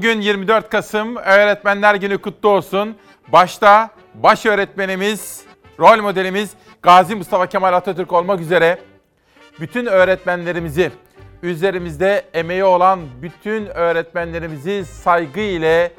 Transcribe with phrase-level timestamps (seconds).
[0.00, 2.96] Bugün 24 Kasım Öğretmenler Günü kutlu olsun.
[3.28, 5.44] Başta baş öğretmenimiz,
[5.80, 6.50] rol modelimiz
[6.82, 8.78] Gazi Mustafa Kemal Atatürk olmak üzere
[9.60, 10.90] bütün öğretmenlerimizi,
[11.42, 15.92] üzerimizde emeği olan bütün öğretmenlerimizi saygı ile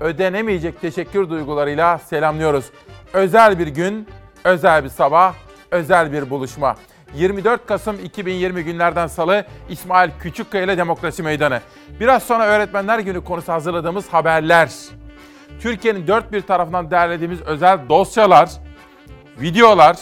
[0.00, 2.64] ödenemeyecek teşekkür duygularıyla selamlıyoruz.
[3.12, 4.08] Özel bir gün,
[4.44, 5.34] özel bir sabah,
[5.70, 6.76] özel bir buluşma.
[7.14, 11.60] 24 Kasım 2020 günlerden salı İsmail Küçükkaya ile Demokrasi Meydanı.
[12.00, 14.70] Biraz sonra Öğretmenler Günü konusu hazırladığımız haberler.
[15.60, 18.50] Türkiye'nin dört bir tarafından derlediğimiz özel dosyalar,
[19.40, 19.96] videolar,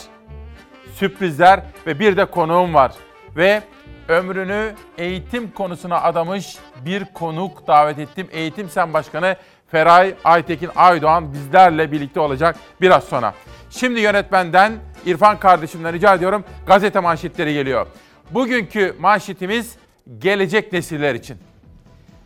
[0.95, 2.93] sürprizler ve bir de konuğum var.
[3.37, 3.63] Ve
[4.09, 8.29] ömrünü eğitim konusuna adamış bir konuk davet ettim.
[8.33, 9.37] Eğitim Sen Başkanı
[9.71, 13.35] Feray Aytekin Aydoğan bizlerle birlikte olacak biraz sonra.
[13.71, 14.73] Şimdi yönetmenden
[15.07, 17.87] İrfan kardeşimden rica ediyorum gazete manşetleri geliyor.
[18.31, 19.77] Bugünkü manşetimiz
[20.19, 21.37] gelecek nesiller için.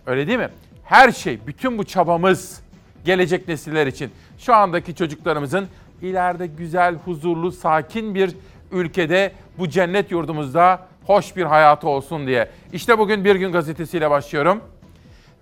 [0.07, 0.49] Öyle değil mi?
[0.85, 2.61] Her şey, bütün bu çabamız
[3.05, 4.11] gelecek nesiller için.
[4.39, 5.69] Şu andaki çocuklarımızın
[6.03, 8.37] ileride güzel, huzurlu, sakin bir
[8.73, 12.51] ülkede bu cennet yurdumuzda hoş bir hayatı olsun diye.
[12.73, 14.61] İşte bugün Bir Gün gazetesiyle başlıyorum.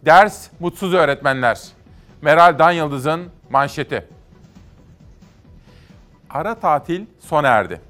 [0.05, 1.61] Ders mutsuz öğretmenler.
[2.23, 4.20] Meral Dan Yıldız'ın manşeti.
[6.35, 7.81] Ara tatil sona erdi.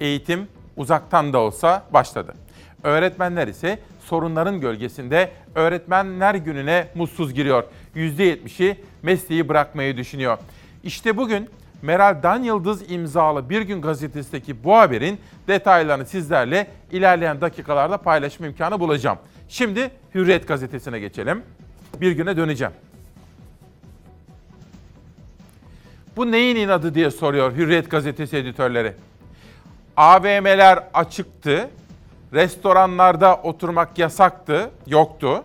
[0.00, 2.34] Eğitim uzaktan da olsa başladı.
[2.82, 7.64] Öğretmenler ise sorunların gölgesinde öğretmenler gününe mutsuz giriyor.
[7.96, 10.38] %70'i mesleği bırakmayı düşünüyor.
[10.84, 11.48] İşte bugün
[11.82, 18.80] Meral Dan Yıldız imzalı Bir Gün gazetesindeki bu haberin detaylarını sizlerle ilerleyen dakikalarda paylaşma imkanı
[18.80, 19.18] bulacağım.
[19.48, 21.42] Şimdi Hürriyet gazetesine geçelim.
[22.00, 22.72] Bir güne döneceğim.
[26.16, 28.92] Bu neyin inadı diye soruyor Hürriyet gazetesi editörleri.
[29.96, 31.70] AVM'ler açıktı.
[32.32, 35.44] Restoranlarda oturmak yasaktı, yoktu.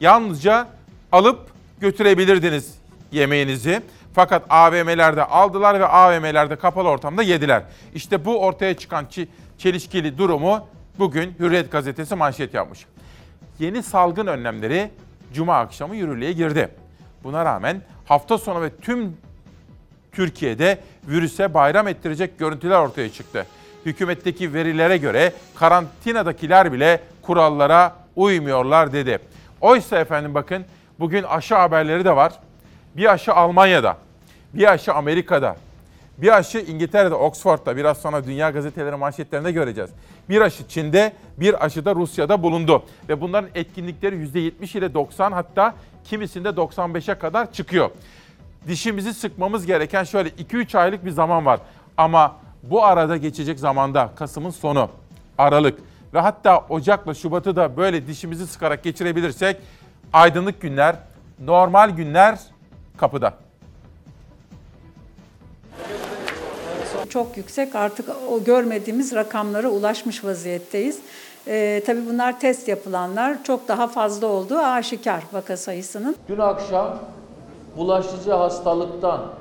[0.00, 0.68] Yalnızca
[1.12, 1.38] alıp
[1.80, 2.78] götürebilirdiniz
[3.12, 3.82] yemeğinizi.
[4.14, 7.62] Fakat AVM'lerde aldılar ve AVM'lerde kapalı ortamda yediler.
[7.94, 9.06] İşte bu ortaya çıkan
[9.58, 10.66] çelişkili durumu
[10.98, 12.86] bugün Hürriyet gazetesi manşet yapmış.
[13.58, 14.90] Yeni salgın önlemleri
[15.32, 16.68] cuma akşamı yürürlüğe girdi.
[17.24, 19.16] Buna rağmen hafta sonu ve tüm
[20.18, 23.46] Türkiye'de virüse bayram ettirecek görüntüler ortaya çıktı.
[23.86, 29.18] Hükümetteki verilere göre karantinadakiler bile kurallara uymuyorlar dedi.
[29.60, 30.64] Oysa efendim bakın
[31.00, 32.32] bugün aşı haberleri de var.
[32.96, 33.96] Bir aşı Almanya'da,
[34.54, 35.56] bir aşı Amerika'da,
[36.18, 39.90] bir aşı İngiltere'de, Oxford'da biraz sonra dünya gazeteleri manşetlerinde göreceğiz.
[40.28, 42.82] Bir aşı Çin'de, bir aşı da Rusya'da bulundu.
[43.08, 45.74] Ve bunların etkinlikleri %70 ile 90 hatta
[46.04, 47.90] kimisinde 95'e kadar çıkıyor
[48.66, 51.60] dişimizi sıkmamız gereken şöyle 2-3 aylık bir zaman var.
[51.96, 54.88] Ama bu arada geçecek zamanda Kasım'ın sonu,
[55.38, 55.78] Aralık
[56.14, 59.56] ve hatta Ocak'la Şubat'ı da böyle dişimizi sıkarak geçirebilirsek
[60.12, 60.96] aydınlık günler,
[61.44, 62.38] normal günler
[62.96, 63.34] kapıda.
[67.08, 70.98] Çok yüksek artık o görmediğimiz rakamlara ulaşmış vaziyetteyiz.
[71.46, 76.16] Ee, tabii bunlar test yapılanlar çok daha fazla olduğu aşikar vaka sayısının.
[76.28, 76.98] Dün akşam
[77.78, 79.34] bulaşıcı hastalıktan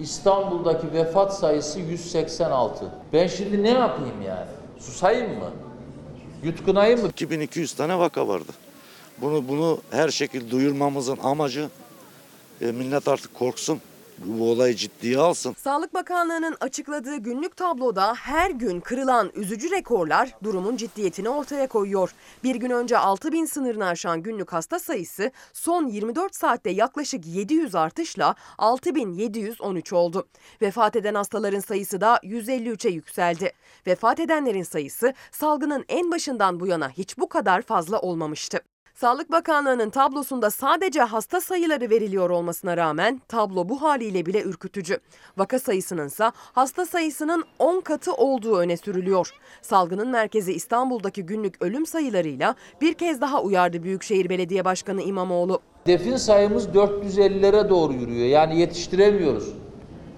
[0.00, 2.90] İstanbul'daki vefat sayısı 186.
[3.12, 4.46] Ben şimdi ne yapayım yani?
[4.78, 5.50] Susayım mı?
[6.42, 7.08] Yutkunayım mı?
[7.08, 8.52] 2200 tane vaka vardı.
[9.20, 11.68] Bunu bunu her şekilde duyurmamızın amacı
[12.60, 13.80] e, millet artık korksun
[14.24, 15.54] bu olayı ciddiye alsın.
[15.58, 22.14] Sağlık Bakanlığı'nın açıkladığı günlük tabloda her gün kırılan üzücü rekorlar durumun ciddiyetini ortaya koyuyor.
[22.44, 27.74] Bir gün önce 6 bin sınırını aşan günlük hasta sayısı son 24 saatte yaklaşık 700
[27.74, 30.28] artışla 6713 oldu.
[30.62, 33.52] Vefat eden hastaların sayısı da 153'e yükseldi.
[33.86, 38.60] Vefat edenlerin sayısı salgının en başından bu yana hiç bu kadar fazla olmamıştı.
[39.00, 44.98] Sağlık Bakanlığı'nın tablosunda sadece hasta sayıları veriliyor olmasına rağmen tablo bu haliyle bile ürkütücü.
[45.36, 49.30] Vaka sayısının ise hasta sayısının 10 katı olduğu öne sürülüyor.
[49.62, 55.60] Salgının merkezi İstanbul'daki günlük ölüm sayılarıyla bir kez daha uyardı Büyükşehir Belediye Başkanı İmamoğlu.
[55.86, 58.26] Defin sayımız 450'lere doğru yürüyor.
[58.26, 59.54] Yani yetiştiremiyoruz.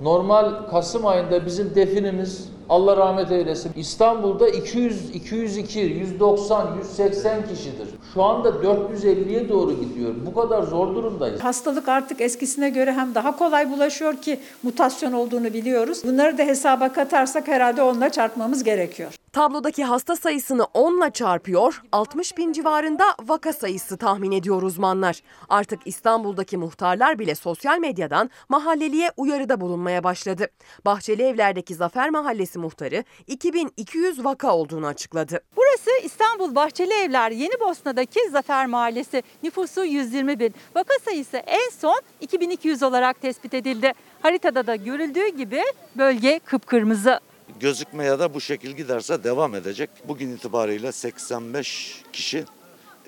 [0.01, 3.73] Normal Kasım ayında bizim definimiz Allah rahmet eylesin.
[3.77, 7.89] İstanbul'da 200, 202, 190, 180 kişidir.
[8.15, 10.15] Şu anda 450'ye doğru gidiyor.
[10.27, 11.45] Bu kadar zor durumdayız.
[11.45, 16.03] Hastalık artık eskisine göre hem daha kolay bulaşıyor ki mutasyon olduğunu biliyoruz.
[16.05, 19.13] Bunları da hesaba katarsak herhalde onunla çarpmamız gerekiyor.
[19.33, 25.23] Tablodaki hasta sayısını 10'la çarpıyor, 60 bin civarında vaka sayısı tahmin ediyor uzmanlar.
[25.49, 30.49] Artık İstanbul'daki muhtarlar bile sosyal medyadan mahalleliye uyarıda bulunmaya başladı.
[30.85, 35.41] Bahçeli Evler'deki Zafer Mahallesi muhtarı 2200 vaka olduğunu açıkladı.
[35.57, 39.23] Burası İstanbul Bahçeli Evler Yeni Bosna'daki Zafer Mahallesi.
[39.43, 40.55] Nüfusu 120 bin.
[40.77, 43.93] Vaka sayısı en son 2200 olarak tespit edildi.
[44.23, 45.63] Haritada da görüldüğü gibi
[45.97, 47.21] bölge kıpkırmızı.
[47.61, 49.91] Gözükmeye de bu şekil giderse devam edecek.
[50.09, 52.45] Bugün itibariyle 85 kişi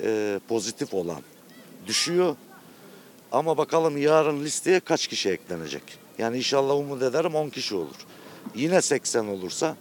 [0.03, 1.21] e, pozitif olan
[1.87, 2.37] düşüyor.
[3.33, 5.83] Ama bakalım yarın listeye kaç kişi eklenecek.
[6.19, 7.97] Yani inşallah umut ederim 10 kişi olur.
[8.55, 9.77] Yine 80 olursa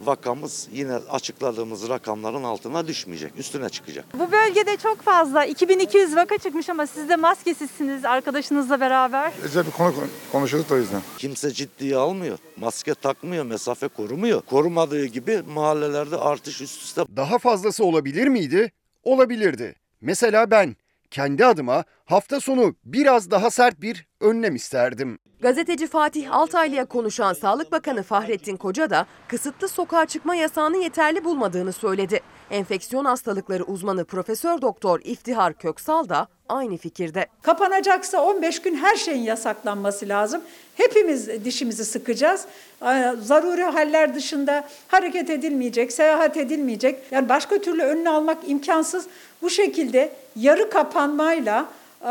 [0.00, 3.32] vakamız yine açıkladığımız rakamların altına düşmeyecek.
[3.38, 4.04] Üstüne çıkacak.
[4.18, 9.32] Bu bölgede çok fazla 2200 vaka çıkmış ama siz de maskesizsiniz arkadaşınızla beraber.
[9.42, 9.94] Özel bir konu
[10.32, 11.02] konuşuyorduk o yüzden.
[11.18, 12.38] Kimse ciddiye almıyor.
[12.56, 14.40] Maske takmıyor, mesafe korumuyor.
[14.40, 18.72] Korumadığı gibi mahallelerde artış üst üste Daha fazlası olabilir miydi?
[19.04, 19.74] Olabilirdi.
[20.00, 20.76] Mesela ben
[21.10, 25.18] kendi adıma hafta sonu biraz daha sert bir önlem isterdim.
[25.40, 31.72] Gazeteci Fatih Altaylı'ya konuşan Sağlık Bakanı Fahrettin Koca da kısıtlı sokağa çıkma yasağını yeterli bulmadığını
[31.72, 32.20] söyledi.
[32.50, 37.26] Enfeksiyon hastalıkları uzmanı Profesör Doktor İftihar Köksal da aynı fikirde.
[37.42, 40.42] Kapanacaksa 15 gün her şeyin yasaklanması lazım.
[40.74, 42.44] Hepimiz dişimizi sıkacağız.
[42.82, 46.98] Ee, Zaruri haller dışında hareket edilmeyecek, seyahat edilmeyecek.
[47.10, 49.06] Yani başka türlü önünü almak imkansız.
[49.42, 51.66] Bu şekilde yarı kapanmayla
[52.02, 52.06] e,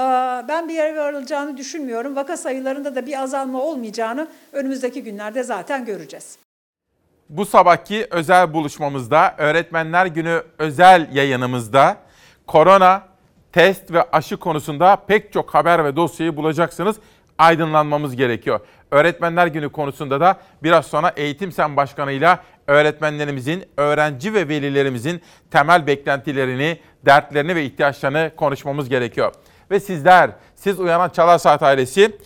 [0.48, 2.16] ben bir yere varılacağını düşünmüyorum.
[2.16, 6.45] Vaka sayılarında da bir azalma olmayacağını önümüzdeki günlerde zaten göreceğiz.
[7.30, 11.98] Bu sabahki özel buluşmamızda Öğretmenler Günü özel yayınımızda
[12.48, 13.04] korona,
[13.52, 16.96] test ve aşı konusunda pek çok haber ve dosyayı bulacaksınız.
[17.38, 18.60] Aydınlanmamız gerekiyor.
[18.92, 25.22] Öğretmenler Günü konusunda da biraz sonra Eğitim Sen Başkanı'yla öğretmenlerimizin, öğrenci ve velilerimizin
[25.52, 29.34] temel beklentilerini, dertlerini ve ihtiyaçlarını konuşmamız gerekiyor.
[29.72, 32.18] Ve sizler, siz uyanan Çalar Saat ailesi,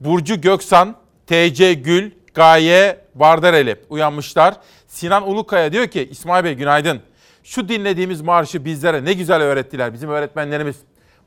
[0.00, 0.96] Burcu Göksan,
[1.26, 4.54] TC Gül, Gaye Vardareli uyanmışlar.
[4.86, 7.00] Sinan Ulukaya diyor ki İsmail Bey günaydın.
[7.44, 10.76] Şu dinlediğimiz marşı bizlere ne güzel öğrettiler bizim öğretmenlerimiz.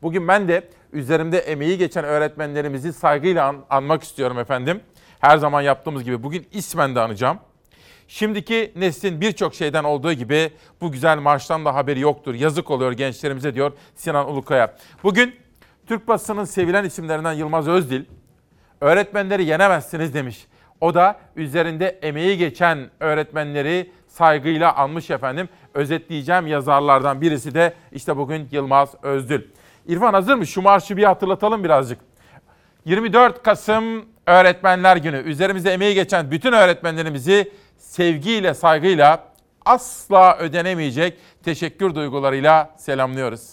[0.01, 4.81] Bugün ben de üzerimde emeği geçen öğretmenlerimizi saygıyla an- anmak istiyorum efendim.
[5.19, 7.39] Her zaman yaptığımız gibi bugün ismen de anacağım.
[8.07, 12.33] Şimdiki neslin birçok şeyden olduğu gibi bu güzel marştan da haberi yoktur.
[12.33, 14.75] Yazık oluyor gençlerimize diyor Sinan Ulukaya.
[15.03, 15.35] Bugün
[15.87, 18.03] Türk basının sevilen isimlerinden Yılmaz Özdil,
[18.81, 20.45] öğretmenleri yenemezsiniz demiş.
[20.81, 25.49] O da üzerinde emeği geçen öğretmenleri saygıyla anmış efendim.
[25.73, 29.41] Özetleyeceğim yazarlardan birisi de işte bugün Yılmaz Özdül.
[29.87, 30.47] İrfan hazır mı?
[30.47, 31.99] Şu marşı bir hatırlatalım birazcık.
[32.85, 35.17] 24 Kasım Öğretmenler Günü.
[35.17, 39.23] Üzerimizde emeği geçen bütün öğretmenlerimizi sevgiyle, saygıyla
[39.65, 43.51] asla ödenemeyecek teşekkür duygularıyla selamlıyoruz.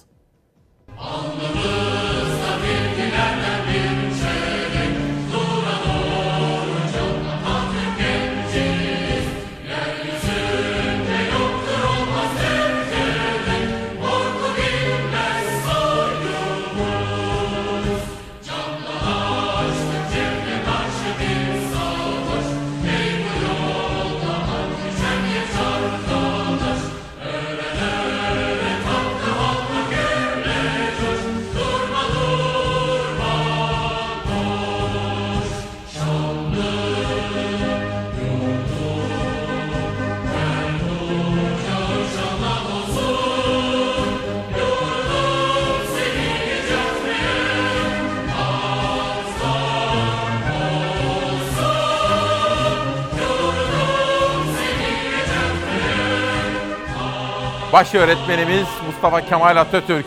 [57.72, 60.06] Baş öğretmenimiz Mustafa Kemal Atatürk.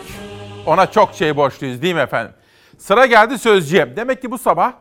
[0.66, 2.32] Ona çok şey borçluyuz değil mi efendim?
[2.78, 3.96] Sıra geldi sözcüye.
[3.96, 4.72] Demek ki bu sabah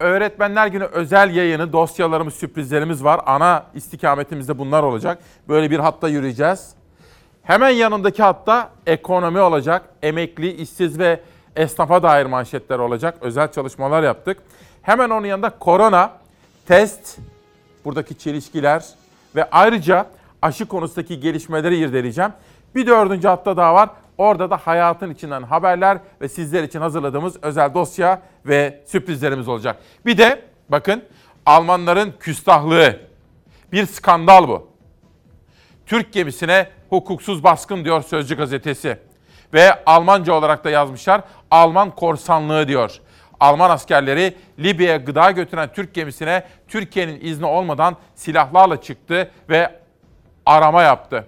[0.00, 3.20] Öğretmenler Günü özel yayını, dosyalarımız, sürprizlerimiz var.
[3.26, 5.18] Ana istikametimizde bunlar olacak.
[5.48, 6.70] Böyle bir hatta yürüyeceğiz.
[7.42, 9.82] Hemen yanındaki hatta ekonomi olacak.
[10.02, 11.20] Emekli, işsiz ve
[11.56, 13.18] esnafa dair manşetler olacak.
[13.20, 14.38] Özel çalışmalar yaptık.
[14.82, 16.12] Hemen onun yanında korona,
[16.66, 17.18] test,
[17.84, 18.84] buradaki çelişkiler
[19.36, 20.06] ve ayrıca
[20.42, 22.32] aşı konusundaki gelişmeleri irdeleyeceğim.
[22.74, 23.90] Bir dördüncü hatta daha var.
[24.18, 29.76] Orada da hayatın içinden haberler ve sizler için hazırladığımız özel dosya ve sürprizlerimiz olacak.
[30.06, 31.02] Bir de bakın
[31.46, 33.00] Almanların küstahlığı.
[33.72, 34.70] Bir skandal bu.
[35.86, 38.98] Türk gemisine hukuksuz baskın diyor Sözcü gazetesi.
[39.54, 41.20] Ve Almanca olarak da yazmışlar.
[41.50, 43.00] Alman korsanlığı diyor.
[43.40, 49.80] Alman askerleri Libya'ya gıda götüren Türk gemisine Türkiye'nin izni olmadan silahlarla çıktı ve
[50.46, 51.26] arama yaptı.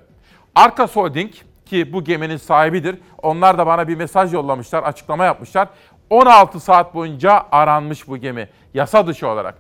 [0.54, 1.32] Arkas Holding
[1.66, 2.98] ki bu geminin sahibidir.
[3.22, 5.68] Onlar da bana bir mesaj yollamışlar, açıklama yapmışlar.
[6.10, 9.54] 16 saat boyunca aranmış bu gemi yasa dışı olarak.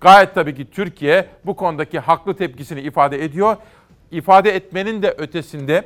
[0.00, 3.56] Gayet tabii ki Türkiye bu konudaki haklı tepkisini ifade ediyor.
[4.10, 5.84] İfade etmenin de ötesinde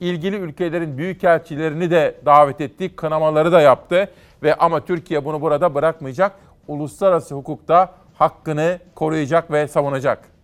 [0.00, 4.10] ilgili ülkelerin büyükelçilerini de davet etti, kınamaları da yaptı
[4.42, 6.32] ve ama Türkiye bunu burada bırakmayacak.
[6.68, 10.35] Uluslararası hukukta hakkını koruyacak ve savunacak.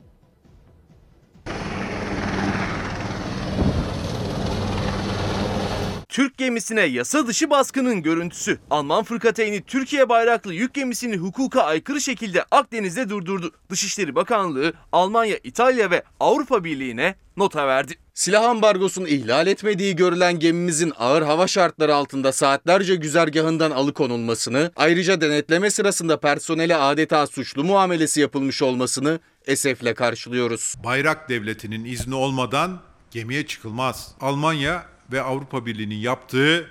[6.13, 8.59] Türk gemisine yasa dışı baskının görüntüsü.
[8.71, 13.53] Alman fırkateyni Türkiye bayraklı yük gemisini hukuka aykırı şekilde Akdeniz'de durdurdu.
[13.71, 17.95] Dışişleri Bakanlığı Almanya, İtalya ve Avrupa Birliği'ne nota verdi.
[18.15, 25.71] Silah ambargosunu ihlal etmediği görülen gemimizin ağır hava şartları altında saatlerce güzergahından alıkonulmasını, ayrıca denetleme
[25.71, 30.75] sırasında personele adeta suçlu muamelesi yapılmış olmasını esefle karşılıyoruz.
[30.85, 34.15] Bayrak devletinin izni olmadan gemiye çıkılmaz.
[34.21, 36.71] Almanya ve Avrupa Birliği'nin yaptığı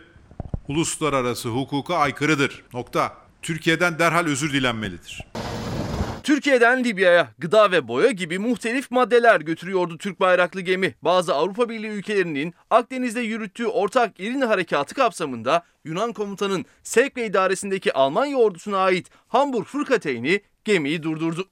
[0.68, 2.64] uluslararası hukuka aykırıdır.
[2.74, 3.14] Nokta.
[3.42, 5.28] Türkiye'den derhal özür dilenmelidir.
[6.24, 10.96] Türkiye'den Libya'ya gıda ve boya gibi muhtelif maddeler götürüyordu Türk bayraklı gemi.
[11.02, 17.94] Bazı Avrupa Birliği ülkelerinin Akdeniz'de yürüttüğü ortak İrini harekatı kapsamında Yunan komutanın sevk ve idaresindeki
[17.94, 21.48] Almanya ordusuna ait Hamburg fırkateyni gemiyi durdurdu.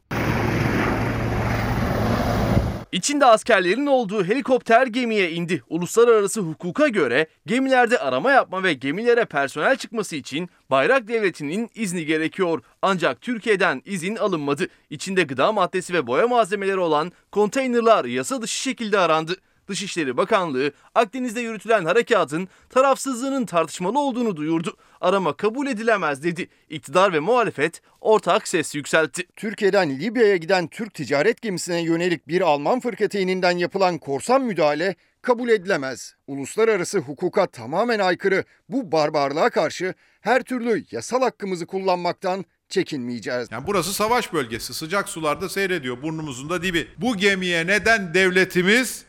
[3.00, 5.64] İçinde askerlerin olduğu helikopter gemiye indi.
[5.70, 12.62] Uluslararası hukuka göre gemilerde arama yapma ve gemilere personel çıkması için bayrak devletinin izni gerekiyor.
[12.82, 14.68] Ancak Türkiye'den izin alınmadı.
[14.90, 19.36] İçinde gıda maddesi ve boya malzemeleri olan konteynerlar yasa dışı şekilde arandı.
[19.70, 24.78] Dışişleri Bakanlığı Akdeniz'de yürütülen harekatın tarafsızlığının tartışmalı olduğunu duyurdu.
[25.02, 26.48] Arama kabul edilemez dedi.
[26.70, 29.28] İktidar ve muhalefet ortak ses yükseltti.
[29.36, 36.16] Türkiye'den Libya'ya giden Türk ticaret gemisine yönelik bir Alman fırkateyninden yapılan korsan müdahale kabul edilemez.
[36.28, 43.48] Uluslararası hukuka tamamen aykırı bu barbarlığa karşı her türlü yasal hakkımızı kullanmaktan çekinmeyeceğiz.
[43.52, 44.74] Yani burası savaş bölgesi.
[44.74, 46.88] Sıcak sularda seyrediyor burnumuzun da dibi.
[46.98, 49.06] Bu gemiye neden devletimiz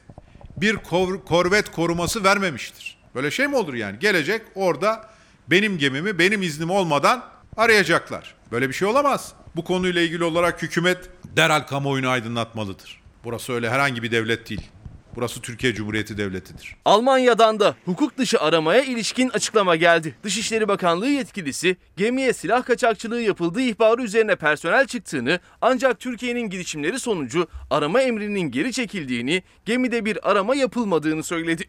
[0.61, 2.99] bir kor- korvet koruması vermemiştir?
[3.15, 3.99] Böyle şey mi olur yani?
[3.99, 5.11] Gelecek orada
[5.51, 7.25] benim gemimi benim iznim olmadan
[7.57, 8.35] arayacaklar.
[8.53, 9.33] Böyle bir şey olamaz.
[9.57, 10.99] Bu konuyla ilgili olarak hükümet
[11.37, 13.01] derhal kamuoyunu aydınlatmalıdır.
[13.25, 14.71] Burası öyle herhangi bir devlet değil.
[15.17, 16.77] Burası Türkiye Cumhuriyeti Devleti'dir.
[16.85, 20.15] Almanya'dan da hukuk dışı aramaya ilişkin açıklama geldi.
[20.23, 27.49] Dışişleri Bakanlığı yetkilisi gemiye silah kaçakçılığı yapıldığı ihbarı üzerine personel çıktığını ancak Türkiye'nin girişimleri sonucu
[27.71, 31.65] arama emrinin geri çekildiğini, gemide bir arama yapılmadığını söyledi.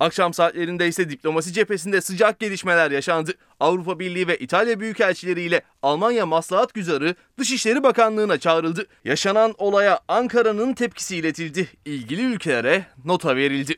[0.00, 3.34] Akşam saatlerinde ise diplomasi cephesinde sıcak gelişmeler yaşandı.
[3.60, 8.86] Avrupa Birliği ve İtalya büyükelçileriyle Almanya Maslahat Güzarı Dışişleri Bakanlığı'na çağrıldı.
[9.04, 11.68] Yaşanan olaya Ankara'nın tepkisi iletildi.
[11.84, 13.74] İlgili ülkelere nota verildi.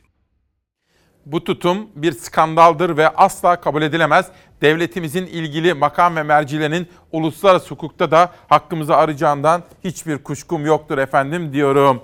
[1.25, 4.27] Bu tutum bir skandaldır ve asla kabul edilemez.
[4.61, 12.01] Devletimizin ilgili makam ve mercilerinin uluslararası hukukta da hakkımızı arayacağından hiçbir kuşkum yoktur efendim diyorum.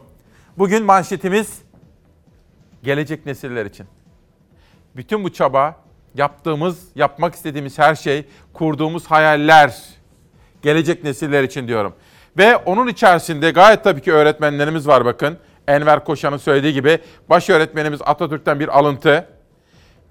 [0.58, 1.62] Bugün manşetimiz
[2.84, 3.88] gelecek nesiller için.
[4.96, 5.76] Bütün bu çaba,
[6.16, 9.76] yaptığımız, yapmak istediğimiz her şey, kurduğumuz hayaller
[10.62, 11.94] gelecek nesiller için diyorum.
[12.38, 15.38] Ve onun içerisinde gayet tabii ki öğretmenlerimiz var bakın.
[15.68, 17.00] Enver Koşan'ın söylediği gibi
[17.30, 19.28] baş öğretmenimiz Atatürk'ten bir alıntı.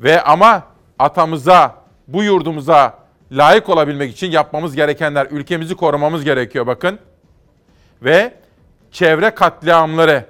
[0.00, 0.62] Ve ama
[0.98, 1.74] atamıza,
[2.08, 2.98] bu yurdumuza
[3.32, 6.98] layık olabilmek için yapmamız gerekenler, ülkemizi korumamız gerekiyor bakın.
[8.02, 8.34] Ve
[8.92, 10.24] çevre katliamları.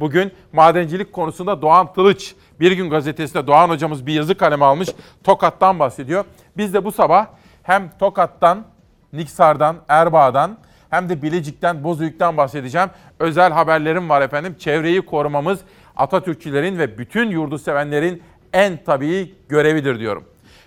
[0.00, 4.88] Bugün madencilik konusunda Doğan Tılıç, Bir Gün Gazetesi'nde Doğan hocamız bir yazı kaleme almış.
[5.24, 6.24] Tokat'tan bahsediyor.
[6.56, 7.26] Biz de bu sabah
[7.62, 8.64] hem Tokat'tan,
[9.12, 10.58] Niksar'dan, Erbaa'dan
[10.90, 12.88] hem de Bilecik'ten, Bozüyük'ten bahsedeceğim.
[13.18, 14.56] Özel haberlerim var efendim.
[14.58, 15.60] Çevreyi korumamız
[15.96, 18.22] Atatürkçülerin ve bütün yurdu sevenlerin
[18.52, 20.24] en tabii görevidir diyorum.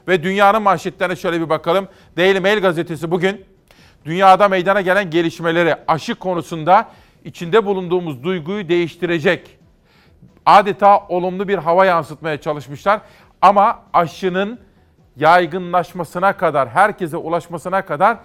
[0.08, 1.88] Ve dünyanın manşetlerine şöyle bir bakalım.
[2.18, 3.46] Daily Mail gazetesi bugün
[4.06, 6.90] dünyada meydana gelen gelişmeleri aşı konusunda
[7.26, 9.59] içinde bulunduğumuz duyguyu değiştirecek
[10.46, 13.02] adeta olumlu bir hava yansıtmaya çalışmışlar.
[13.42, 14.60] Ama aşının
[15.16, 18.18] yaygınlaşmasına kadar, herkese ulaşmasına kadar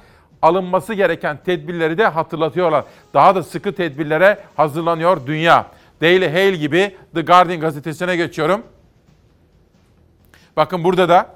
[0.43, 2.85] alınması gereken tedbirleri de hatırlatıyorlar.
[3.15, 5.67] Daha da sıkı tedbirlere hazırlanıyor dünya.
[6.01, 8.63] Daily Mail gibi The Guardian gazetesine geçiyorum.
[10.57, 11.27] Bakın burada da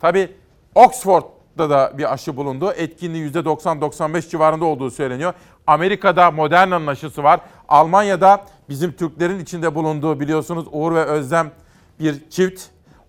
[0.00, 0.32] tabii
[0.74, 2.72] Oxford'da da bir aşı bulundu.
[2.76, 5.34] Etkinliği %90-95 civarında olduğu söyleniyor.
[5.66, 7.40] Amerika'da Moderna'nın aşısı var.
[7.68, 11.50] Almanya'da bizim Türklerin içinde bulunduğu biliyorsunuz Uğur ve Özlem
[12.00, 12.62] bir çift.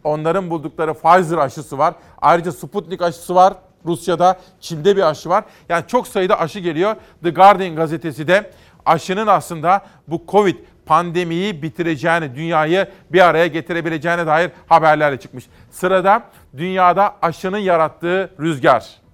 [0.04, 1.96] Onların buldukları Pfizer aşısı var.
[2.22, 3.54] Ayrıca Sputnik aşısı var.
[3.86, 5.44] Rusya'da, Çin'de bir aşı var.
[5.70, 6.96] Yani çok sayıda aşı geliyor.
[7.24, 8.52] The Guardian gazetesi de
[8.86, 15.46] aşının aslında bu Covid pandemiyi bitireceğini, dünyayı bir araya getirebileceğine dair haberlerle çıkmış.
[15.72, 16.24] Sırada
[16.58, 19.05] dünyada aşının yarattığı rüzgar.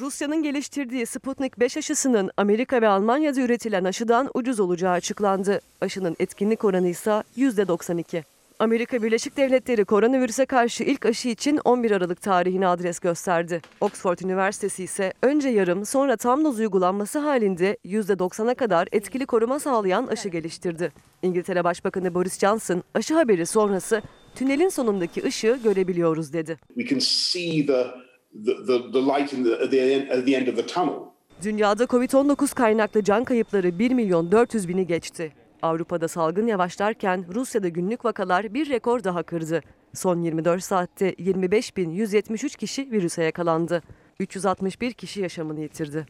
[0.00, 5.60] Rusya'nın geliştirdiği Sputnik 5 aşısının Amerika ve Almanya'da üretilen aşıdan ucuz olacağı açıklandı.
[5.80, 8.22] Aşının etkinlik oranı ise %92.
[8.58, 13.60] Amerika Birleşik Devletleri koronavirüse karşı ilk aşı için 11 Aralık tarihini adres gösterdi.
[13.80, 20.06] Oxford Üniversitesi ise önce yarım sonra tam doz uygulanması halinde %90'a kadar etkili koruma sağlayan
[20.06, 20.92] aşı geliştirdi.
[21.22, 24.02] İngiltere Başbakanı Boris Johnson aşı haberi sonrası
[24.34, 26.58] tünelin sonundaki ışığı görebiliyoruz dedi.
[26.74, 30.66] We can see the the, the, light in the, the at the end of the
[30.66, 31.08] tunnel.
[31.42, 35.32] Dünyada Covid-19 kaynaklı can kayıpları 1 milyon 400 bini geçti.
[35.62, 39.60] Avrupa'da salgın yavaşlarken Rusya'da günlük vakalar bir rekor daha kırdı.
[39.94, 43.82] Son 24 saatte 25.173 kişi virüse yakalandı.
[44.20, 46.06] 361 kişi yaşamını yitirdi.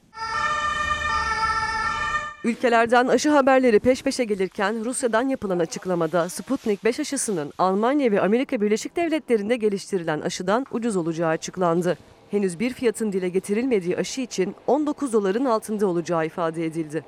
[2.44, 8.60] Ülkelerden aşı haberleri peş peşe gelirken Rusya'dan yapılan açıklamada Sputnik 5 aşısının Almanya ve Amerika
[8.60, 11.98] Birleşik Devletleri'nde geliştirilen aşıdan ucuz olacağı açıklandı.
[12.30, 17.04] Henüz bir fiyatın dile getirilmediği aşı için 19 doların altında olacağı ifade edildi.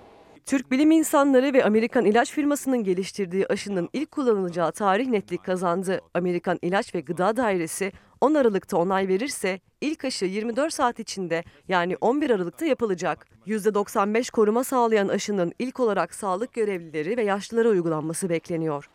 [0.46, 6.00] Türk bilim insanları ve Amerikan ilaç firmasının geliştirdiği aşının ilk kullanılacağı tarih netlik kazandı.
[6.14, 11.96] Amerikan İlaç ve Gıda Dairesi 10 Aralık'ta onay verirse ilk aşı 24 saat içinde yani
[12.00, 13.26] 11 Aralık'ta yapılacak.
[13.46, 18.90] %95 koruma sağlayan aşının ilk olarak sağlık görevlileri ve yaşlılara uygulanması bekleniyor.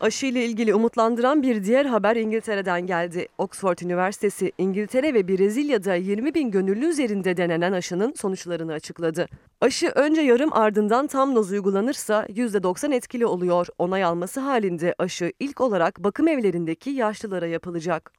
[0.00, 3.28] Aşı ile ilgili umutlandıran bir diğer haber İngiltere'den geldi.
[3.38, 9.26] Oxford Üniversitesi İngiltere ve Brezilya'da 20 bin gönüllü üzerinde denenen aşının sonuçlarını açıkladı.
[9.60, 13.66] Aşı önce yarım ardından tam doz uygulanırsa %90 etkili oluyor.
[13.78, 18.12] Onay alması halinde aşı ilk olarak bakım evlerindeki yaşlılara yapılacak.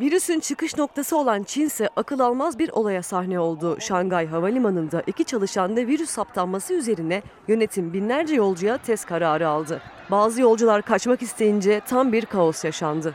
[0.00, 3.76] Virüsün çıkış noktası olan Çin ise akıl almaz bir olaya sahne oldu.
[3.80, 9.82] Şangay Havalimanı'nda iki çalışanda virüs saptanması üzerine yönetim binlerce yolcuya test kararı aldı.
[10.10, 13.14] Bazı yolcular kaçmak isteyince tam bir kaos yaşandı.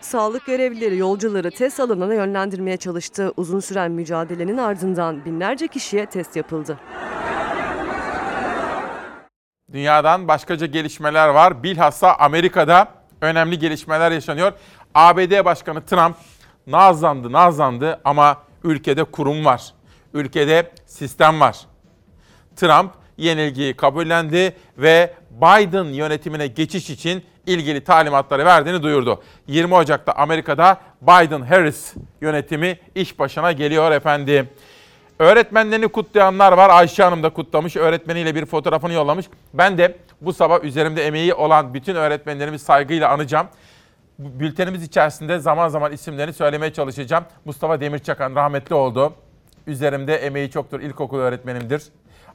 [0.00, 3.32] Sağlık görevlileri yolcuları test alanına yönlendirmeye çalıştı.
[3.36, 6.78] Uzun süren mücadelenin ardından binlerce kişiye test yapıldı.
[9.72, 11.62] Dünyadan başkaca gelişmeler var.
[11.62, 14.52] Bilhassa Amerika'da önemli gelişmeler yaşanıyor.
[14.94, 16.16] ABD Başkanı Trump
[16.66, 19.62] nazlandı nazlandı ama ülkede kurum var.
[20.14, 21.60] Ülkede sistem var.
[22.56, 29.22] Trump yenilgiyi kabullendi ve Biden yönetimine geçiş için ilgili talimatları verdiğini duyurdu.
[29.46, 34.48] 20 Ocak'ta Amerika'da Biden-Harris yönetimi iş başına geliyor efendim.
[35.22, 36.70] Öğretmenlerini kutlayanlar var.
[36.70, 37.76] Ayşe Hanım da kutlamış.
[37.76, 39.26] Öğretmeniyle bir fotoğrafını yollamış.
[39.54, 43.46] Ben de bu sabah üzerimde emeği olan bütün öğretmenlerimi saygıyla anacağım.
[44.18, 47.24] Bültenimiz içerisinde zaman zaman isimlerini söylemeye çalışacağım.
[47.44, 49.12] Mustafa Demirçakan rahmetli oldu.
[49.66, 50.80] Üzerimde emeği çoktur.
[50.80, 51.82] İlkokul öğretmenimdir.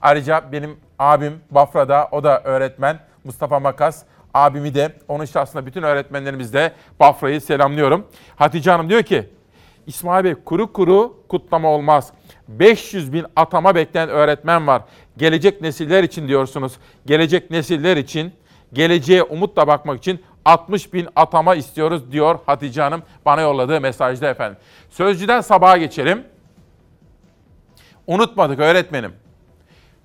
[0.01, 2.99] Ayrıca benim abim Bafra'da o da öğretmen.
[3.23, 4.03] Mustafa Makas.
[4.33, 8.07] Abimi de onun şahsında bütün öğretmenlerimiz de Bafra'yı selamlıyorum.
[8.35, 9.29] Hatice Hanım diyor ki
[9.87, 12.11] İsmail Bey kuru kuru kutlama olmaz.
[12.47, 14.81] 500 bin atama bekleyen öğretmen var.
[15.17, 16.73] Gelecek nesiller için diyorsunuz.
[17.05, 18.33] Gelecek nesiller için,
[18.73, 24.57] geleceğe umutla bakmak için 60 bin atama istiyoruz diyor Hatice Hanım bana yolladığı mesajda efendim.
[24.89, 26.23] Sözcüden sabaha geçelim.
[28.07, 29.11] Unutmadık öğretmenim.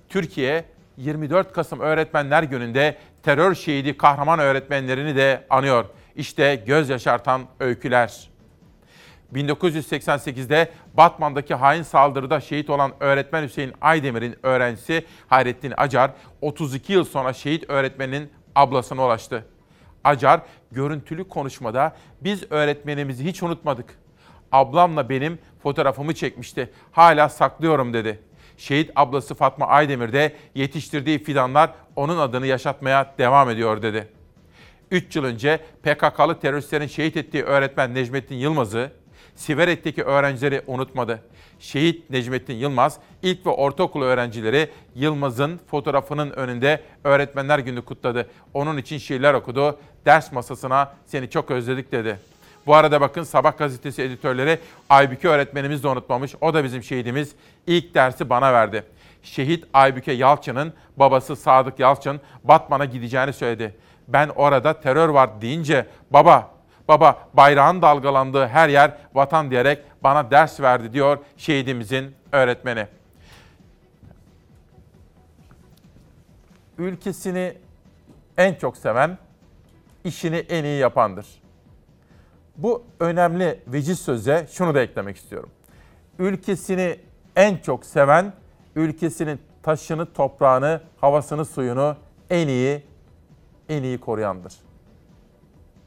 [0.09, 0.65] Türkiye
[0.97, 5.85] 24 Kasım Öğretmenler Günü'nde terör şehidi kahraman öğretmenlerini de anıyor.
[6.15, 8.32] İşte göz yaşartan öyküler.
[9.35, 17.33] 1988'de Batman'daki hain saldırıda şehit olan öğretmen Hüseyin Aydemir'in öğrencisi Hayrettin Acar 32 yıl sonra
[17.33, 19.45] şehit öğretmenin ablasına ulaştı.
[20.03, 20.41] Acar
[20.71, 23.97] görüntülü konuşmada biz öğretmenimizi hiç unutmadık.
[24.51, 26.69] Ablamla benim fotoğrafımı çekmişti.
[26.91, 28.19] Hala saklıyorum dedi.
[28.57, 34.07] Şehit ablası Fatma Aydemir de yetiştirdiği fidanlar onun adını yaşatmaya devam ediyor dedi.
[34.91, 38.91] 3 yıl önce PKK'lı teröristlerin şehit ettiği öğretmen Necmettin Yılmaz'ı
[39.35, 41.19] Siverek'teki öğrencileri unutmadı.
[41.59, 48.29] Şehit Necmettin Yılmaz ilk ve ortaokul öğrencileri Yılmaz'ın fotoğrafının önünde Öğretmenler Günü kutladı.
[48.53, 49.79] Onun için şiirler okudu.
[50.05, 52.19] Ders masasına seni çok özledik dedi.
[52.65, 56.35] Bu arada bakın Sabah gazetesi editörleri Aybüke öğretmenimiz de unutmamış.
[56.41, 57.31] O da bizim şehidimiz.
[57.67, 58.83] İlk dersi bana verdi.
[59.23, 63.75] Şehit Aybüke Yalçın'ın babası Sadık Yalçın Batman'a gideceğini söyledi.
[64.07, 66.52] Ben orada terör var deyince baba
[66.87, 72.87] Baba bayrağın dalgalandığı her yer vatan diyerek bana ders verdi diyor şehidimizin öğretmeni.
[76.77, 77.53] ülkesini
[78.37, 79.17] en çok seven,
[80.03, 81.27] işini en iyi yapandır.
[82.57, 85.49] Bu önemli veciz söze şunu da eklemek istiyorum.
[86.19, 86.99] Ülkesini
[87.35, 88.33] en çok seven,
[88.75, 91.95] ülkesinin taşını, toprağını, havasını, suyunu
[92.29, 92.83] en iyi,
[93.69, 94.53] en iyi koruyandır.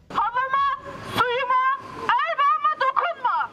[0.09, 1.65] Havama, suyuma,
[2.09, 3.51] erbağıma dokunma.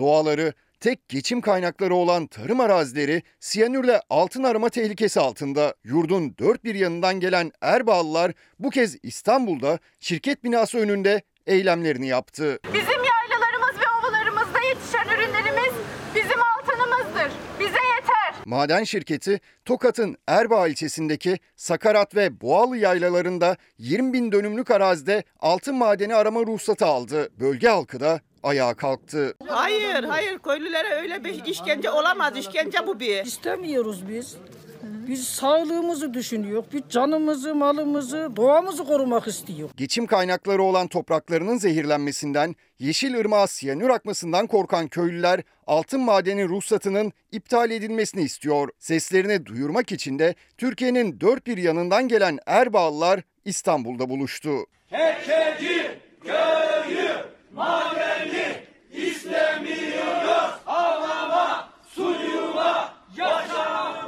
[0.00, 5.74] Doğaları, tek geçim kaynakları olan tarım arazileri siyanürle altın arama tehlikesi altında.
[5.84, 12.58] Yurdun dört bir yanından gelen Erbağlılar bu kez İstanbul'da şirket binası önünde eylemlerini yaptı.
[12.64, 15.74] Bizim yaylalarımız ve ovalarımızda yetişen ürünlerimiz
[16.14, 17.32] bizim altınımızdır.
[17.60, 18.34] Bize yeter.
[18.44, 26.14] Maden şirketi Tokat'ın Erbaa ilçesindeki Sakarat ve Boğalı yaylalarında 20 bin dönümlük arazide altın madeni
[26.14, 27.28] arama ruhsatı aldı.
[27.40, 29.34] Bölge halkı da ayağa kalktı.
[29.46, 32.36] Hayır, hayır köylülere öyle bir işkence olamaz.
[32.36, 33.24] İşkence bu bir.
[33.24, 34.36] İstemiyoruz biz.
[34.82, 36.64] Biz sağlığımızı düşünüyor.
[36.72, 39.70] Biz canımızı, malımızı, doğamızı korumak istiyor.
[39.76, 47.70] Geçim kaynakları olan topraklarının zehirlenmesinden, Yeşil Irmağa siyanür akmasından korkan köylüler altın madeni ruhsatının iptal
[47.70, 48.68] edilmesini istiyor.
[48.78, 54.50] Seslerini duyurmak için de Türkiye'nin dört bir yanından gelen Erbağlılar İstanbul'da buluştu.
[54.90, 57.10] Keçeci, köyü,
[57.54, 58.19] madeni
[59.30, 60.50] istemiyoruz.
[60.64, 64.06] Havama, suyuma, yaşama,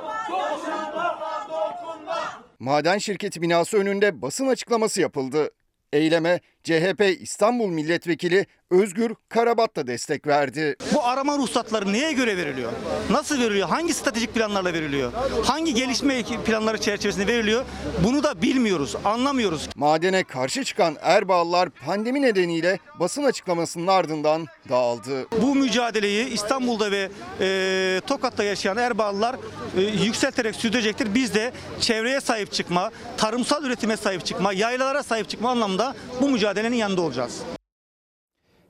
[1.48, 2.42] dokunma.
[2.58, 5.50] Maden şirketi binası önünde basın açıklaması yapıldı.
[5.92, 10.76] Eyleme CHP İstanbul Milletvekili Özgür Karabat da destek verdi.
[10.94, 12.72] Bu arama ruhsatları neye göre veriliyor?
[13.10, 13.68] Nasıl veriliyor?
[13.68, 15.12] Hangi stratejik planlarla veriliyor?
[15.44, 17.64] Hangi gelişme planları çerçevesinde veriliyor?
[18.04, 19.68] Bunu da bilmiyoruz, anlamıyoruz.
[19.76, 25.26] Madene karşı çıkan Erbağlılar pandemi nedeniyle basın açıklamasının ardından dağıldı.
[25.42, 27.08] Bu mücadeleyi İstanbul'da ve
[27.40, 29.36] e, Tokat'ta yaşayan Erbağlılar
[29.76, 31.14] e, yükselterek sürdürecektir.
[31.14, 36.76] Biz de çevreye sahip çıkma, tarımsal üretime sahip çıkma, yaylalara sahip çıkma anlamda bu mücadelenin
[36.76, 37.42] yanında olacağız.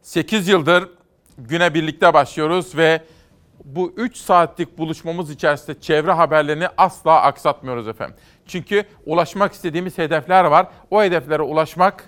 [0.02, 0.88] 8 yıldır
[1.38, 3.02] güne birlikte başlıyoruz ve
[3.64, 8.16] bu 3 saatlik buluşmamız içerisinde çevre haberlerini asla aksatmıyoruz efendim.
[8.46, 10.66] Çünkü ulaşmak istediğimiz hedefler var.
[10.90, 12.04] O hedeflere ulaşmak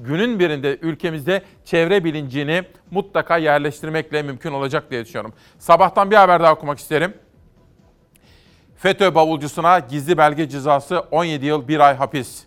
[0.00, 5.32] günün birinde ülkemizde çevre bilincini mutlaka yerleştirmekle mümkün olacak diye düşünüyorum.
[5.58, 7.14] Sabahtan bir haber daha okumak isterim.
[8.76, 12.46] FETÖ bavulcusuna gizli belge cezası 17 yıl 1 ay hapis.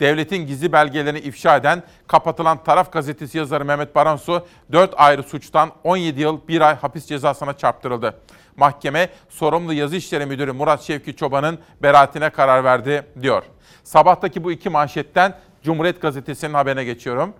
[0.00, 6.20] Devletin gizli belgelerini ifşa eden kapatılan Taraf Gazetesi yazarı Mehmet Baransu 4 ayrı suçtan 17
[6.20, 8.20] yıl 1 ay hapis cezasına çarptırıldı.
[8.56, 13.42] Mahkeme sorumlu yazı işleri müdürü Murat Şevki Çoban'ın beraatine karar verdi diyor.
[13.84, 17.34] Sabahtaki bu iki manşetten Cumhuriyet Gazetesi'nin haberine geçiyorum.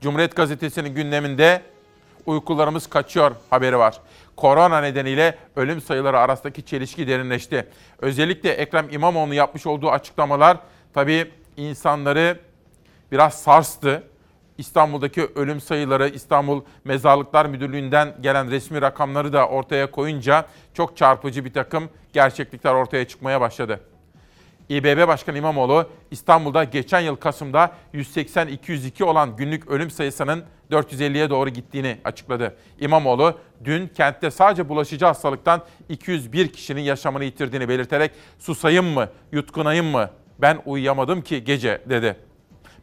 [0.00, 1.62] Cumhuriyet Gazetesi'nin gündeminde
[2.26, 4.00] uykularımız kaçıyor haberi var.
[4.36, 7.66] Korona nedeniyle ölüm sayıları arasındaki çelişki derinleşti.
[7.98, 10.58] Özellikle Ekrem İmamoğlu yapmış olduğu açıklamalar
[10.94, 12.38] tabii insanları
[13.12, 14.02] biraz sarstı.
[14.58, 21.52] İstanbul'daki ölüm sayıları İstanbul Mezarlıklar Müdürlüğü'nden gelen resmi rakamları da ortaya koyunca çok çarpıcı bir
[21.52, 23.80] takım gerçeklikler ortaya çıkmaya başladı.
[24.68, 31.98] İBB Başkanı İmamoğlu İstanbul'da geçen yıl Kasım'da 180-202 olan günlük ölüm sayısının 450'ye doğru gittiğini
[32.04, 32.56] açıkladı.
[32.80, 40.10] İmamoğlu dün kentte sadece bulaşıcı hastalıktan 201 kişinin yaşamını yitirdiğini belirterek susayım mı, yutkunayım mı
[40.38, 42.16] ben uyuyamadım ki gece dedi.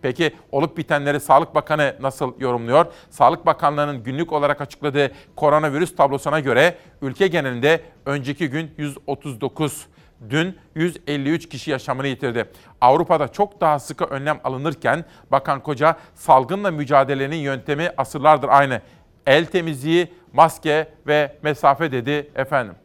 [0.02, 2.86] Peki olup bitenleri Sağlık Bakanı nasıl yorumluyor?
[3.10, 9.88] Sağlık Bakanlığı'nın günlük olarak açıkladığı koronavirüs tablosuna göre ülke genelinde önceki gün 139,
[10.30, 12.52] dün 153 kişi yaşamını yitirdi.
[12.82, 18.82] Avrupa'da çok daha sıkı önlem alınırken Bakan Koca salgınla mücadelenin yöntemi asırlardır aynı.
[19.28, 22.76] El temizliği, maske ve mesafe dedi efendim.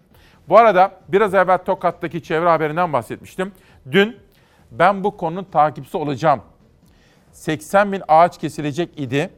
[0.48, 3.52] Bu arada biraz evvel Tokat'taki çevre haberinden bahsetmiştim.
[3.90, 4.16] Dün
[4.70, 6.42] ben bu konunun takipçisi olacağım
[7.32, 9.30] 80 bin ağaç kesilecek idi.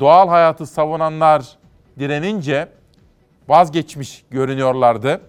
[0.00, 1.58] Doğal hayatı savunanlar
[1.98, 2.68] direnince
[3.48, 5.20] vazgeçmiş görünüyorlardı.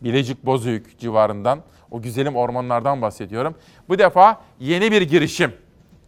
[0.00, 3.54] Bilecik Bozüyük civarından, o güzelim ormanlardan bahsediyorum.
[3.88, 5.52] Bu defa yeni bir girişim.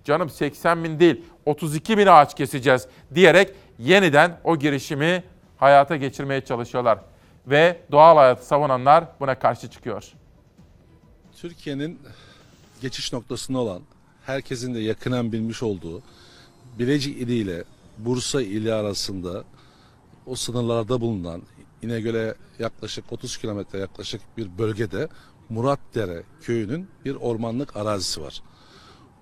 [0.05, 5.25] Canım 80 bin değil, 32 bin ağaç keseceğiz diyerek yeniden o girişimi
[5.57, 6.99] hayata geçirmeye çalışıyorlar.
[7.47, 10.13] Ve doğal hayatı savunanlar buna karşı çıkıyor.
[11.37, 11.99] Türkiye'nin
[12.81, 13.83] geçiş noktasında olan,
[14.27, 16.03] herkesin de yakından bilmiş olduğu
[16.79, 17.65] Bilecik ili ile
[17.99, 19.45] Bursa ili arasında
[20.27, 21.43] o sınırlarda bulunan
[21.83, 25.09] İnegöl'e yaklaşık 30 kilometre yaklaşık bir bölgede
[25.49, 28.43] Muratdere köyünün bir ormanlık arazisi var.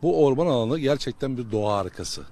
[0.03, 2.23] Bu orman alanı gerçekten bir doğa harikası.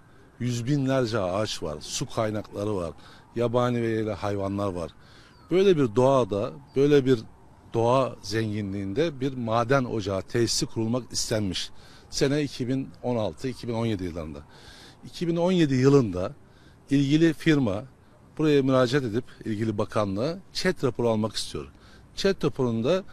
[0.41, 2.93] Yüz binlerce ağaç var, su kaynakları var,
[3.37, 4.91] yabani ve yerli hayvanlar var.
[5.51, 7.21] Böyle bir doğada, böyle bir
[7.75, 11.71] doğa zenginliğinde bir maden ocağı tesisi kurulmak istenmiş.
[12.11, 14.39] Sene 2016-2017 yıllarında.
[15.05, 16.35] 2017 yılında
[16.91, 17.85] ilgili firma
[18.39, 21.67] buraya müracaat edip ilgili bakanlığa ÇED raporu almak istiyor.
[22.17, 23.05] ÇED raporunda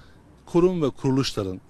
[0.45, 1.61] kurum ve kuruluşların,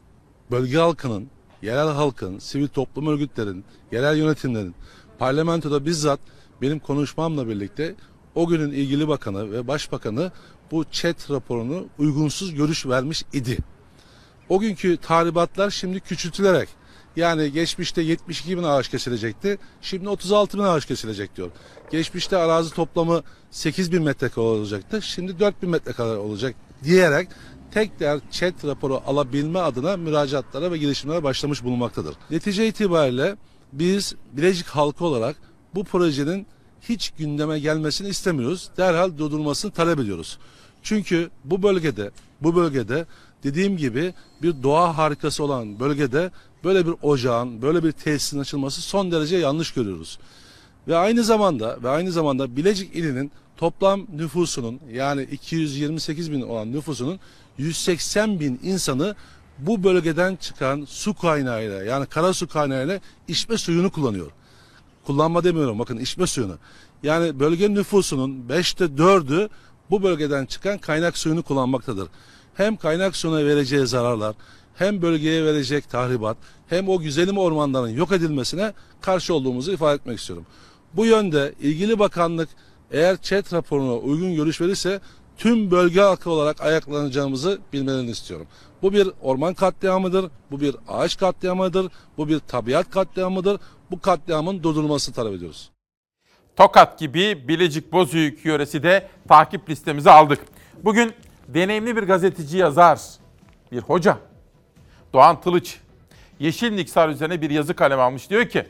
[0.52, 1.28] bölge halkının,
[1.62, 4.76] yerel halkın, sivil toplum örgütlerin, yerel yönetimlerin,
[5.20, 6.20] parlamentoda bizzat
[6.62, 7.96] benim konuşmamla birlikte
[8.36, 10.32] o günün ilgili bakanı ve başbakanı
[10.72, 13.58] bu ÇED raporunu uygunsuz görüş vermiş idi.
[14.50, 16.70] O günkü tahribatlar şimdi küçültülerek
[17.16, 19.58] yani geçmişte 72 bin ağaç kesilecekti.
[19.82, 21.52] Şimdi 36 bin ağaç kesilecek diyor.
[21.92, 25.02] Geçmişte arazi toplamı 8 bin metrekare olacaktı.
[25.02, 27.30] Şimdi 4 bin metrekare olacak diyerek
[27.72, 32.16] tekrar ÇED raporu alabilme adına müracaatlara ve girişimlere başlamış bulunmaktadır.
[32.30, 33.36] Netice itibariyle
[33.74, 35.36] biz Bilecik halkı olarak
[35.76, 36.48] bu projenin
[36.82, 38.70] hiç gündeme gelmesini istemiyoruz.
[38.78, 40.40] Derhal durdurulmasını talep ediyoruz.
[40.84, 43.06] Çünkü bu bölgede, bu bölgede
[43.46, 46.32] dediğim gibi bir doğa harikası olan bölgede
[46.64, 50.20] böyle bir ocağın, böyle bir tesisin açılması son derece yanlış görüyoruz.
[50.88, 57.20] Ve aynı zamanda ve aynı zamanda Bilecik ilinin toplam nüfusunun yani 228 bin olan nüfusunun
[57.58, 59.16] 180 bin insanı
[59.60, 64.32] bu bölgeden çıkan su kaynağıyla yani kara su kaynağıyla içme suyunu kullanıyor.
[65.06, 66.58] Kullanma demiyorum bakın içme suyunu.
[67.04, 69.50] Yani bölge nüfusunun 5'te 4'ü
[69.90, 72.08] bu bölgeden çıkan kaynak suyunu kullanmaktadır.
[72.56, 74.36] Hem kaynak suyuna vereceği zararlar,
[74.76, 76.38] hem bölgeye verecek tahribat,
[76.68, 80.46] hem o güzelim ormanların yok edilmesine karşı olduğumuzu ifade etmek istiyorum.
[80.94, 82.50] Bu yönde ilgili bakanlık
[82.92, 85.00] eğer ÇED raporuna uygun görüş verirse
[85.38, 88.48] tüm bölge halkı olarak ayaklanacağımızı bilmelerini istiyorum.
[88.82, 93.60] Bu bir orman katliamıdır, bu bir ağaç katliamıdır, bu bir tabiat katliamıdır.
[93.92, 95.70] Bu katliamın durdurulmasını talep ediyoruz.
[96.56, 100.40] Tokat gibi Bilecik Bozüyük yöresi de takip listemize aldık.
[100.84, 101.14] Bugün
[101.48, 103.00] deneyimli bir gazeteci yazar,
[103.72, 104.18] bir hoca,
[105.14, 105.80] Doğan Tılıç,
[106.40, 108.30] Yeşil Niksar üzerine bir yazı kaleme almış.
[108.30, 108.66] Diyor ki,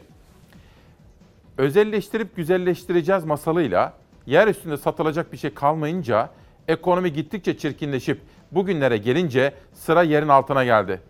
[1.57, 3.93] özelleştirip güzelleştireceğiz masalıyla
[4.25, 6.29] yer üstünde satılacak bir şey kalmayınca
[6.67, 11.01] ekonomi gittikçe çirkinleşip bugünlere gelince sıra yerin altına geldi.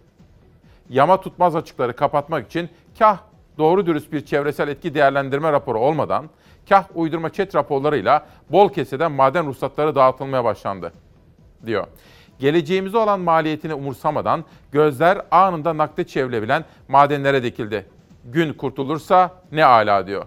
[0.89, 3.17] Yama tutmaz açıkları kapatmak için kah
[3.58, 6.30] doğru dürüst bir çevresel etki değerlendirme raporu olmadan
[6.69, 10.93] kah uydurma çet raporlarıyla bol keseden maden ruhsatları dağıtılmaya başlandı,
[11.67, 11.88] diyor.
[12.39, 17.86] Geleceğimize olan maliyetini umursamadan gözler anında nakde çevrilebilen madenlere dikildi.
[18.25, 20.25] Gün kurtulursa ne ala diyor.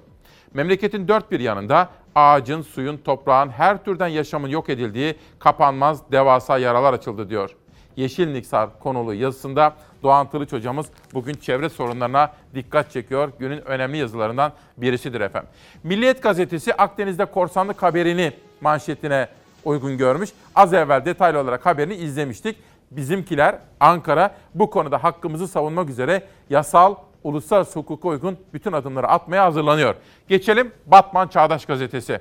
[0.54, 6.92] Memleketin dört bir yanında ağacın, suyun, toprağın her türden yaşamın yok edildiği kapanmaz devasa yaralar
[6.92, 7.56] açıldı diyor.
[7.96, 13.32] Yeşil Niksar konulu yazısında Doğan Tılıç hocamız bugün çevre sorunlarına dikkat çekiyor.
[13.38, 15.50] Günün önemli yazılarından birisidir efendim.
[15.82, 19.28] Milliyet gazetesi Akdeniz'de korsanlık haberini manşetine
[19.64, 20.30] uygun görmüş.
[20.54, 22.56] Az evvel detaylı olarak haberini izlemiştik.
[22.90, 26.94] Bizimkiler Ankara bu konuda hakkımızı savunmak üzere yasal,
[27.24, 29.94] uluslararası hukuka uygun bütün adımları atmaya hazırlanıyor.
[30.28, 32.20] Geçelim Batman Çağdaş Gazetesi.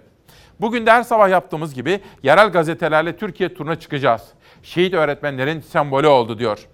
[0.62, 4.22] Bugün de her sabah yaptığımız gibi yerel gazetelerle Türkiye turuna çıkacağız.
[4.64, 6.68] Şehit öğretmenlerin sembolü oldu diyor.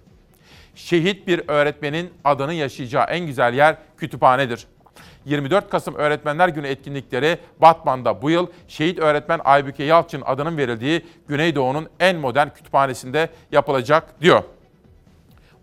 [0.74, 4.66] Şehit bir öğretmenin adını yaşayacağı en güzel yer kütüphanedir.
[5.24, 11.88] 24 Kasım Öğretmenler Günü etkinlikleri Batman'da bu yıl şehit öğretmen Aybüke Yalçın adının verildiği Güneydoğu'nun
[12.00, 14.42] en modern kütüphanesinde yapılacak diyor.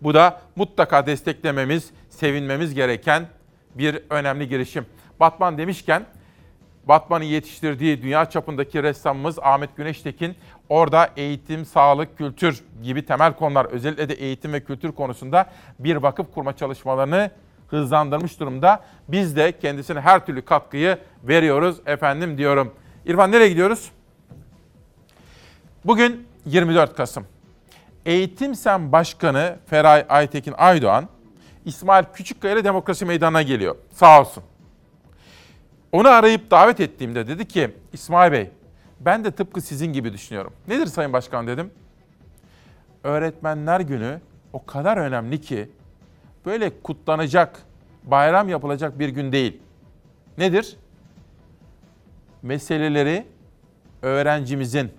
[0.00, 3.26] Bu da mutlaka desteklememiz, sevinmemiz gereken
[3.74, 4.86] bir önemli girişim.
[5.20, 6.06] Batman demişken
[6.84, 10.36] Batman'ın yetiştirdiği dünya çapındaki ressamımız Ahmet Güneştekin
[10.68, 16.34] orada eğitim, sağlık, kültür gibi temel konular özellikle de eğitim ve kültür konusunda bir vakıf
[16.34, 17.30] kurma çalışmalarını
[17.76, 18.84] hızlandırmış durumda.
[19.08, 22.74] Biz de kendisine her türlü katkıyı veriyoruz efendim diyorum.
[23.06, 23.92] İrfan nereye gidiyoruz?
[25.84, 27.26] Bugün 24 Kasım.
[28.06, 31.08] Eğitim Sen Başkanı Feray Aytekin Aydoğan,
[31.64, 33.76] İsmail Küçükkaya ile Demokrasi Meydanı'na geliyor.
[33.90, 34.42] Sağ olsun.
[35.92, 38.50] Onu arayıp davet ettiğimde dedi ki, İsmail Bey,
[39.00, 40.52] ben de tıpkı sizin gibi düşünüyorum.
[40.68, 41.70] Nedir Sayın Başkan dedim.
[43.04, 44.20] Öğretmenler Günü
[44.52, 45.70] o kadar önemli ki,
[46.46, 47.62] böyle kutlanacak,
[48.04, 49.60] bayram yapılacak bir gün değil.
[50.38, 50.76] Nedir?
[52.42, 53.26] Meseleleri
[54.02, 54.90] öğrencimizin,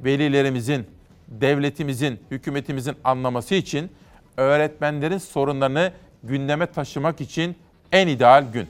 [0.00, 0.86] velilerimizin,
[1.28, 3.90] devletimizin, hükümetimizin anlaması için
[4.36, 7.56] öğretmenlerin sorunlarını gündeme taşımak için
[7.92, 8.68] en ideal gün.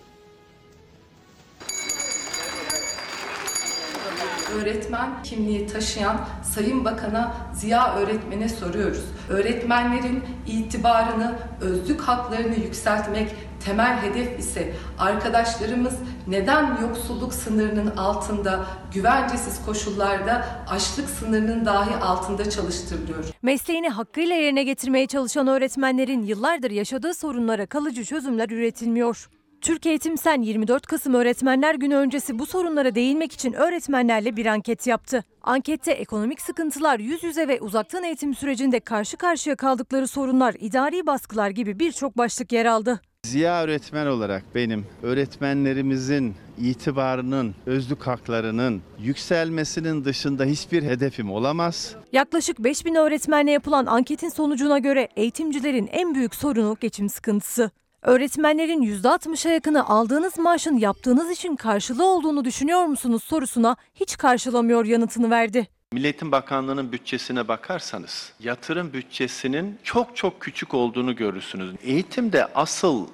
[4.54, 9.04] Öğretmen kimliği taşıyan Sayın Bakan'a Ziya öğretmene soruyoruz.
[9.28, 15.94] Öğretmenlerin itibarını, özlük haklarını yükseltmek temel hedef ise arkadaşlarımız
[16.26, 23.24] neden yoksulluk sınırının altında, güvencesiz koşullarda açlık sınırının dahi altında çalıştırılıyor?
[23.42, 29.28] Mesleğini hakkıyla yerine getirmeye çalışan öğretmenlerin yıllardır yaşadığı sorunlara kalıcı çözümler üretilmiyor.
[29.60, 34.86] Türk Eğitim Sen 24 Kasım Öğretmenler Günü öncesi bu sorunlara değinmek için öğretmenlerle bir anket
[34.86, 35.24] yaptı.
[35.42, 41.50] Ankette ekonomik sıkıntılar, yüz yüze ve uzaktan eğitim sürecinde karşı karşıya kaldıkları sorunlar, idari baskılar
[41.50, 43.00] gibi birçok başlık yer aldı.
[43.26, 51.96] Ziya öğretmen olarak benim öğretmenlerimizin itibarının, özlük haklarının yükselmesinin dışında hiçbir hedefim olamaz.
[52.12, 57.70] Yaklaşık 5000 öğretmenle yapılan anketin sonucuna göre eğitimcilerin en büyük sorunu geçim sıkıntısı.
[58.02, 65.30] Öğretmenlerin %60'a yakını aldığınız maaşın yaptığınız işin karşılığı olduğunu düşünüyor musunuz sorusuna hiç karşılamıyor yanıtını
[65.30, 65.68] verdi.
[65.92, 71.74] Milli Eğitim Bakanlığı'nın bütçesine bakarsanız yatırım bütçesinin çok çok küçük olduğunu görürsünüz.
[71.82, 73.06] Eğitimde asıl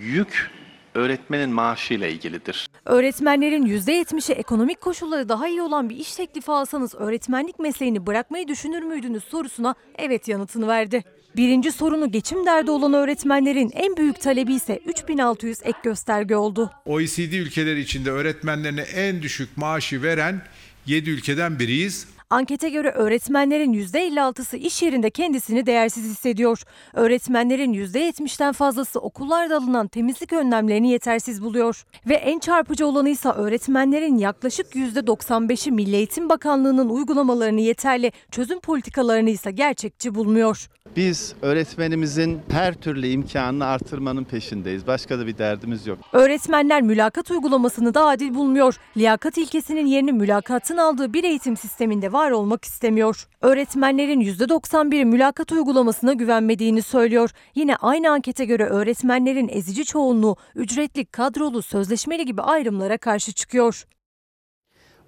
[0.00, 0.50] yük
[0.94, 2.68] öğretmenin maaşıyla ilgilidir.
[2.84, 8.82] Öğretmenlerin %70'i ekonomik koşulları daha iyi olan bir iş teklifi alsanız öğretmenlik mesleğini bırakmayı düşünür
[8.82, 11.04] müydünüz sorusuna evet yanıtını verdi.
[11.36, 16.70] Birinci sorunu geçim derdi olan öğretmenlerin en büyük talebi ise 3600 ek gösterge oldu.
[16.86, 20.42] OECD ülkeleri içinde öğretmenlerine en düşük maaşı veren
[20.86, 22.06] 7 ülkeden biriyiz.
[22.32, 26.62] Ankete göre öğretmenlerin %56'sı iş yerinde kendisini değersiz hissediyor.
[26.94, 31.84] Öğretmenlerin %70'den fazlası okullarda alınan temizlik önlemlerini yetersiz buluyor.
[32.08, 39.30] Ve en çarpıcı olanı ise öğretmenlerin yaklaşık %95'i Milli Eğitim Bakanlığı'nın uygulamalarını yeterli, çözüm politikalarını
[39.30, 40.68] ise gerçekçi bulmuyor.
[40.96, 44.86] Biz öğretmenimizin her türlü imkanını artırmanın peşindeyiz.
[44.86, 45.98] Başka da bir derdimiz yok.
[46.12, 48.76] Öğretmenler mülakat uygulamasını da adil bulmuyor.
[48.96, 53.28] Liyakat ilkesinin yerini mülakatın aldığı bir eğitim sisteminde var olmak istemiyor.
[53.40, 57.30] Öğretmenlerin %91'i mülakat uygulamasına güvenmediğini söylüyor.
[57.54, 63.84] Yine aynı ankete göre öğretmenlerin ezici çoğunluğu ücretli, kadrolu, sözleşmeli gibi ayrımlara karşı çıkıyor.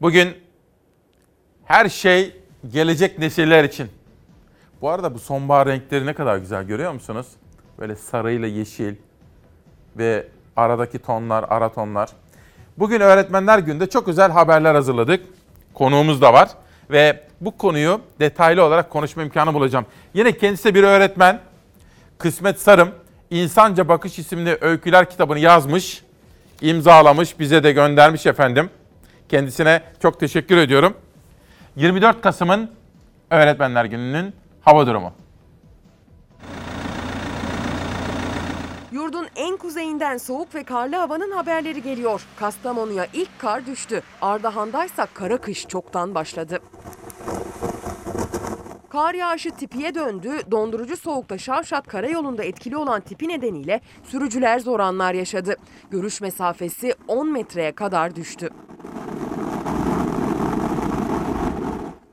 [0.00, 0.28] Bugün
[1.64, 2.36] her şey
[2.72, 3.88] gelecek nesiller için.
[4.80, 7.26] Bu arada bu sonbahar renkleri ne kadar güzel görüyor musunuz?
[7.78, 8.94] Böyle sarıyla yeşil
[9.96, 12.10] ve aradaki tonlar, ara tonlar.
[12.78, 15.26] Bugün Öğretmenler Günü'nde çok özel haberler hazırladık.
[15.74, 16.48] Konuğumuz da var
[16.90, 19.86] ve bu konuyu detaylı olarak konuşma imkanı bulacağım.
[20.14, 21.40] Yine kendisi bir öğretmen.
[22.18, 22.90] Kısmet Sarım,
[23.30, 26.02] İnsanca Bakış isimli öyküler kitabını yazmış,
[26.60, 28.70] imzalamış, bize de göndermiş efendim.
[29.28, 30.94] Kendisine çok teşekkür ediyorum.
[31.76, 32.70] 24 Kasım'ın
[33.30, 35.12] Öğretmenler Günü'nün hava durumu.
[39.36, 42.26] En kuzeyinden soğuk ve karlı havanın haberleri geliyor.
[42.36, 44.02] Kastamonu'ya ilk kar düştü.
[44.22, 46.58] Ardahan'daysa kara kış çoktan başladı.
[48.88, 50.30] Kar yağışı tipiye döndü.
[50.50, 55.56] Dondurucu soğukta Şavşat Karayolu'nda etkili olan tipi nedeniyle sürücüler zor anlar yaşadı.
[55.90, 58.50] Görüş mesafesi 10 metreye kadar düştü.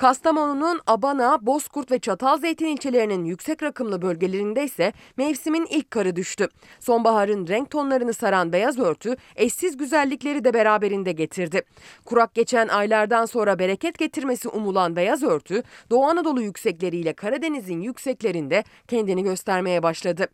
[0.02, 6.48] Kastamonu'nun Abana, Bozkurt ve Çatalzeytin ilçelerinin yüksek rakımlı bölgelerinde ise mevsimin ilk karı düştü.
[6.80, 11.62] Sonbaharın renk tonlarını saran beyaz örtü eşsiz güzellikleri de beraberinde getirdi.
[12.06, 19.24] Kurak geçen aylardan sonra bereket getirmesi umulan beyaz örtü Doğu Anadolu yüksekleriyle Karadeniz'in yükseklerinde kendini
[19.24, 20.28] göstermeye başladı.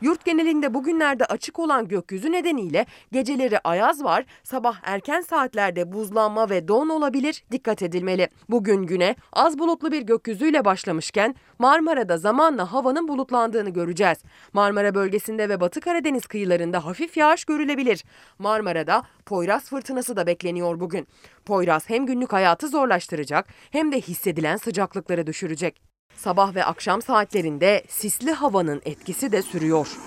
[0.00, 6.68] Yurt genelinde bugünlerde açık olan gökyüzü nedeniyle geceleri ayaz var, sabah erken saatlerde buzlanma ve
[6.68, 8.28] don olabilir, dikkat edilmeli.
[8.48, 14.18] Bugün güne az bulutlu bir gökyüzüyle başlamışken Marmara'da zamanla havanın bulutlandığını göreceğiz.
[14.52, 18.04] Marmara bölgesinde ve Batı Karadeniz kıyılarında hafif yağış görülebilir.
[18.38, 21.06] Marmara'da Poyraz fırtınası da bekleniyor bugün.
[21.44, 25.87] Poyraz hem günlük hayatı zorlaştıracak hem de hissedilen sıcaklıkları düşürecek.
[26.18, 29.98] Sabah ve akşam saatlerinde sisli havanın etkisi de sürüyor.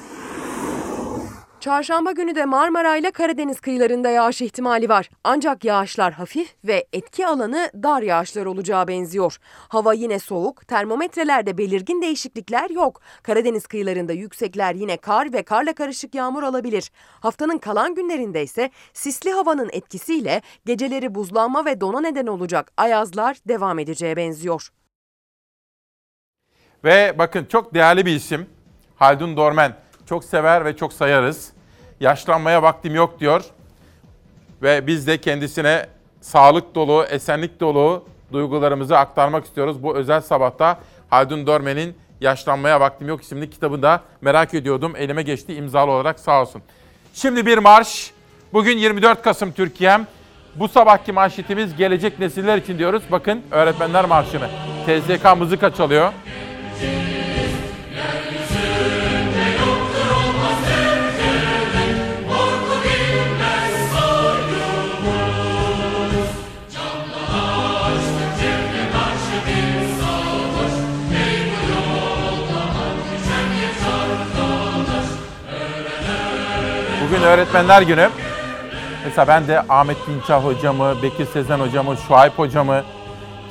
[1.60, 5.10] Çarşamba günü de Marmara ile Karadeniz kıyılarında yağış ihtimali var.
[5.24, 9.38] Ancak yağışlar hafif ve etki alanı dar yağışlar olacağı benziyor.
[9.70, 13.02] Hava yine soğuk, termometrelerde belirgin değişiklikler yok.
[13.24, 16.92] Karadeniz kıyılarında yüksekler yine kar ve karla karışık yağmur alabilir.
[17.20, 23.80] Haftanın kalan günlerinde ise sisli havanın etkisiyle geceleri buzlanma ve dona neden olacak ayazlar devam
[23.80, 24.72] edeceğe benziyor.
[26.84, 28.46] Ve bakın çok değerli bir isim.
[28.96, 29.76] Haldun Dormen.
[30.10, 31.52] Çok sever ve çok sayarız.
[32.00, 33.44] Yaşlanmaya vaktim yok diyor.
[34.62, 35.86] Ve biz de kendisine
[36.22, 39.84] sağlık dolu, esenlik dolu duygularımızı aktarmak istiyoruz.
[39.84, 40.80] Bu özel sabahta
[41.10, 44.94] Haldun Dormen'in Yaşlanmaya Vaktim Yok isimli kitabını da merak ediyordum.
[44.96, 46.62] Elime geçti imzalı olarak sağ olsun.
[47.14, 48.12] Şimdi bir marş.
[48.54, 50.08] Bugün 24 Kasım Türkiye'm.
[50.56, 53.04] Bu sabahki manşetimiz gelecek nesiller için diyoruz.
[53.12, 54.48] Bakın Öğretmenler Marşı'nı.
[54.86, 56.14] TSK mızıka çalıyor.
[77.12, 78.10] Bugün Öğretmenler Günü.
[79.06, 82.84] Mesela ben de Ahmet Dinçah hocamı, Bekir Sezen hocamı, Şuayb hocamı,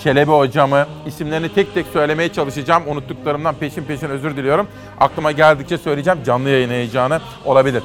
[0.03, 2.82] Çelebi hocamı isimlerini tek tek söylemeye çalışacağım.
[2.86, 4.68] Unuttuklarımdan peşin peşin özür diliyorum.
[5.01, 6.18] Aklıma geldikçe söyleyeceğim.
[6.26, 7.82] Canlı yayın heyecanı olabilir.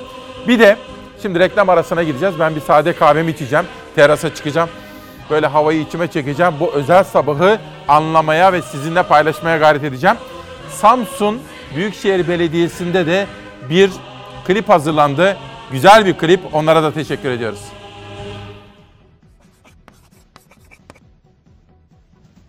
[0.47, 0.77] Bir de
[1.21, 2.35] şimdi reklam arasına gideceğiz.
[2.39, 3.65] Ben bir sade kahvemi içeceğim.
[3.95, 4.69] Terasa çıkacağım.
[5.29, 6.53] Böyle havayı içime çekeceğim.
[6.59, 10.17] Bu özel sabahı anlamaya ve sizinle paylaşmaya gayret edeceğim.
[10.69, 11.39] Samsun
[11.75, 13.27] Büyükşehir Belediyesi'nde de
[13.69, 13.89] bir
[14.47, 15.37] klip hazırlandı.
[15.71, 16.39] Güzel bir klip.
[16.53, 17.59] Onlara da teşekkür ediyoruz.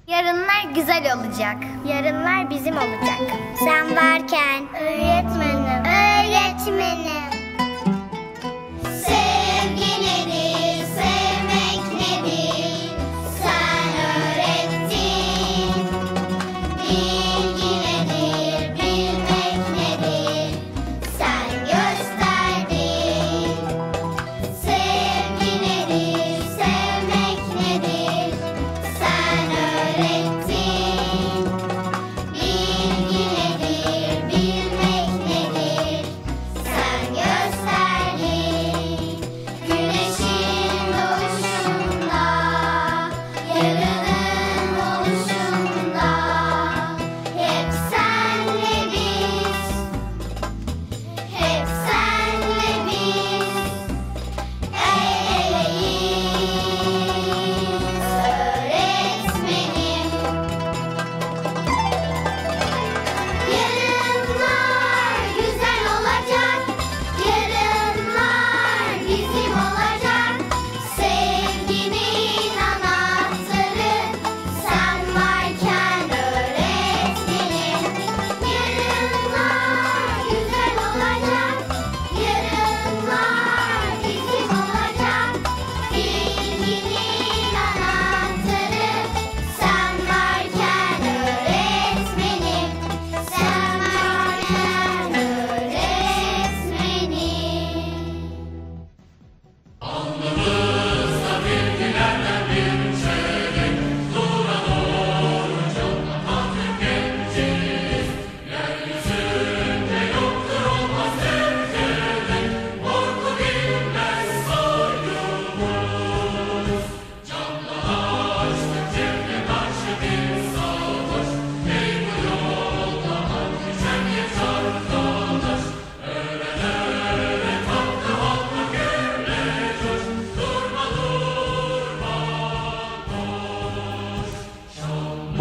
[0.07, 1.57] Yarınlar güzel olacak.
[1.88, 3.18] Yarınlar bizim olacak.
[3.59, 7.36] Sen varken öğretmenim, öğretmenim.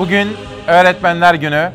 [0.06, 0.38] Bugün
[0.68, 1.72] Öğretmenler Günü.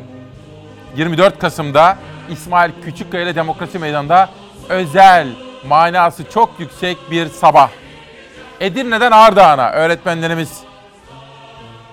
[0.95, 1.97] 24 Kasım'da
[2.29, 4.29] İsmail Küçükkaya ile Demokrasi Meydanı'nda
[4.69, 5.27] özel,
[5.67, 7.69] manası çok yüksek bir sabah.
[8.59, 10.59] Edirne'den Ardahan'a öğretmenlerimiz.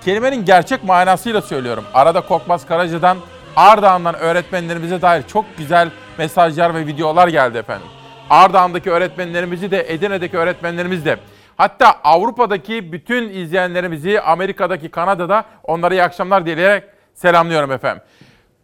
[0.04, 1.84] Kelimenin gerçek manasıyla söylüyorum.
[1.94, 3.18] Arada Korkmaz Karaca'dan
[3.56, 7.88] Ardahan'dan öğretmenlerimize dair çok güzel mesajlar ve videolar geldi efendim.
[8.30, 11.16] Ardahan'daki öğretmenlerimizi de Edirne'deki öğretmenlerimiz de
[11.58, 16.84] hatta Avrupa'daki bütün izleyenlerimizi Amerika'daki Kanada'da onlara iyi akşamlar dileyerek
[17.14, 18.02] selamlıyorum efendim.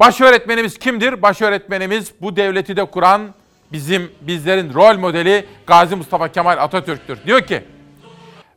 [0.01, 1.22] Baş öğretmenimiz kimdir?
[1.22, 3.34] Baş öğretmenimiz bu devleti de kuran
[3.72, 7.18] bizim bizlerin rol modeli Gazi Mustafa Kemal Atatürk'tür.
[7.26, 7.64] Diyor ki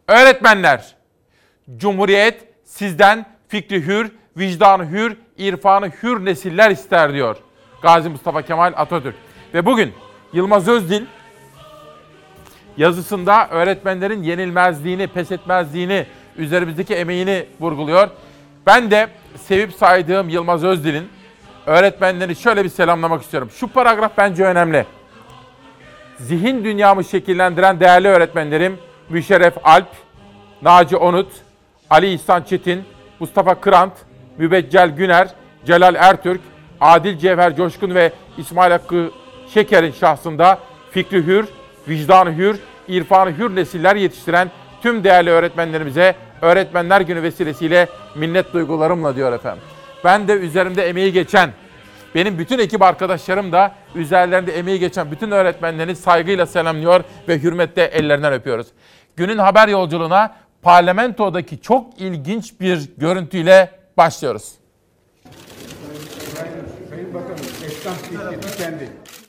[0.07, 0.95] öğretmenler
[1.77, 7.37] Cumhuriyet sizden fikri hür, vicdanı hür, irfanı hür nesiller ister diyor
[7.81, 9.15] Gazi Mustafa Kemal Atatürk.
[9.53, 9.93] Ve bugün
[10.33, 11.05] Yılmaz Özdil
[12.77, 16.05] yazısında öğretmenlerin yenilmezliğini, pes etmezliğini,
[16.37, 18.09] üzerimizdeki emeğini vurguluyor.
[18.65, 21.09] Ben de sevip saydığım Yılmaz Özdil'in
[21.65, 23.49] öğretmenleri şöyle bir selamlamak istiyorum.
[23.53, 24.85] Şu paragraf bence önemli.
[26.17, 28.77] Zihin dünyamı şekillendiren değerli öğretmenlerim
[29.09, 29.87] Müşerref Alp,
[30.61, 31.31] Naci Onut,
[31.89, 32.83] Ali İhsan Çetin,
[33.19, 33.93] Mustafa Kırant,
[34.37, 35.27] Mübeccel Güner,
[35.65, 36.41] Celal Ertürk,
[36.81, 39.11] Adil Cevher Coşkun ve İsmail Hakkı
[39.53, 40.59] Şeker'in şahsında
[40.91, 41.47] fikri hür,
[41.87, 49.33] vicdanı hür, irfanı hür nesiller yetiştiren tüm değerli öğretmenlerimize Öğretmenler Günü vesilesiyle minnet duygularımla diyor
[49.33, 49.63] efendim.
[50.03, 51.49] Ben de üzerimde emeği geçen,
[52.15, 58.33] Benim bütün ekip arkadaşlarım da üzerlerinde emeği geçen bütün öğretmenlerini saygıyla selamlıyor ve hürmetle ellerinden
[58.33, 58.67] öpüyoruz.
[59.15, 64.53] Günün haber yolculuğuna parlamentodaki çok ilginç bir görüntüyle başlıyoruz.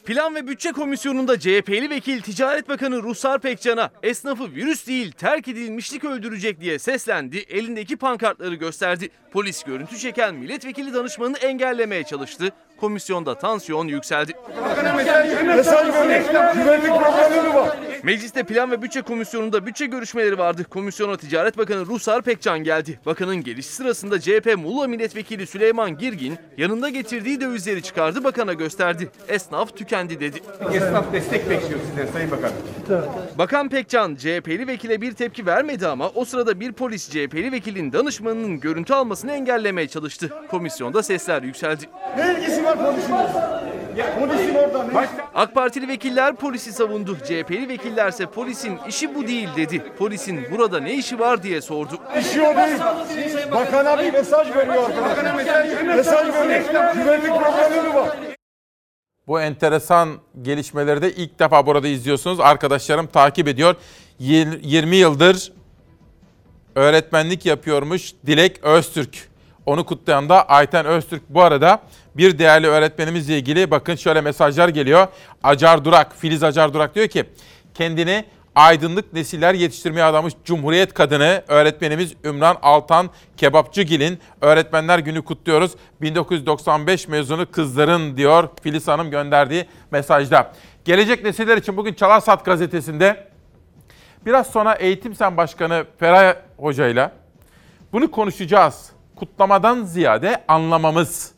[0.09, 6.05] Plan ve Bütçe Komisyonu'nda CHP'li vekil Ticaret Bakanı Ruhsar Pekcan'a esnafı virüs değil terk edilmişlik
[6.05, 9.11] öldürecek diye seslendi, elindeki pankartları gösterdi.
[9.33, 12.53] Polis görüntü çeken milletvekili danışmanını engellemeye çalıştı.
[12.81, 14.33] Komisyonda tansiyon yükseldi.
[18.03, 20.65] Mecliste Plan ve Bütçe Komisyonu'nda bütçe görüşmeleri vardı.
[20.65, 23.01] Komisyona Ticaret Bakanı Ruhsar Pekcan geldi.
[23.07, 29.09] Bakanın gelişi sırasında CHP Muğla Milletvekili Süleyman Girgin yanında getirdiği dövizleri çıkardı bakana gösterdi.
[29.29, 30.39] Esnaf tükendi dedi.
[30.75, 32.51] Esnaf destek bekliyor sizden Sayın Bakan.
[33.39, 38.61] Bakan Pekcan CHP'li vekile bir tepki vermedi ama o sırada bir polis CHP'li vekilin danışmanının
[38.61, 40.33] görüntü almasını engellemeye çalıştı.
[40.51, 41.85] Komisyonda sesler yükseldi.
[42.17, 43.15] Ne ilgisi var polisin?
[45.35, 47.17] AK Partili vekiller polisi savundu.
[47.19, 49.83] CHP'li vekillerse polisin işi bu değil dedi.
[49.99, 51.99] Polisin burada ne işi var diye sordu.
[52.21, 52.79] İşi o değil.
[53.53, 55.35] Bakana bir mesaj veriyor arkadaşlar.
[55.97, 56.95] Mesaj veriyor.
[56.95, 58.17] Güvenlik problemi mi var?
[59.27, 60.09] Bu enteresan
[60.43, 62.41] gelişmeleri de ilk defa burada izliyorsunuz.
[62.41, 63.75] Arkadaşlarım takip ediyor.
[64.19, 65.53] Yir- 20 yıldır
[66.75, 69.29] öğretmenlik yapıyormuş Dilek Öztürk.
[69.69, 71.23] Onu kutlayan da Ayten Öztürk.
[71.29, 71.83] Bu arada
[72.17, 75.07] bir değerli öğretmenimizle ilgili bakın şöyle mesajlar geliyor.
[75.43, 77.25] Acar Durak, Filiz Acar Durak diyor ki
[77.75, 85.73] kendini aydınlık nesiller yetiştirmeye adamış Cumhuriyet kadını öğretmenimiz Ümran Altan Kebapçıgil'in Öğretmenler Günü kutluyoruz.
[86.01, 90.53] 1995 mezunu kızların diyor Filiz Hanım gönderdiği mesajda.
[90.85, 93.29] Gelecek nesiller için bugün Çalarsat gazetesinde
[94.27, 97.11] biraz sonra Eğitim Sen Başkanı Feray Hoca ile
[97.93, 98.98] bunu konuşacağız.
[99.19, 101.33] Kutlamadan ziyade anlamamız.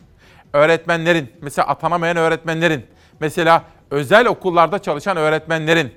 [0.53, 2.87] Öğretmenlerin, mesela atanamayan öğretmenlerin,
[3.21, 5.95] mesela özel okullarda çalışan öğretmenlerin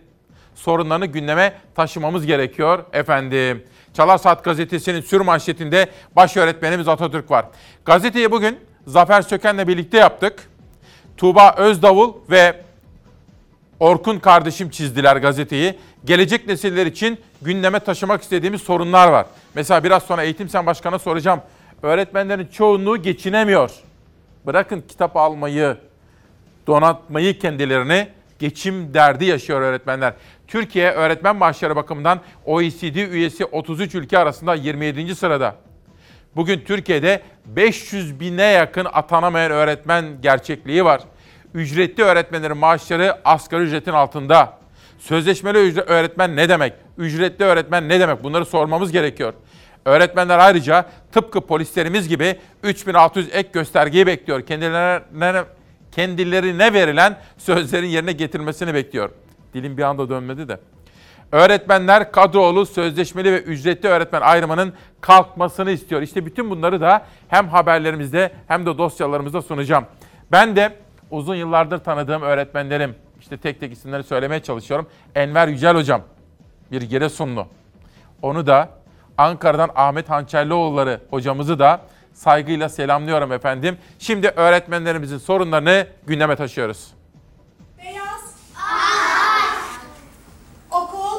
[0.56, 3.64] sorunlarını gündeme taşımamız gerekiyor efendim.
[3.94, 7.46] Çalar Saat gazetesinin sür manşetinde baş öğretmenimiz Atatürk var.
[7.86, 10.50] Gazeteyi bugün Zafer Söken'le birlikte yaptık.
[11.18, 12.64] Tuğba Özdavul ve
[13.80, 15.80] Orkun kardeşim çizdiler gazeteyi.
[16.06, 19.26] Gelecek nesiller için gündeme taşımak istediğimiz sorunlar var.
[19.56, 21.42] Mesela biraz sonra Eğitim Sen Başkan'a soracağım.
[21.84, 23.72] Öğretmenlerin çoğunluğu geçinemiyor.
[24.46, 25.78] Bırakın kitap almayı,
[26.68, 28.08] donatmayı kendilerini
[28.40, 30.14] geçim derdi yaşıyor öğretmenler.
[30.48, 35.16] Türkiye öğretmen maaşları bakımından OECD üyesi 33 ülke arasında 27.
[35.16, 35.56] sırada.
[36.36, 41.02] Bugün Türkiye'de 500 bine yakın atanamayan öğretmen gerçekliği var.
[41.54, 44.58] Ücretli öğretmenlerin maaşları asgari ücretin altında.
[45.00, 46.74] Sözleşmeli öğretmen ne demek?
[46.98, 48.24] Ücretli öğretmen ne demek?
[48.24, 49.34] Bunları sormamız gerekiyor.
[49.86, 54.42] Öğretmenler ayrıca tıpkı polislerimiz gibi 3600 ek göstergeyi bekliyor.
[54.42, 55.44] Kendilerine,
[55.92, 59.10] kendilerine verilen sözlerin yerine getirilmesini bekliyor.
[59.54, 60.60] Dilim bir anda dönmedi de.
[61.32, 66.02] Öğretmenler kadrolu, sözleşmeli ve ücretli öğretmen ayrımının kalkmasını istiyor.
[66.02, 69.86] İşte bütün bunları da hem haberlerimizde hem de dosyalarımızda sunacağım.
[70.32, 70.76] Ben de
[71.12, 74.88] uzun yıllardır tanıdığım öğretmenlerim, işte tek tek isimleri söylemeye çalışıyorum.
[75.16, 76.02] Enver Yücel Hocam,
[76.72, 77.48] bir Giresunlu.
[78.22, 78.70] Onu da
[79.18, 81.82] Ankara'dan Ahmet Hançerlioğulları hocamızı da
[82.14, 83.78] saygıyla selamlıyorum efendim.
[84.00, 86.94] Şimdi öğretmenlerimizin sorunlarını gündeme taşıyoruz.
[90.72, 91.14] Okul.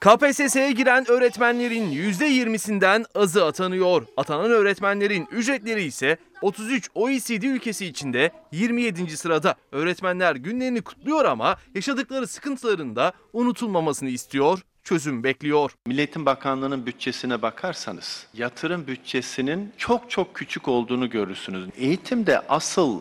[0.00, 4.02] KPSS'ye giren öğretmenlerin %20'sinden azı atanıyor.
[4.16, 9.16] Atanan öğretmenlerin ücretleri ise 33 OECD ülkesi içinde 27.
[9.16, 9.54] sırada.
[9.72, 14.58] Öğretmenler günlerini kutluyor ama yaşadıkları sıkıntıların da unutulmamasını istiyor,
[14.90, 15.70] çözüm bekliyor.
[15.86, 21.64] Milletin Bakanlığı'nın bütçesine bakarsanız yatırım bütçesinin çok çok küçük olduğunu görürsünüz.
[21.76, 23.00] Eğitimde asıl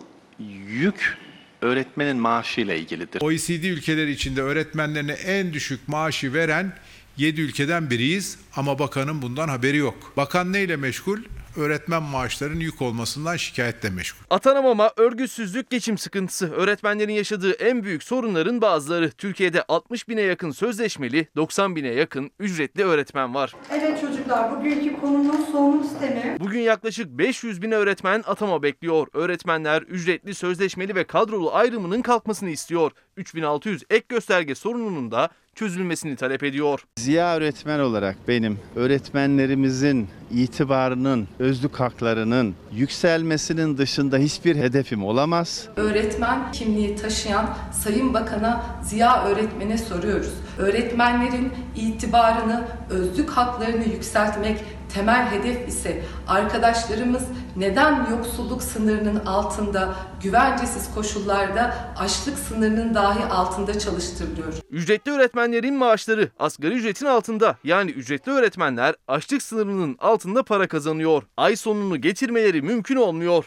[0.67, 1.17] yük
[1.61, 3.21] öğretmenin maaşıyla ilgilidir.
[3.21, 6.73] OECD ülkeleri içinde öğretmenlerine en düşük maaşı veren
[7.19, 10.13] 7 ülkeden biriyiz ama bakanın bundan haberi yok.
[10.17, 11.17] Bakan neyle meşgul?
[11.57, 14.19] Öğretmen maaşlarının yük olmasından şikayetle meşgul.
[14.29, 19.11] Atanamama, örgütsüzlük, geçim sıkıntısı öğretmenlerin yaşadığı en büyük sorunların bazıları.
[19.11, 23.53] Türkiye'de 60 bine yakın sözleşmeli, 90 bine yakın ücretli öğretmen var.
[23.71, 26.37] Evet çocuklar, bugünkü konumuz soğunum sistemi.
[26.39, 29.07] Bugün yaklaşık 500 bin öğretmen atama bekliyor.
[29.13, 32.91] Öğretmenler ücretli, sözleşmeli ve kadrolu ayrımının kalkmasını istiyor.
[33.17, 35.29] 3600 ek gösterge sorununun da
[35.59, 36.83] çözülmesini talep ediyor.
[36.97, 45.67] Ziya öğretmen olarak benim öğretmenlerimizin itibarının, özlük haklarının yükselmesinin dışında hiçbir hedefim olamaz.
[45.75, 50.33] Öğretmen kimliği taşıyan Sayın Bakan'a Ziya öğretmene soruyoruz.
[50.57, 54.57] Öğretmenlerin itibarını, özlük haklarını yükseltmek,
[54.93, 57.23] Temel hedef ise arkadaşlarımız
[57.55, 64.53] neden yoksulluk sınırının altında, güvencesiz koşullarda açlık sınırının dahi altında çalıştırılıyor.
[64.69, 67.57] Ücretli öğretmenlerin maaşları asgari ücretin altında.
[67.63, 71.23] Yani ücretli öğretmenler açlık sınırının altında para kazanıyor.
[71.37, 73.45] Ay sonunu getirmeleri mümkün olmuyor.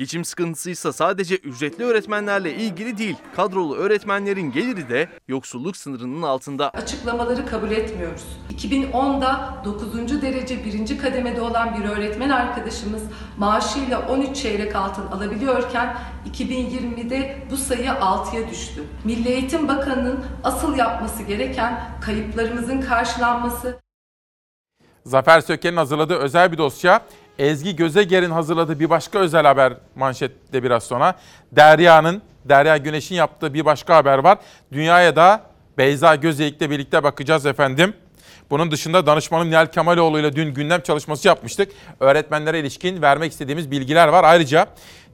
[0.00, 3.16] Geçim sıkıntısı ise sadece ücretli öğretmenlerle ilgili değil.
[3.36, 6.70] Kadrolu öğretmenlerin geliri de yoksulluk sınırının altında.
[6.70, 8.22] Açıklamaları kabul etmiyoruz.
[8.56, 10.22] 2010'da 9.
[10.22, 10.98] derece 1.
[10.98, 13.02] kademede olan bir öğretmen arkadaşımız
[13.38, 15.96] maaşıyla 13 çeyrek altın alabiliyorken
[16.32, 18.84] 2020'de bu sayı 6'ya düştü.
[19.04, 23.80] Milli Eğitim Bakanı'nın asıl yapması gereken kayıplarımızın karşılanması,
[25.06, 27.00] Zafer Söke'nin hazırladığı özel bir dosya.
[27.40, 31.14] Ezgi Gözeger'in hazırladığı bir başka özel haber manşette biraz sonra.
[31.52, 34.38] Derya'nın, Derya Güneş'in yaptığı bir başka haber var.
[34.72, 35.42] Dünyaya da
[35.78, 37.94] Beyza Gözeyik'le birlikte bakacağız efendim.
[38.50, 41.72] Bunun dışında danışmanım Nihal Kemaloğlu ile dün gündem çalışması yapmıştık.
[42.00, 44.24] Öğretmenlere ilişkin vermek istediğimiz bilgiler var.
[44.24, 44.66] Ayrıca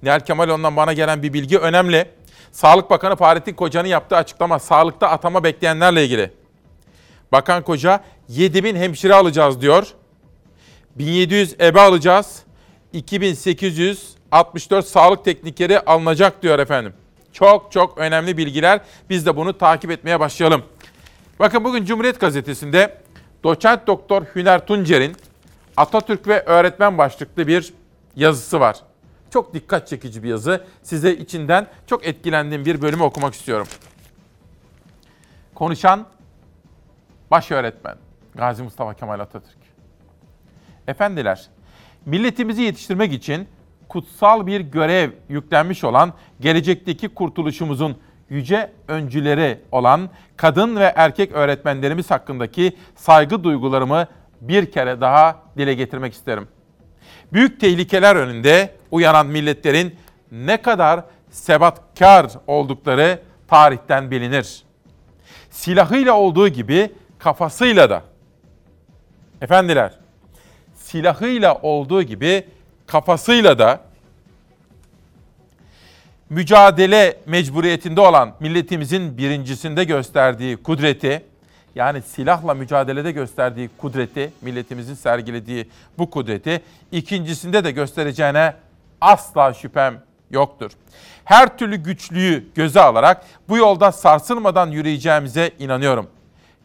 [0.03, 2.09] Nihal Kemaloğlu'ndan bana gelen bir bilgi önemli.
[2.53, 6.31] Sağlık Bakanı Fahrettin Koca'nın yaptığı açıklama sağlıkta atama bekleyenlerle ilgili.
[7.33, 9.87] Bakan Koca 7000 hemşire alacağız diyor.
[10.99, 12.43] 1700 ebe alacağız.
[12.93, 16.95] 2864 sağlık teknikeri alınacak diyor efendim.
[17.33, 18.81] Çok çok önemli bilgiler.
[19.11, 20.63] Biz de bunu takip etmeye başlayalım.
[21.39, 22.99] Bakın bugün Cumhuriyet Gazetesi'nde
[23.45, 25.17] doçent doktor Hüner Tuncer'in
[25.77, 27.75] Atatürk ve öğretmen başlıklı bir
[28.17, 28.77] yazısı var.
[29.31, 30.65] Çok dikkat çekici bir yazı.
[30.83, 33.67] Size içinden çok etkilendiğim bir bölümü okumak istiyorum.
[35.55, 36.07] Konuşan
[37.31, 37.97] baş öğretmen
[38.35, 39.56] Gazi Mustafa Kemal Atatürk.
[40.89, 41.47] Efendiler,
[42.07, 43.49] milletimizi yetiştirmek için
[43.89, 47.97] kutsal bir görev yüklenmiş olan gelecekteki kurtuluşumuzun
[48.31, 54.07] yüce öncüleri olan kadın ve erkek öğretmenlerimiz hakkındaki saygı duygularımı
[54.41, 56.49] bir kere daha dile getirmek isterim.
[57.33, 59.95] Büyük tehlikeler önünde uyanan milletlerin
[60.33, 64.63] ne kadar sebatkar oldukları tarihten bilinir.
[65.51, 68.03] Silahıyla olduğu gibi kafasıyla da.
[69.41, 69.99] Efendiler,
[70.87, 72.45] silahıyla olduğu gibi
[72.87, 73.81] kafasıyla da
[76.31, 81.23] mücadele mecburiyetinde olan milletimizin birincisinde gösterdiği kudreti,
[81.75, 85.69] yani silahla mücadelede gösterdiği kudreti, milletimizin sergilediği
[85.99, 86.63] bu kudreti
[86.93, 88.55] ikincisinde de göstereceğine
[89.01, 90.71] asla şüphem yoktur.
[91.25, 96.07] Her türlü güçlüğü göze alarak bu yolda sarsılmadan yürüyeceğimize inanıyorum.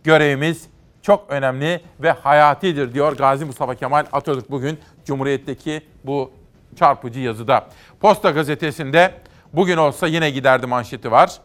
[0.03, 0.70] Görevimiz
[1.01, 6.31] çok önemli ve hayatidir diyor Gazi Mustafa Kemal Atatürk bugün Cumhuriyet'teki bu
[6.75, 7.67] çarpıcı yazıda.
[7.99, 9.13] Posta gazetesinde
[9.53, 11.39] bugün olsa yine giderdi manşeti var.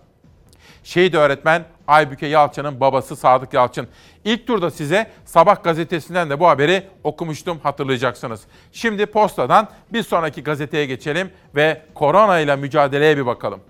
[0.85, 3.89] Şehit öğretmen Aybüke Yalçın'ın babası Sadık Yalçın.
[4.25, 8.41] İlk turda size Sabah gazetesinden de bu haberi okumuştum hatırlayacaksınız.
[8.73, 13.61] Şimdi postadan bir sonraki gazeteye geçelim ve korona ile mücadeleye bir bakalım.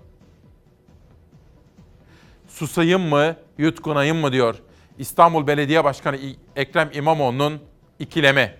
[2.47, 4.55] Susayım mı, yutkunayım mı diyor.
[4.97, 6.17] İstanbul Belediye Başkanı
[6.55, 7.59] Ekrem İmamoğlu'nun
[7.99, 8.55] ikileme.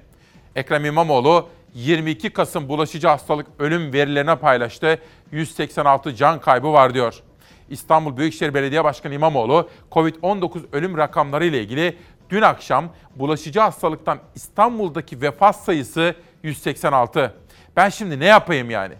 [0.56, 5.00] Ekrem İmamoğlu 22 Kasım bulaşıcı hastalık ölüm verilerine paylaştı.
[5.32, 7.24] 186 can kaybı var diyor.
[7.70, 11.98] İstanbul Büyükşehir Belediye Başkanı İmamoğlu COVID-19 ölüm rakamları ile ilgili
[12.30, 17.34] dün akşam bulaşıcı hastalıktan İstanbul'daki vefat sayısı 186.
[17.76, 18.94] Ben şimdi ne yapayım yani?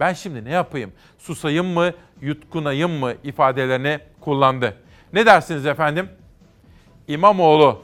[0.00, 0.92] Ben şimdi ne yapayım?
[1.18, 4.76] Susayım mı, yutkunayım mı ifadelerini kullandı.
[5.12, 6.08] Ne dersiniz efendim?
[7.10, 7.78] İmamoğlu,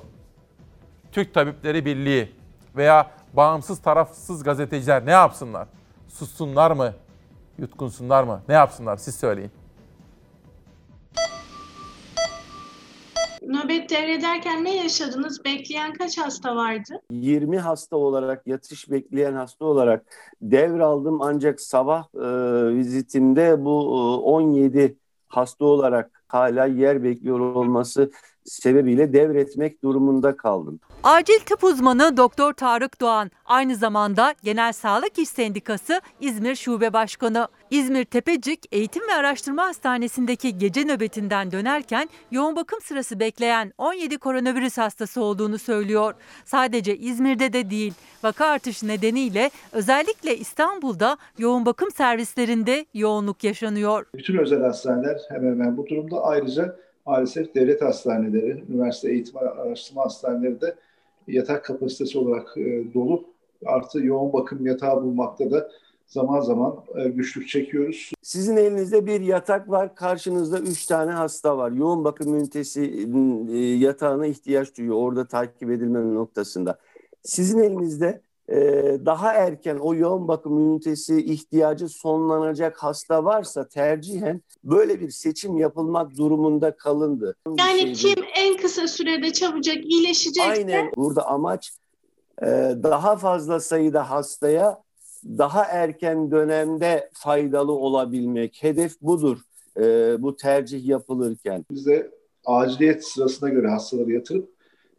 [1.12, 2.32] Türk Tabipleri Birliği
[2.76, 5.68] veya bağımsız tarafsız gazeteciler ne yapsınlar?
[6.08, 6.94] Sussunlar mı?
[7.58, 8.42] Yutkunsunlar mı?
[8.48, 8.96] Ne yapsınlar?
[8.96, 9.50] Siz söyleyin.
[13.42, 15.44] Nöbet devrederken ne yaşadınız?
[15.44, 17.00] Bekleyen kaç hasta vardı?
[17.10, 20.04] 20 hasta olarak, yatış bekleyen hasta olarak
[20.42, 24.96] devraldım ancak sabah e, vizitimde bu e, 17
[25.28, 28.10] hasta olarak hala yer bekliyor olması
[28.46, 30.80] sebebiyle devretmek durumunda kaldım.
[31.02, 37.48] Acil tıp uzmanı Doktor Tarık Doğan aynı zamanda Genel Sağlık İş Sendikası İzmir Şube Başkanı.
[37.70, 44.78] İzmir Tepecik Eğitim ve Araştırma Hastanesi'ndeki gece nöbetinden dönerken yoğun bakım sırası bekleyen 17 koronavirüs
[44.78, 46.14] hastası olduğunu söylüyor.
[46.44, 54.06] Sadece İzmir'de de değil, vaka artışı nedeniyle özellikle İstanbul'da yoğun bakım servislerinde yoğunluk yaşanıyor.
[54.14, 56.76] Bütün özel hastaneler hemen hemen bu durumda ayrıca
[57.06, 60.74] maalesef devlet hastaneleri, üniversite eğitim araştırma hastaneleri de
[61.28, 63.24] yatak kapasitesi olarak e, dolu.
[63.66, 65.70] Artı yoğun bakım yatağı bulmakta da
[66.06, 68.12] zaman zaman e, güçlük çekiyoruz.
[68.22, 71.70] Sizin elinizde bir yatak var, karşınızda üç tane hasta var.
[71.70, 73.08] Yoğun bakım ünitesi
[73.52, 76.78] e, yatağına ihtiyaç duyuyor orada takip edilme noktasında.
[77.22, 78.56] Sizin elinizde e,
[79.06, 86.16] daha erken o yoğun bakım ünitesi ihtiyacı sonlanacak hasta varsa tercihen böyle bir seçim yapılmak
[86.16, 87.36] durumunda kalındı.
[87.58, 91.72] Yani kim en kısa sürede çabucak iyileşecekse Aynen burada amaç
[92.42, 92.46] e,
[92.82, 94.82] daha fazla sayıda hastaya
[95.24, 98.58] daha erken dönemde faydalı olabilmek.
[98.62, 99.38] Hedef budur
[99.76, 99.82] e,
[100.22, 101.64] bu tercih yapılırken.
[101.70, 102.10] Biz de
[102.44, 104.48] aciliyet sırasına göre hastaları yatırıp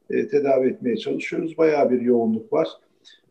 [0.09, 1.57] e, tedavi etmeye çalışıyoruz.
[1.57, 2.67] Bayağı bir yoğunluk var.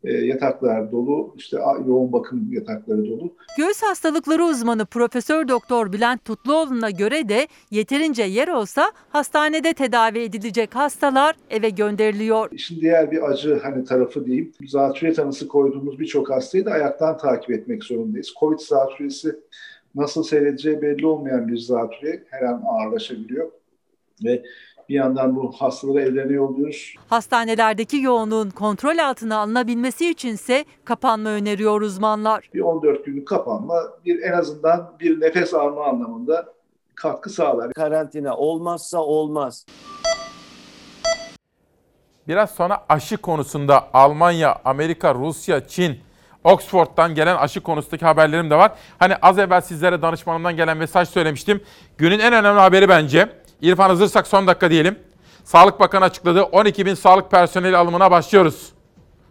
[0.04, 3.34] E, yataklar dolu, işte yoğun bakım yatakları dolu.
[3.58, 10.74] Göğüs hastalıkları uzmanı Profesör Doktor Bülent Tutluoğlu'na göre de yeterince yer olsa hastanede tedavi edilecek
[10.74, 12.48] hastalar eve gönderiliyor.
[12.52, 14.52] İşin diğer bir acı hani tarafı diyeyim.
[14.66, 18.34] Zatürre tanısı koyduğumuz birçok hastayı da ayaktan takip etmek zorundayız.
[18.40, 19.36] Covid zatürresi
[19.94, 23.50] nasıl seyredeceği belli olmayan bir zatürre her an ağırlaşabiliyor.
[24.24, 24.42] Ve
[24.88, 26.94] bir yandan bu hastaları evlerine yolluyoruz.
[27.08, 32.50] Hastanelerdeki yoğunluğun kontrol altına alınabilmesi içinse kapanma öneriyor uzmanlar.
[32.54, 33.74] Bir 14 günlük kapanma
[34.04, 36.46] bir en azından bir nefes alma anlamında
[36.94, 37.72] katkı sağlar.
[37.72, 39.66] Karantina olmazsa olmaz.
[42.28, 45.96] Biraz sonra aşı konusunda Almanya, Amerika, Rusya, Çin,
[46.44, 48.72] Oxford'dan gelen aşı konusundaki haberlerim de var.
[48.98, 51.60] Hani az evvel sizlere danışmanımdan gelen mesaj söylemiştim.
[51.98, 53.28] Günün en önemli haberi bence.
[53.60, 54.98] İrfan hazırsak son dakika diyelim.
[55.44, 56.42] Sağlık Bakanı açıkladı.
[56.42, 58.72] 12 bin sağlık personeli alımına başlıyoruz.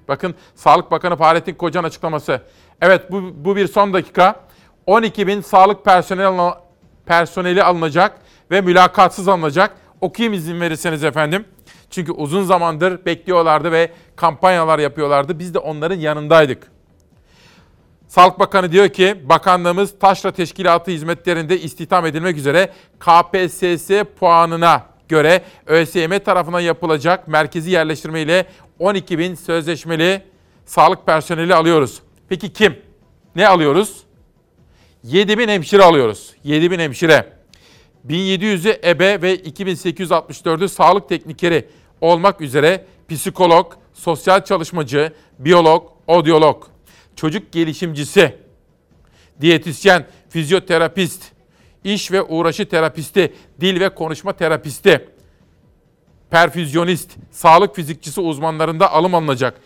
[0.07, 2.41] Bakın Sağlık Bakanı Fahrettin Kocan açıklaması.
[2.81, 4.35] Evet bu, bu bir son dakika.
[4.85, 6.57] 12 bin sağlık personeli, alına-
[7.05, 8.17] personeli alınacak
[8.51, 9.75] ve mülakatsız alınacak.
[10.01, 11.45] Okuyayım izin verirseniz efendim.
[11.89, 15.39] Çünkü uzun zamandır bekliyorlardı ve kampanyalar yapıyorlardı.
[15.39, 16.71] Biz de onların yanındaydık.
[18.07, 26.19] Sağlık Bakanı diyor ki bakanlığımız taşra teşkilatı hizmetlerinde istihdam edilmek üzere KPSS puanına göre ÖSYM
[26.19, 28.45] tarafından yapılacak merkezi yerleştirme ile
[28.79, 30.21] 12 bin sözleşmeli
[30.65, 32.01] sağlık personeli alıyoruz.
[32.29, 32.75] Peki kim?
[33.35, 34.03] Ne alıyoruz?
[35.03, 36.33] 7 bin hemşire alıyoruz.
[36.43, 37.33] 7 bin hemşire.
[38.09, 41.67] 1700'ü ebe ve 2864'ü sağlık teknikeri
[42.01, 46.63] olmak üzere psikolog, sosyal çalışmacı, biyolog, odyolog,
[47.15, 48.35] çocuk gelişimcisi,
[49.41, 51.23] diyetisyen, fizyoterapist,
[51.83, 55.09] iş ve uğraşı terapisti, dil ve konuşma terapisti,
[56.29, 59.61] perfüzyonist, sağlık fizikçisi uzmanlarında alım alınacak.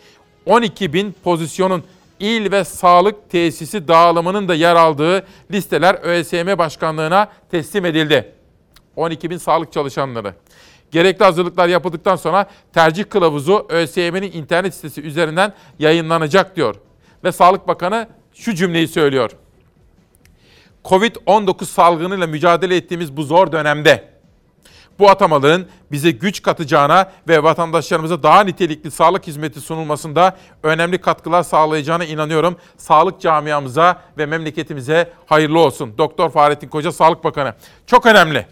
[0.46, 1.84] 12 bin pozisyonun
[2.20, 8.32] il ve sağlık tesisi dağılımının da yer aldığı listeler ÖSYM Başkanlığı'na teslim edildi.
[8.96, 10.34] 12 bin sağlık çalışanları.
[10.90, 16.74] Gerekli hazırlıklar yapıldıktan sonra tercih kılavuzu ÖSYM'nin internet sitesi üzerinden yayınlanacak diyor.
[17.24, 19.30] Ve Sağlık Bakanı şu cümleyi söylüyor.
[20.84, 24.10] Covid-19 salgınıyla mücadele ettiğimiz bu zor dönemde
[25.00, 32.04] bu atamaların bize güç katacağına ve vatandaşlarımıza daha nitelikli sağlık hizmeti sunulmasında önemli katkılar sağlayacağına
[32.04, 32.56] inanıyorum.
[32.76, 35.94] Sağlık camiamıza ve memleketimize hayırlı olsun.
[35.98, 37.54] Doktor Fahrettin Koca Sağlık Bakanı.
[37.86, 38.46] Çok önemli.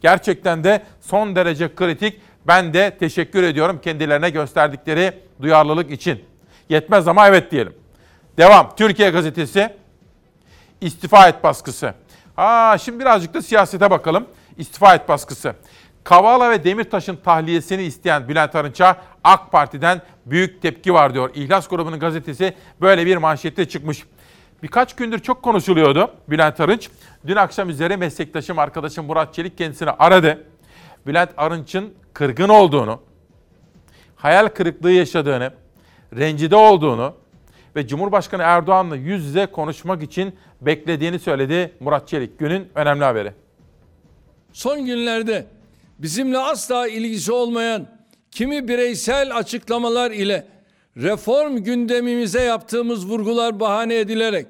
[0.00, 2.20] Gerçekten de son derece kritik.
[2.46, 5.12] Ben de teşekkür ediyorum kendilerine gösterdikleri
[5.42, 6.24] duyarlılık için.
[6.70, 7.74] Yetmez ama evet diyelim.
[8.38, 8.74] Devam.
[8.76, 9.76] Türkiye Gazetesi
[10.80, 11.94] istifa et baskısı.
[12.36, 14.26] Aa, şimdi birazcık da siyasete bakalım.
[14.58, 15.54] İstifa et baskısı.
[16.04, 21.30] Kavala ve Demirtaş'ın tahliyesini isteyen Bülent Arınç'a AK Parti'den büyük tepki var diyor.
[21.34, 24.04] İhlas grubunun gazetesi böyle bir manşette çıkmış.
[24.62, 26.88] Birkaç gündür çok konuşuluyordu Bülent Arınç.
[27.26, 30.46] Dün akşam üzere meslektaşım, arkadaşım Murat Çelik kendisini aradı.
[31.06, 33.00] Bülent Arınç'ın kırgın olduğunu,
[34.16, 35.52] hayal kırıklığı yaşadığını,
[36.16, 37.14] rencide olduğunu
[37.76, 42.38] ve Cumhurbaşkanı Erdoğan'la yüz yüze konuşmak için beklediğini söyledi Murat Çelik.
[42.38, 43.32] Günün önemli haberi.
[44.52, 45.46] Son günlerde
[45.98, 47.86] bizimle asla ilgisi olmayan
[48.30, 50.46] kimi bireysel açıklamalar ile
[50.96, 54.46] reform gündemimize yaptığımız vurgular bahane edilerek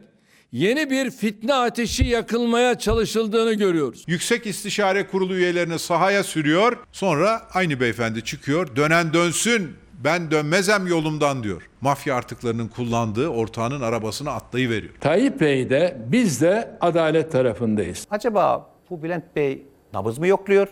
[0.53, 4.05] yeni bir fitne ateşi yakılmaya çalışıldığını görüyoruz.
[4.07, 6.79] Yüksek İstişare Kurulu üyelerini sahaya sürüyor.
[6.93, 8.77] Sonra aynı beyefendi çıkıyor.
[8.77, 11.69] Dönen dönsün ben dönmezem yolumdan diyor.
[11.81, 14.95] Mafya artıklarının kullandığı ortağının arabasına atlayıveriyor.
[15.01, 18.07] Tayyip Bey de biz de adalet tarafındayız.
[18.11, 19.63] Acaba bu Bülent Bey
[19.95, 20.69] nabız mı yokluyor?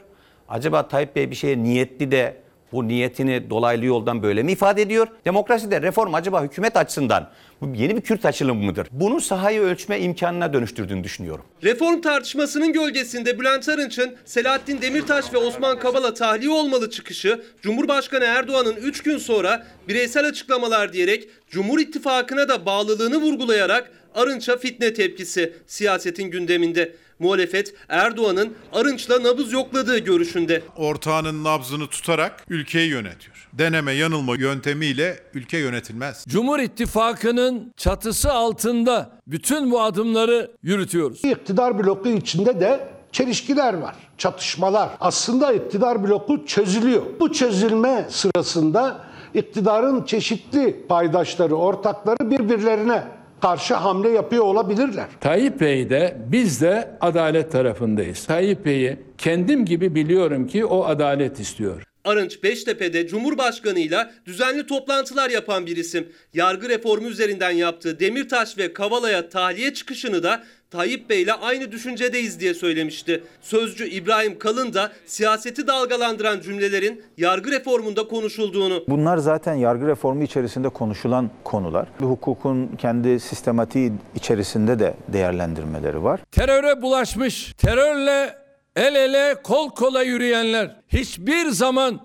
[0.48, 2.36] Acaba Tayyip Bey bir şeye niyetli de
[2.72, 5.08] Bu niyetini dolaylı yoldan böyle mi ifade ediyor?
[5.24, 7.30] Demokraside reform acaba hükümet açısından
[7.60, 8.86] bu yeni bir Kürt açılımı mıdır?
[8.90, 11.44] Bunu sahayı ölçme imkanına dönüştürdüğünü düşünüyorum.
[11.62, 18.76] Reform tartışmasının gölgesinde Bülent Arınç'ın Selahattin Demirtaş ve Osman Kavala tahliye olmalı çıkışı Cumhurbaşkanı Erdoğan'ın
[18.76, 26.30] 3 gün sonra bireysel açıklamalar diyerek Cumhur İttifakı'na da bağlılığını vurgulayarak Arınç'a fitne tepkisi siyasetin
[26.30, 26.96] gündeminde.
[27.18, 30.62] Muhalefet Erdoğan'ın Arınç'la nabız yokladığı görüşünde.
[30.76, 33.37] Ortağının nabzını tutarak ülkeyi yönetiyor.
[33.52, 36.24] Deneme yanılma yöntemiyle ülke yönetilmez.
[36.28, 41.24] Cumhur İttifakı'nın çatısı altında bütün bu adımları yürütüyoruz.
[41.24, 44.90] İktidar bloku içinde de çelişkiler var, çatışmalar.
[45.00, 47.02] Aslında iktidar bloku çözülüyor.
[47.20, 49.00] Bu çözülme sırasında
[49.34, 53.02] iktidarın çeşitli paydaşları, ortakları birbirlerine
[53.40, 55.06] karşı hamle yapıyor olabilirler.
[55.20, 58.26] Tayyip Bey de biz de adalet tarafındayız.
[58.26, 61.87] Tayyip Bey'i kendim gibi biliyorum ki o adalet istiyor.
[62.08, 66.08] Arınç Beştepe'de Cumhurbaşkanı'yla düzenli toplantılar yapan bir isim.
[66.34, 72.54] Yargı reformu üzerinden yaptığı Demirtaş ve Kavala'ya tahliye çıkışını da Tayyip Bey'le aynı düşüncedeyiz diye
[72.54, 73.24] söylemişti.
[73.40, 78.84] Sözcü İbrahim Kalın da siyaseti dalgalandıran cümlelerin yargı reformunda konuşulduğunu.
[78.88, 81.88] Bunlar zaten yargı reformu içerisinde konuşulan konular.
[81.98, 86.20] Hukukun kendi sistematiği içerisinde de değerlendirmeleri var.
[86.32, 88.47] Teröre bulaşmış, terörle
[88.78, 92.00] el ele kol kola yürüyenler hiçbir zaman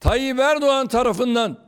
[0.00, 1.58] Tayyip Erdoğan tarafından,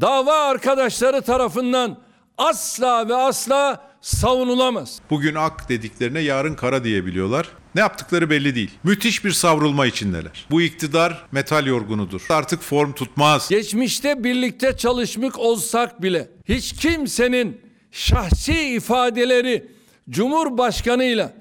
[0.00, 1.98] dava arkadaşları tarafından
[2.38, 5.00] asla ve asla savunulamaz.
[5.10, 7.48] Bugün ak dediklerine yarın kara diyebiliyorlar.
[7.74, 8.70] Ne yaptıkları belli değil.
[8.84, 10.46] Müthiş bir savrulma içindeler.
[10.50, 12.26] Bu iktidar metal yorgunudur.
[12.28, 13.48] Artık form tutmaz.
[13.48, 17.60] Geçmişte birlikte çalışmış olsak bile hiç kimsenin
[17.90, 19.68] şahsi ifadeleri
[20.10, 21.32] Cumhurbaşkanıyla,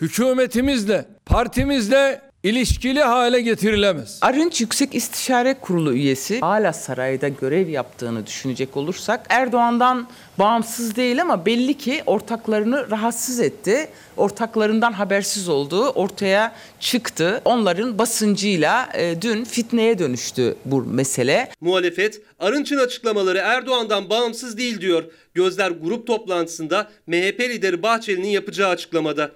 [0.00, 4.18] hükümetimizle, partimizle ilişkili hale getirilemez.
[4.22, 10.08] Arınç Yüksek İstişare Kurulu üyesi hala sarayda görev yaptığını düşünecek olursak Erdoğan'dan
[10.38, 13.88] bağımsız değil ama belli ki ortaklarını rahatsız etti.
[14.16, 17.42] Ortaklarından habersiz olduğu ortaya çıktı.
[17.44, 21.50] Onların basıncıyla e, dün fitneye dönüştü bu mesele.
[21.60, 25.04] Muhalefet Arınç'ın açıklamaları Erdoğan'dan bağımsız değil diyor.
[25.34, 29.30] Gözler grup toplantısında MHP lideri Bahçeli'nin yapacağı açıklamada.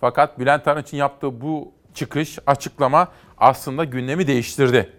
[0.00, 4.92] Fakat Bülent Arınç'ın yaptığı bu çıkış, açıklama aslında gündemi değiştirdi.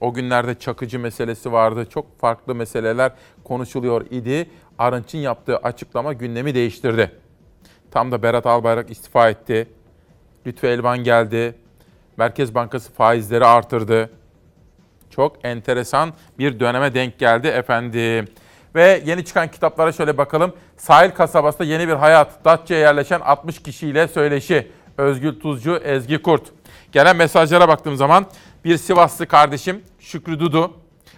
[0.00, 1.86] O günlerde Çakıcı meselesi vardı.
[1.90, 3.12] Çok farklı meseleler
[3.44, 4.50] konuşuluyor idi.
[4.78, 7.12] Arınç'ın yaptığı açıklama gündemi değiştirdi.
[7.90, 9.68] Tam da Berat Albayrak istifa etti.
[10.46, 11.54] Lütfü Elvan geldi.
[12.16, 14.10] Merkez Bankası faizleri artırdı.
[15.10, 18.28] Çok enteresan bir döneme denk geldi efendim.
[18.78, 20.52] Ve yeni çıkan kitaplara şöyle bakalım.
[20.76, 22.44] Sahil kasabasında yeni bir hayat.
[22.44, 24.70] Datça'ya yerleşen 60 kişiyle söyleşi.
[24.98, 26.42] Özgül Tuzcu, Ezgi Kurt.
[26.92, 28.26] Gelen mesajlara baktığım zaman
[28.64, 30.72] bir Sivaslı kardeşim Şükrü Dudu.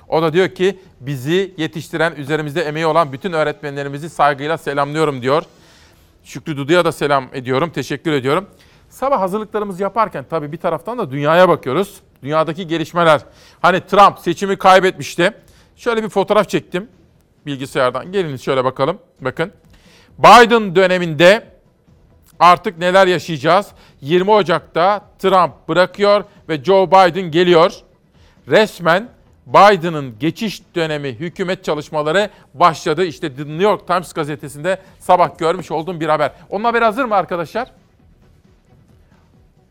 [0.09, 5.43] O da diyor ki bizi yetiştiren, üzerimizde emeği olan bütün öğretmenlerimizi saygıyla selamlıyorum diyor.
[6.25, 8.47] Şükrü Dudu'ya da selam ediyorum, teşekkür ediyorum.
[8.89, 12.01] Sabah hazırlıklarımızı yaparken tabii bir taraftan da dünyaya bakıyoruz.
[12.23, 13.21] Dünyadaki gelişmeler.
[13.63, 15.33] Hani Trump seçimi kaybetmişti.
[15.77, 16.89] Şöyle bir fotoğraf çektim
[17.47, 18.13] bilgisayardan.
[18.13, 18.99] Gelin şöyle bakalım.
[19.21, 19.53] Bakın.
[20.19, 21.47] Biden döneminde
[22.39, 23.67] artık neler yaşayacağız?
[24.01, 27.73] 20 Ocak'ta Trump bırakıyor ve Joe Biden geliyor.
[28.49, 29.09] Resmen
[29.47, 33.05] Biden'ın geçiş dönemi hükümet çalışmaları başladı.
[33.05, 36.33] İşte The New York Times gazetesinde sabah görmüş olduğum bir haber.
[36.51, 37.71] Onun haberi hazır mı arkadaşlar?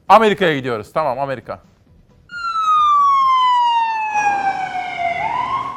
[0.09, 0.93] Amerika'ya gidiyoruz.
[0.93, 1.61] Tamam Amerika.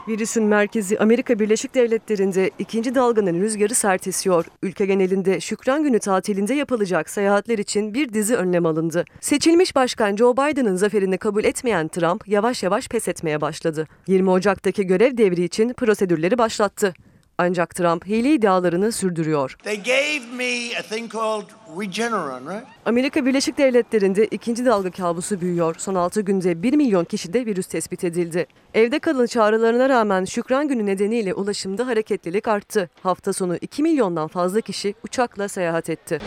[0.09, 4.44] Virüsün merkezi Amerika Birleşik Devletleri'nde ikinci dalganın rüzgarı sert esiyor.
[4.62, 9.05] Ülke genelinde Şükran Günü tatilinde yapılacak seyahatler için bir dizi önlem alındı.
[9.20, 13.88] Seçilmiş başkan Joe Biden'ın zaferini kabul etmeyen Trump yavaş yavaş pes etmeye başladı.
[14.07, 16.94] 20 Ocak'taki görev devri için prosedürleri başlattı.
[17.43, 19.57] Ancak Trump hile iddialarını sürdürüyor.
[19.64, 21.47] They gave me a thing called
[21.80, 22.66] Regeneron, right?
[22.86, 25.74] Amerika Birleşik Devletleri'nde ikinci dalga kabusu büyüyor.
[25.78, 28.47] Son 6 günde 1 milyon kişide virüs tespit edildi.
[28.74, 32.90] Evde kalın çağrılarına rağmen Şükran Günü nedeniyle ulaşımda hareketlilik arttı.
[33.03, 36.18] Hafta sonu 2 milyondan fazla kişi uçakla seyahat etti.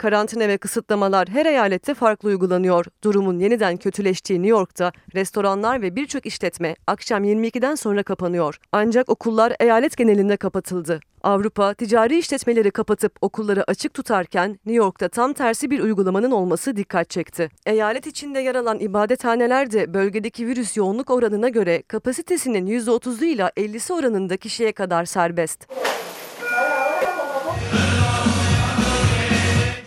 [0.00, 2.84] Karantina ve kısıtlamalar her eyalette farklı uygulanıyor.
[3.04, 8.58] Durumun yeniden kötüleştiği New York'ta restoranlar ve birçok işletme akşam 22'den sonra kapanıyor.
[8.72, 11.00] Ancak okullar eyalet genelinde kapatıldı.
[11.22, 17.10] Avrupa ticari işletmeleri kapatıp okulları açık tutarken New York'ta tam tersi bir uygulamanın olması dikkat
[17.10, 17.50] çekti.
[17.66, 23.92] Eyalet içinde yer alan ibadethaneler de bölgedeki virüs yoğunluk oranına göre kapasitesinin %30'u ile 50'si
[23.92, 25.66] oranında kişiye kadar serbest.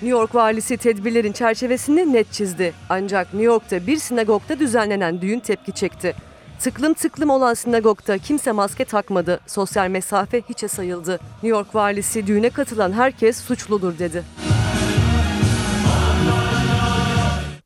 [0.04, 2.74] New York valisi tedbirlerin çerçevesini net çizdi.
[2.90, 6.16] Ancak New York'ta bir sinagogda düzenlenen düğün tepki çekti.
[6.60, 9.40] Tıklım tıklım olan sinagogda kimse maske takmadı.
[9.48, 11.12] Sosyal mesafe hiçe sayıldı.
[11.12, 14.24] New York valisi düğüne katılan herkes suçludur dedi.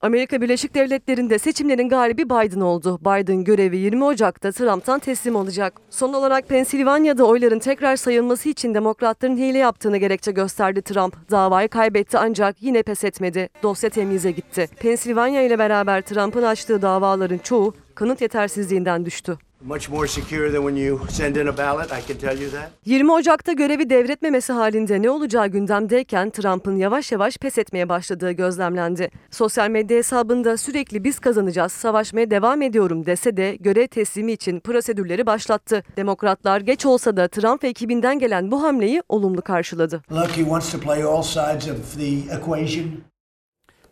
[0.01, 2.99] Amerika Birleşik Devletleri'nde seçimlerin galibi Biden oldu.
[3.01, 5.73] Biden görevi 20 Ocak'ta Trump'tan teslim olacak.
[5.89, 11.31] Son olarak Pensilvanya'da oyların tekrar sayılması için demokratların hile yaptığını gerekçe gösterdi Trump.
[11.31, 13.49] Davayı kaybetti ancak yine pes etmedi.
[13.63, 14.67] Dosya temyize gitti.
[14.79, 19.37] Pensilvanya ile beraber Trump'ın açtığı davaların çoğu kanıt yetersizliğinden düştü.
[19.61, 22.71] Much more secure than when you send in a ballot, I can tell you that.
[22.85, 29.09] 20 Ocak'ta görevi devretmemesi halinde ne olacağı gündemdeyken Trump'ın yavaş yavaş pes etmeye başladığı gözlemlendi.
[29.31, 35.25] Sosyal medya hesabında sürekli biz kazanacağız, savaşmaya devam ediyorum dese de görev teslimi için prosedürleri
[35.25, 35.83] başlattı.
[35.97, 40.01] Demokratlar geç olsa da Trump ve ekibinden gelen bu hamleyi olumlu karşıladı.
[40.11, 42.85] Look, he wants to play all sides of the equation.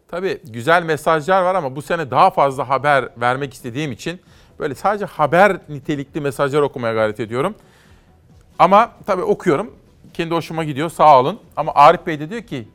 [0.07, 4.19] Tabii güzel mesajlar var ama bu sene daha fazla haber vermek istediğim için
[4.59, 7.55] böyle sadece haber nitelikli mesajlar okumaya gayret ediyorum.
[8.59, 9.73] Ama tabii okuyorum.
[10.13, 11.39] Kendi hoşuma gidiyor sağ olun.
[11.55, 12.67] Ama Arif Bey de diyor ki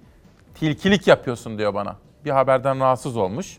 [0.55, 1.97] tilkilik yapıyorsun diyor bana.
[2.25, 3.59] Bir haberden rahatsız olmuş.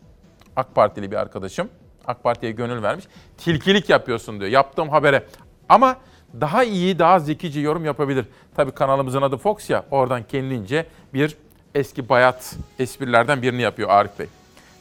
[0.55, 1.69] AK Partili bir arkadaşım.
[2.05, 3.05] AK Parti'ye gönül vermiş.
[3.37, 5.25] Tilkilik yapıyorsun diyor yaptığım habere.
[5.69, 5.95] Ama
[6.41, 8.25] daha iyi, daha zekice yorum yapabilir.
[8.55, 9.85] Tabii kanalımızın adı Fox ya.
[9.91, 11.37] Oradan kendince bir
[11.75, 14.27] eski bayat esprilerden birini yapıyor Arif Bey.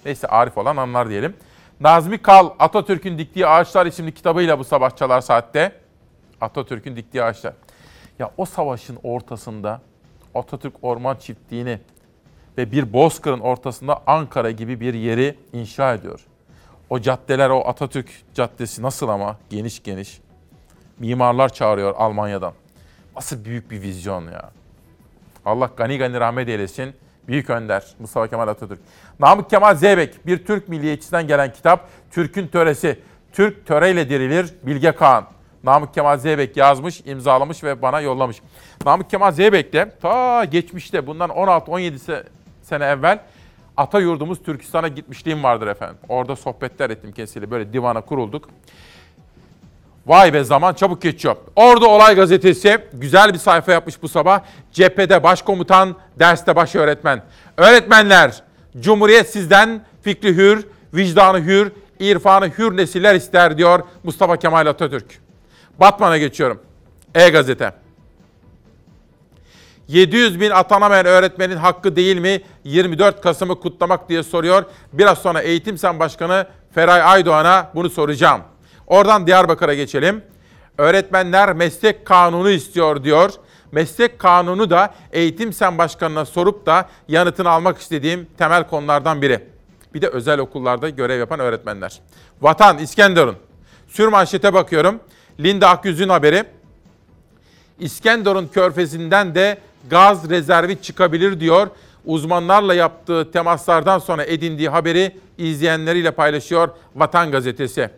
[0.05, 1.35] Neyse Arif olan anlar diyelim.
[1.81, 5.73] Nazmi Kal, Atatürk'ün Diktiği Ağaçlar isimli kitabıyla bu sabah çalar saatte.
[6.41, 7.55] Atatürk'ün Diktiği Ağaçlar.
[8.19, 9.81] Ya o savaşın ortasında
[10.35, 11.79] Atatürk Orman Çiftliği'ni
[12.59, 16.21] ve bir bozkırın ortasında Ankara gibi bir yeri inşa ediyor.
[16.91, 20.21] O caddeler, o Atatürk Caddesi nasıl ama geniş geniş.
[20.99, 22.53] Mimarlar çağırıyor Almanya'dan.
[23.17, 24.51] Nasıl büyük bir vizyon ya.
[25.45, 26.95] Allah gani gani rahmet eylesin.
[27.29, 28.81] Büyük önder Mustafa Kemal Atatürk.
[29.21, 31.89] Namık Kemal Zeybek bir Türk milliyetçisinden gelen kitap.
[32.11, 33.01] Türk'ün töresi.
[33.33, 35.25] Türk töreyle dirilir Bilge Kağan.
[35.65, 38.43] Namık Kemal Zeybek yazmış, imzalamış ve bana yollamış.
[38.85, 42.25] Namık Kemal Zeybek de ta geçmişte bundan 16-17
[42.63, 43.19] sene evvel
[43.77, 45.97] ata yurdumuz Türkistan'a gitmişliğim vardır efendim.
[46.09, 48.49] Orada sohbetler ettim kendisiyle böyle divana kurulduk.
[50.07, 51.37] Vay be zaman çabuk geçiyor.
[51.57, 54.41] Orada Olay Gazetesi güzel bir sayfa yapmış bu sabah.
[54.73, 57.23] Cephede başkomutan, derste baş öğretmen.
[57.57, 58.43] Öğretmenler,
[58.81, 65.21] Cumhuriyet sizden fikri hür, vicdanı hür, irfanı hür nesiller ister diyor Mustafa Kemal Atatürk.
[65.81, 66.63] Batman'a geçiyorum.
[67.15, 67.73] E-Gazete.
[69.89, 74.65] 700 bin atanamayan öğretmenin hakkı değil mi 24 Kasım'ı kutlamak diye soruyor.
[74.93, 78.41] Biraz sonra Eğitim Sen Başkanı Feray Aydoğan'a bunu soracağım.
[78.91, 80.23] Oradan Diyarbakır'a geçelim.
[80.79, 83.31] Öğretmenler meslek kanunu istiyor diyor.
[83.73, 89.41] Meslek kanunu da Eğitim Sen Başkanı'na sorup da yanıtını almak istediğim temel konulardan biri.
[89.95, 92.01] Bir de özel okullarda görev yapan öğretmenler.
[92.41, 93.37] Vatan İskenderun.
[93.89, 95.01] Sürmanşete bakıyorum.
[95.41, 96.45] Linda Akyüz'ün haberi.
[97.79, 99.59] İskenderun körfezinden de
[99.91, 101.69] gaz rezervi çıkabilir diyor.
[102.05, 107.91] Uzmanlarla yaptığı temaslardan sonra edindiği haberi izleyenleriyle paylaşıyor Vatan Gazetesi.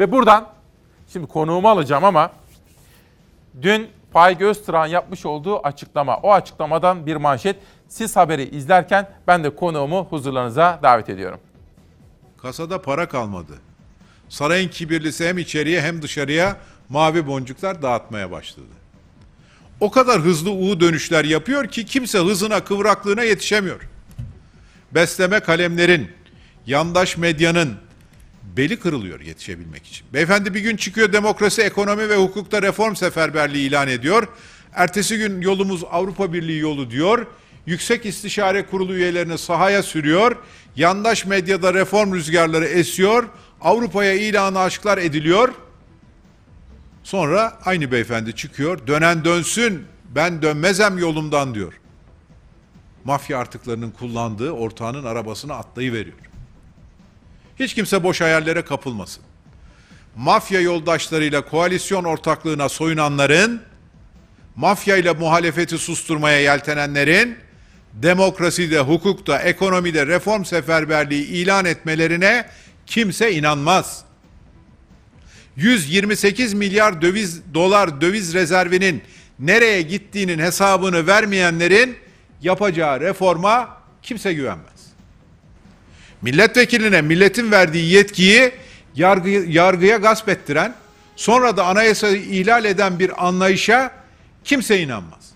[0.00, 0.48] Ve buradan
[1.12, 2.32] şimdi konuğumu alacağım ama
[3.62, 6.16] dün Pay Göztıran yapmış olduğu açıklama.
[6.16, 7.56] O açıklamadan bir manşet.
[7.88, 11.40] Siz haberi izlerken ben de konuğumu huzurlarınıza davet ediyorum.
[12.42, 13.52] Kasada para kalmadı.
[14.28, 16.56] Sarayın kibirlisi hem içeriye hem dışarıya
[16.88, 18.66] mavi boncuklar dağıtmaya başladı.
[19.80, 23.88] O kadar hızlı U dönüşler yapıyor ki kimse hızına kıvraklığına yetişemiyor.
[24.94, 26.10] Besleme kalemlerin,
[26.66, 27.89] yandaş medyanın
[28.56, 30.06] beli kırılıyor yetişebilmek için.
[30.12, 34.28] Beyefendi bir gün çıkıyor demokrasi, ekonomi ve hukukta reform seferberliği ilan ediyor.
[34.74, 37.26] Ertesi gün yolumuz Avrupa Birliği yolu diyor.
[37.66, 40.36] Yüksek İstişare Kurulu üyelerini sahaya sürüyor.
[40.76, 43.28] Yandaş medyada reform rüzgarları esiyor.
[43.60, 45.54] Avrupa'ya ilanı aşklar ediliyor.
[47.02, 48.86] Sonra aynı beyefendi çıkıyor.
[48.86, 49.84] Dönen dönsün
[50.14, 51.80] ben dönmezem yolumdan diyor.
[53.04, 56.29] Mafya artıklarının kullandığı ortağının arabasına atlayıveriyor.
[57.60, 59.22] Hiç kimse boş hayallere kapılmasın.
[60.16, 63.62] Mafya yoldaşlarıyla koalisyon ortaklığına soyunanların,
[64.56, 67.36] mafya ile muhalefeti susturmaya yeltenenlerin,
[67.94, 72.46] demokraside, hukukta, ekonomide reform seferberliği ilan etmelerine
[72.86, 74.04] kimse inanmaz.
[75.56, 79.02] 128 milyar döviz dolar döviz rezervinin
[79.38, 81.96] nereye gittiğinin hesabını vermeyenlerin
[82.42, 84.79] yapacağı reforma kimse güvenmez.
[86.22, 88.52] Milletvekiline milletin verdiği yetkiyi
[88.94, 90.74] yargı, yargıya gasp ettiren,
[91.16, 93.92] sonra da anayasayı ihlal eden bir anlayışa
[94.44, 95.30] kimse inanmaz.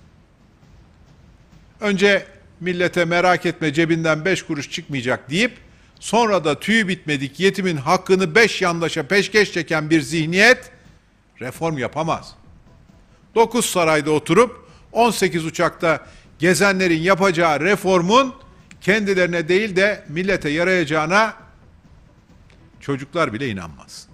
[1.80, 2.26] Önce
[2.60, 5.52] millete merak etme cebinden beş kuruş çıkmayacak deyip
[6.00, 10.70] sonra da tüyü bitmedik yetimin hakkını beş yandaşa peşkeş çeken bir zihniyet
[11.40, 12.34] reform yapamaz.
[13.34, 16.06] 9 sarayda oturup 18 uçakta
[16.38, 18.34] gezenlerin yapacağı reformun
[18.84, 21.34] kendilerine değil de millete yarayacağına
[22.80, 24.08] çocuklar bile inanmaz.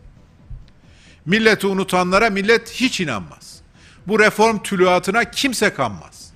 [1.27, 3.61] Milleti unutanlara millet hiç inanmaz.
[4.07, 6.33] Bu reform tülüatına kimse kanmaz.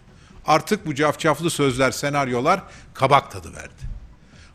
[0.46, 2.62] Artık bu cafcaflı sözler, senaryolar
[2.94, 3.84] kabak tadı verdi.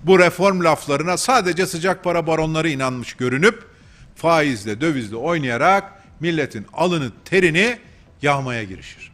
[0.04, 3.64] Bu reform laflarına sadece sıcak para baronları inanmış görünüp
[4.16, 7.80] faizle, dövizle oynayarak milletin alını, terini
[8.22, 9.12] yağmaya girişir.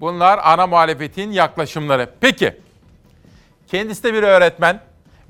[0.00, 2.10] Bunlar ana muhalefetin yaklaşımları.
[2.20, 2.56] Peki,
[3.70, 4.80] kendisi de bir öğretmen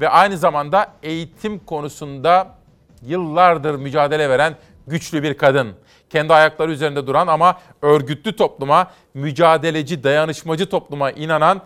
[0.01, 2.55] ve aynı zamanda eğitim konusunda
[3.03, 4.55] yıllardır mücadele veren
[4.87, 5.73] güçlü bir kadın.
[6.11, 11.63] Kendi ayakları üzerinde duran ama örgütlü topluma, mücadeleci, dayanışmacı topluma inanan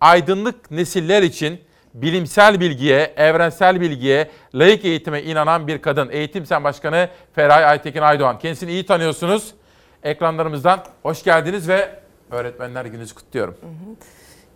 [0.00, 1.60] aydınlık nesiller için
[1.94, 6.08] bilimsel bilgiye, evrensel bilgiye, layık eğitime inanan bir kadın.
[6.12, 8.38] Eğitim Sen Başkanı Feray Aytekin Aydoğan.
[8.38, 9.54] Kendisini iyi tanıyorsunuz.
[10.02, 12.00] Ekranlarımızdan hoş geldiniz ve
[12.30, 13.54] Öğretmenler Günü'nüzü kutluyorum.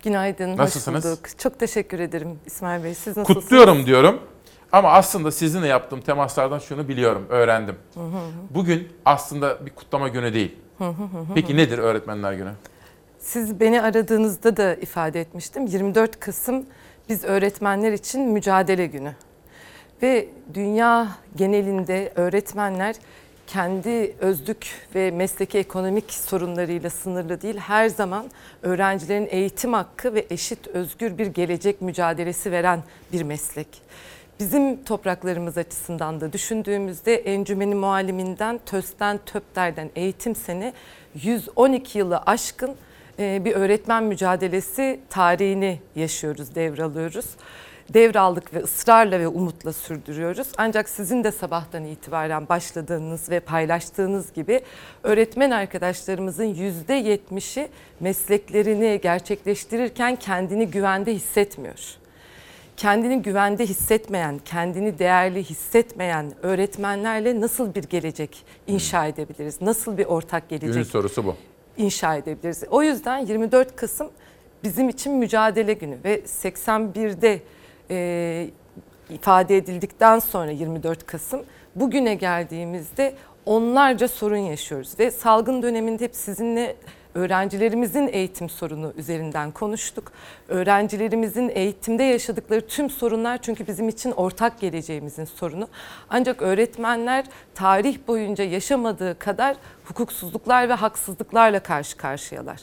[0.05, 1.05] Günaydın, Nasılsınız?
[1.05, 1.39] hoş bulduk.
[1.39, 2.95] Çok teşekkür ederim İsmail Bey.
[2.95, 3.45] Siz nasılsınız?
[3.45, 4.21] Kutluyorum diyorum.
[4.73, 7.77] Ama aslında sizinle yaptığım temaslardan şunu biliyorum, öğrendim.
[7.95, 8.31] Hı hı hı.
[8.51, 10.55] Bugün aslında bir kutlama günü değil.
[10.79, 11.35] Hı hı hı hı.
[11.35, 12.51] Peki nedir Öğretmenler Günü?
[13.19, 15.67] Siz beni aradığınızda da ifade etmiştim.
[15.67, 16.67] 24 Kasım
[17.09, 19.13] biz öğretmenler için mücadele günü.
[20.03, 22.97] Ve dünya genelinde öğretmenler
[23.47, 28.31] kendi özlük ve mesleki ekonomik sorunlarıyla sınırlı değil, her zaman
[28.63, 32.83] öğrencilerin eğitim hakkı ve eşit özgür bir gelecek mücadelesi veren
[33.13, 33.69] bir meslek.
[34.41, 40.73] Bizim topraklarımız açısından da düşündüğümüzde Encümeni Mualliminden, TÖS'ten, TÖPDER'den eğitim seni
[41.15, 42.77] 112 yılı aşkın
[43.19, 47.27] e, bir öğretmen mücadelesi tarihini yaşıyoruz, devralıyoruz.
[47.89, 50.49] Devraldık ve ısrarla ve umutla sürdürüyoruz.
[50.59, 54.61] Ancak sizin de sabahtan itibaren başladığınız ve paylaştığınız gibi
[55.03, 57.69] öğretmen arkadaşlarımızın yüzde yetmişi
[58.01, 61.99] mesleklerini gerçekleştirirken kendini güvende hissetmiyor
[62.77, 69.61] kendini güvende hissetmeyen, kendini değerli hissetmeyen öğretmenlerle nasıl bir gelecek inşa edebiliriz?
[69.61, 71.37] Nasıl bir ortak gelecek Günün sorusu bu.
[71.77, 72.65] inşa edebiliriz?
[72.71, 74.11] O yüzden 24 Kasım
[74.65, 77.41] bizim için mücadele günü ve 81'de
[77.91, 78.51] e,
[79.11, 81.43] ifade edildikten sonra 24 Kasım
[81.75, 83.15] bugüne geldiğimizde
[83.47, 86.77] onlarca sorun yaşıyoruz ve salgın döneminde hep sizinle
[87.15, 90.13] öğrencilerimizin eğitim sorunu üzerinden konuştuk.
[90.49, 95.69] Öğrencilerimizin eğitimde yaşadıkları tüm sorunlar çünkü bizim için ortak geleceğimizin sorunu.
[96.11, 97.25] Ancak öğretmenler
[97.55, 102.61] tarih boyunca yaşamadığı kadar hukuksuzluklar ve haksızlıklarla karşı karşıyalar.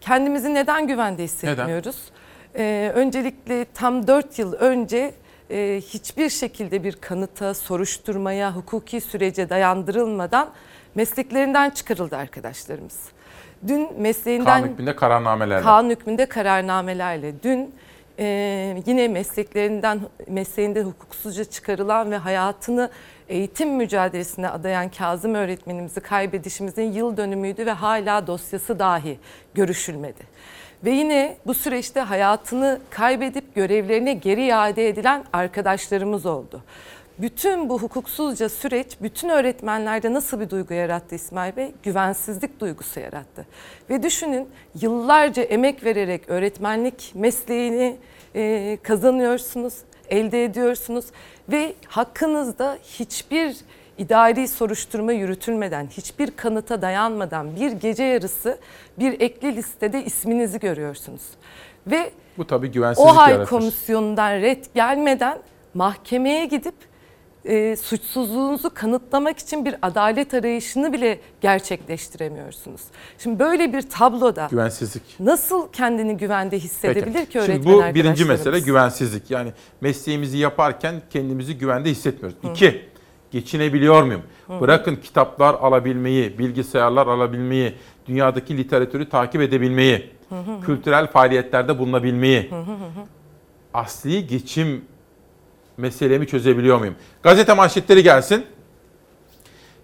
[0.00, 1.96] Kendimizi neden güvende hissetmiyoruz?
[2.58, 5.14] Ee, öncelikle tam 4 yıl önce
[5.50, 10.48] e, hiçbir şekilde bir kanıta, soruşturmaya, hukuki sürece dayandırılmadan
[10.94, 12.98] mesleklerinden çıkarıldı arkadaşlarımız.
[13.68, 15.62] Dün mesleğinden Kanun hükmünde kararnamelerle.
[15.62, 17.74] kanun hükmünde kararnamelerle dün
[18.18, 22.90] e, yine mesleklerinden mesleğinde hukuksuzca çıkarılan ve hayatını
[23.28, 29.18] eğitim mücadelesine adayan Kazım öğretmenimizi kaybedişimizin yıl dönümüydü ve hala dosyası dahi
[29.54, 30.22] görüşülmedi.
[30.84, 36.62] Ve yine bu süreçte hayatını kaybedip görevlerine geri iade edilen arkadaşlarımız oldu.
[37.18, 41.72] Bütün bu hukuksuzca süreç bütün öğretmenlerde nasıl bir duygu yarattı İsmail Bey?
[41.82, 43.46] Güvensizlik duygusu yarattı.
[43.90, 44.48] Ve düşünün
[44.80, 47.96] yıllarca emek vererek öğretmenlik mesleğini
[48.34, 49.74] e, kazanıyorsunuz,
[50.08, 51.04] elde ediyorsunuz
[51.48, 53.56] ve hakkınızda hiçbir
[53.98, 58.58] idari soruşturma yürütülmeden, hiçbir kanıta dayanmadan bir gece yarısı
[58.98, 61.22] bir ekli listede isminizi görüyorsunuz.
[61.86, 63.50] Ve Bu tabii güvensizlik OHAY yaratır.
[63.50, 65.38] komisyonundan red gelmeden
[65.74, 66.74] mahkemeye gidip
[67.44, 72.80] e, suçsuzluğunuzu kanıtlamak için bir adalet arayışını bile gerçekleştiremiyorsunuz.
[73.18, 75.02] Şimdi böyle bir tabloda Güvensizlik.
[75.20, 77.30] nasıl kendini güvende hissedebilir Peki.
[77.30, 79.30] ki öğretmen Şimdi bu birinci mesele güvensizlik.
[79.30, 82.38] Yani mesleğimizi yaparken kendimizi güvende hissetmiyoruz.
[82.50, 82.88] İki,
[83.40, 84.22] geçinebiliyor muyum?
[84.46, 84.60] Hı.
[84.60, 87.74] Bırakın kitaplar alabilmeyi, bilgisayarlar alabilmeyi,
[88.06, 93.02] dünyadaki literatürü takip edebilmeyi, Hı hı kültürel faaliyetlerde bulunabilmeyi, hı hı hı.
[93.74, 94.84] asli geçim
[95.76, 96.94] meselemi çözebiliyor muyum?
[97.22, 98.46] Gazete manşetleri gelsin.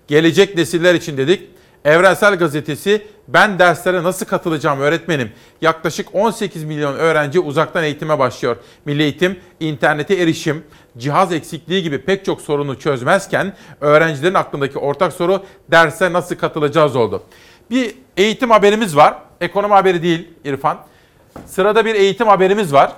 [0.09, 1.51] Gelecek nesiller için dedik.
[1.85, 5.33] Evrensel Gazetesi ben derslere nasıl katılacağım öğretmenim?
[5.61, 8.57] Yaklaşık 18 milyon öğrenci uzaktan eğitime başlıyor.
[8.85, 10.65] Milli Eğitim, internete erişim,
[10.99, 17.23] cihaz eksikliği gibi pek çok sorunu çözmezken öğrencilerin aklındaki ortak soru derse nasıl katılacağız oldu.
[17.71, 19.15] Bir eğitim haberimiz var.
[19.41, 20.79] Ekonomi haberi değil İrfan.
[21.47, 22.93] Sırada bir eğitim haberimiz var.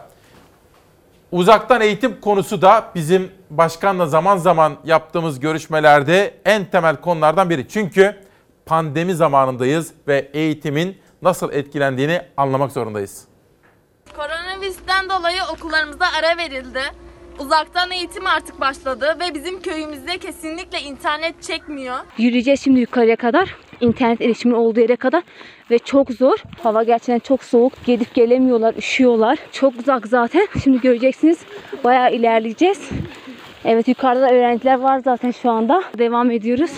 [1.33, 7.69] Uzaktan eğitim konusu da bizim başkanla zaman zaman yaptığımız görüşmelerde en temel konulardan biri.
[7.69, 8.24] Çünkü
[8.67, 13.25] pandemi zamanındayız ve eğitimin nasıl etkilendiğini anlamak zorundayız.
[14.17, 16.81] Koronavirüsten dolayı okullarımıza ara verildi.
[17.39, 21.97] Uzaktan eğitim artık başladı ve bizim köyümüzde kesinlikle internet çekmiyor.
[22.19, 23.57] Yürüyeceğiz şimdi yukarıya kadar.
[23.81, 25.23] İnternet erişimin olduğu yere kadar.
[25.71, 26.37] Ve çok zor.
[26.63, 27.73] Hava gerçekten çok soğuk.
[27.85, 29.39] Gidip gelemiyorlar, üşüyorlar.
[29.53, 30.49] Çok uzak zaten.
[30.65, 31.39] Şimdi göreceksiniz.
[31.85, 32.91] Bayağı ilerleyeceğiz.
[33.65, 35.83] Evet yukarıda da öğrenciler var zaten şu anda.
[35.99, 36.71] Devam ediyoruz.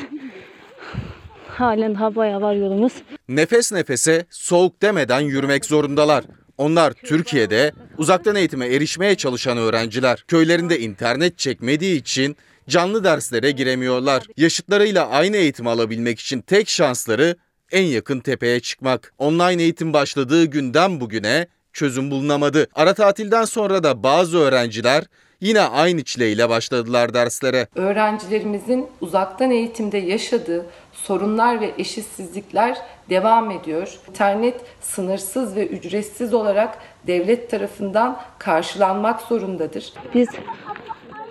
[1.56, 2.92] Halen daha bayağı var yolumuz.
[3.28, 6.24] Nefes nefese soğuk demeden yürümek zorundalar.
[6.58, 10.24] Onlar Türkiye'de uzaktan eğitime erişmeye çalışan öğrenciler.
[10.28, 12.36] Köylerinde internet çekmediği için
[12.68, 14.22] canlı derslere giremiyorlar.
[14.36, 17.36] Yaşıtlarıyla aynı eğitim alabilmek için tek şansları
[17.72, 19.12] en yakın tepeye çıkmak.
[19.18, 22.66] Online eğitim başladığı günden bugüne çözüm bulunamadı.
[22.74, 25.04] Ara tatilden sonra da bazı öğrenciler
[25.40, 27.68] yine aynı çileyle başladılar derslere.
[27.74, 30.66] Öğrencilerimizin uzaktan eğitimde yaşadığı
[30.96, 32.78] sorunlar ve eşitsizlikler
[33.10, 33.98] devam ediyor.
[34.08, 39.92] İnternet sınırsız ve ücretsiz olarak devlet tarafından karşılanmak zorundadır.
[40.14, 40.28] Biz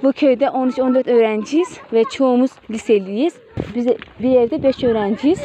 [0.03, 3.33] bu köyde 13-14 öğrenciyiz ve çoğumuz liseliyiz.
[3.75, 3.87] Biz
[4.19, 5.39] bir evde 5 öğrenciyiz.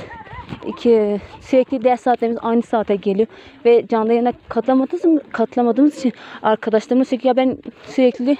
[0.66, 3.26] İki, sürekli ders saatlerimiz aynı saate geliyor
[3.64, 8.36] ve canlı yayına katılamadığımız, katılamadığımız için arkadaşlarımız sürekli ya ben sürekli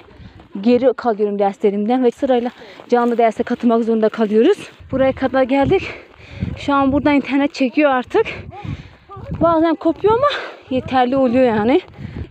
[0.60, 2.50] geri kalıyorum derslerimden ve sırayla
[2.88, 4.58] canlı derse katılmak zorunda kalıyoruz.
[4.90, 5.82] Buraya kadar geldik.
[6.56, 8.26] Şu an burada internet çekiyor artık.
[9.40, 10.28] Bazen kopuyor ama
[10.70, 11.80] yeterli oluyor yani.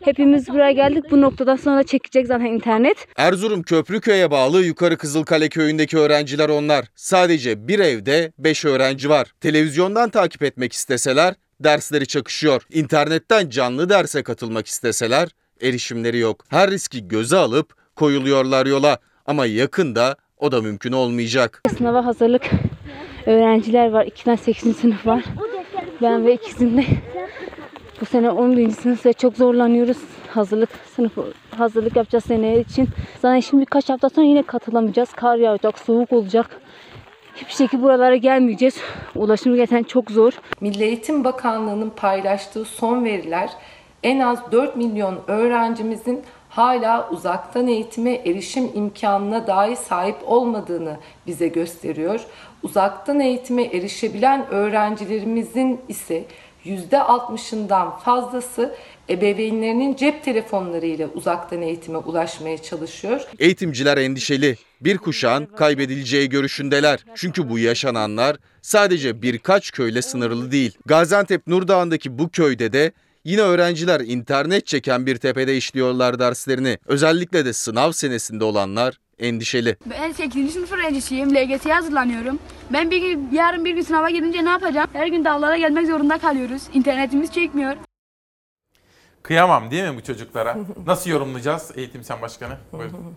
[0.01, 1.03] Hepimiz buraya geldik.
[1.11, 3.07] Bu noktadan sonra çekecek zaten internet.
[3.17, 6.85] Erzurum Köprüköy'e bağlı Yukarı Kızılkale köyündeki öğrenciler onlar.
[6.95, 9.33] Sadece bir evde 5 öğrenci var.
[9.41, 12.61] Televizyondan takip etmek isteseler dersleri çakışıyor.
[12.69, 15.29] İnternetten canlı derse katılmak isteseler
[15.61, 16.45] erişimleri yok.
[16.49, 21.61] Her riski göze alıp koyuluyorlar yola ama yakında o da mümkün olmayacak.
[21.77, 22.49] Sınava hazırlık
[23.26, 24.05] öğrenciler var.
[24.05, 24.77] 2'den 8.
[24.77, 25.23] sınıf var.
[26.01, 26.85] Ben ve ikizim de
[28.01, 28.69] bu sene 11.
[28.69, 29.97] sınıf ve çok zorlanıyoruz.
[30.27, 32.89] Hazırlık sınıfı hazırlık yapacağız seneye için.
[33.21, 35.13] Zaten şimdi birkaç hafta sonra yine katılamayacağız.
[35.13, 36.61] Kar yağacak, soğuk olacak.
[37.35, 38.77] Hiçbir şekilde buralara gelmeyeceğiz.
[39.15, 40.34] Ulaşım gerçekten çok zor.
[40.61, 43.49] Milli Eğitim Bakanlığı'nın paylaştığı son veriler
[44.03, 46.23] en az 4 milyon öğrencimizin
[46.60, 52.19] hala uzaktan eğitime erişim imkanına dahi sahip olmadığını bize gösteriyor.
[52.64, 56.26] Uzaktan eğitime erişebilen öğrencilerimizin ise
[56.65, 58.76] %60'ından fazlası
[59.10, 63.22] ebeveynlerinin cep telefonlarıyla uzaktan eğitime ulaşmaya çalışıyor.
[63.40, 64.57] Eğitimciler endişeli.
[64.81, 67.06] Bir kuşağın kaybedileceği görüşündeler.
[67.15, 70.77] Çünkü bu yaşananlar sadece birkaç köyle sınırlı değil.
[70.86, 72.91] Gaziantep Nurdağ'ındaki bu köyde de
[73.23, 76.77] Yine öğrenciler internet çeken bir tepede işliyorlar derslerini.
[76.85, 79.77] Özellikle de sınav senesinde olanlar endişeli.
[79.85, 80.53] Ben 8.
[80.53, 81.35] sınıf öğrencisiyim.
[81.35, 82.39] LGS'ye hazırlanıyorum.
[82.73, 84.89] Ben bir gün, yarın bir gün sınava girince ne yapacağım?
[84.93, 86.61] Her gün dağlara gelmek zorunda kalıyoruz.
[86.73, 87.75] İnternetimiz çekmiyor.
[89.23, 90.57] Kıyamam değil mi bu çocuklara?
[90.87, 92.57] Nasıl yorumlayacağız Eğitim Sen Başkanı?
[92.71, 92.93] Buyurun.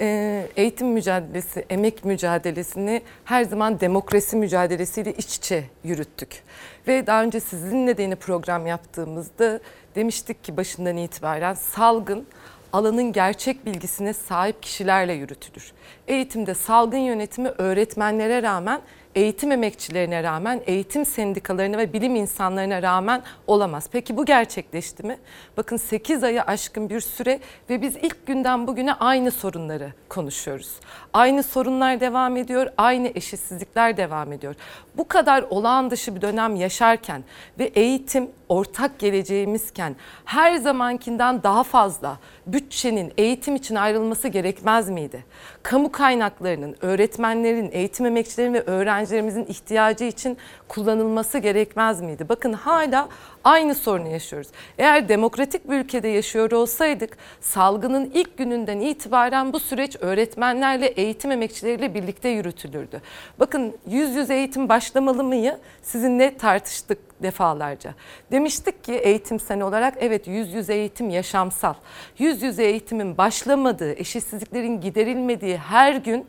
[0.00, 6.42] Ee, eğitim mücadelesi, emek mücadelesini her zaman demokrasi mücadelesiyle iç içe yürüttük.
[6.88, 9.60] Ve daha önce sizinle de yine program yaptığımızda
[9.94, 12.26] demiştik ki başından itibaren salgın
[12.72, 15.72] alanın gerçek bilgisine sahip kişilerle yürütülür.
[16.08, 18.80] Eğitimde salgın yönetimi öğretmenlere rağmen
[19.14, 23.88] eğitim emekçilerine rağmen, eğitim sendikalarına ve bilim insanlarına rağmen olamaz.
[23.92, 25.18] Peki bu gerçekleşti mi?
[25.56, 30.70] Bakın 8 ayı aşkın bir süre ve biz ilk günden bugüne aynı sorunları konuşuyoruz.
[31.12, 34.54] Aynı sorunlar devam ediyor, aynı eşitsizlikler devam ediyor.
[34.96, 37.24] Bu kadar olağan dışı bir dönem yaşarken
[37.58, 45.24] ve eğitim ortak geleceğimizken her zamankinden daha fazla bütçenin eğitim için ayrılması gerekmez miydi?
[45.62, 50.38] Kamu kaynaklarının, öğretmenlerin, eğitim emekçilerin ve öğrencilerimizin ihtiyacı için
[50.68, 52.28] kullanılması gerekmez miydi?
[52.28, 53.08] Bakın hala
[53.44, 54.48] aynı sorunu yaşıyoruz.
[54.78, 61.94] Eğer demokratik bir ülkede yaşıyor olsaydık salgının ilk gününden itibaren bu süreç öğretmenlerle, eğitim emekçileriyle
[61.94, 63.00] birlikte yürütülürdü.
[63.38, 67.94] Bakın yüz yüze eğitim başlamalı mıyı sizinle tartıştık defalarca.
[68.32, 71.74] Demiştik ki eğitim sene olarak evet yüz yüze eğitim yaşamsal.
[72.18, 76.26] Yüz yüze eğitimin başlamadığı, eşitsizliklerin giderilmediği her gün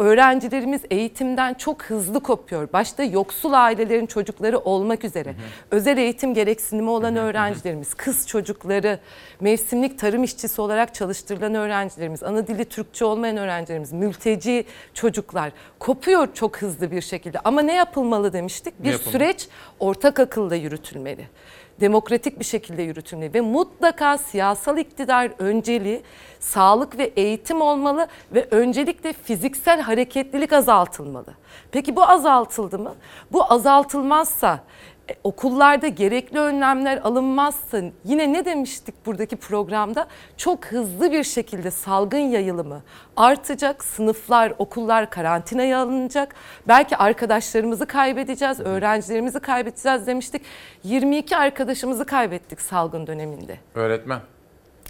[0.00, 2.68] öğrencilerimiz eğitimden çok hızlı kopuyor.
[2.72, 5.34] Başta yoksul ailelerin çocukları olmak üzere.
[5.70, 8.98] Özel eğitim gereksinimi olan öğrencilerimiz, kız çocukları,
[9.40, 14.64] mevsimlik tarım işçisi olarak çalıştırılan öğrencilerimiz, ana dili Türkçe olmayan öğrencilerimiz, mülteci
[14.94, 17.38] çocuklar kopuyor çok hızlı bir şekilde.
[17.44, 18.84] Ama ne yapılmalı demiştik?
[18.84, 19.48] Bir süreç
[19.80, 21.26] ortak akılda yürütülmeli.
[21.80, 26.02] Demokratik bir şekilde yürütülmeli ve mutlaka siyasal iktidar önceliği
[26.40, 31.34] sağlık ve eğitim olmalı ve öncelikle fiziksel hareketlilik azaltılmalı.
[31.72, 32.94] Peki bu azaltıldı mı?
[33.32, 34.60] Bu azaltılmazsa
[35.10, 40.06] e, okullarda gerekli önlemler alınmazsa yine ne demiştik buradaki programda
[40.36, 42.82] çok hızlı bir şekilde salgın yayılımı
[43.16, 46.34] artacak sınıflar okullar karantinaya alınacak
[46.68, 50.42] belki arkadaşlarımızı kaybedeceğiz öğrencilerimizi kaybedeceğiz demiştik
[50.84, 53.58] 22 arkadaşımızı kaybettik salgın döneminde.
[53.74, 54.20] Öğretmen.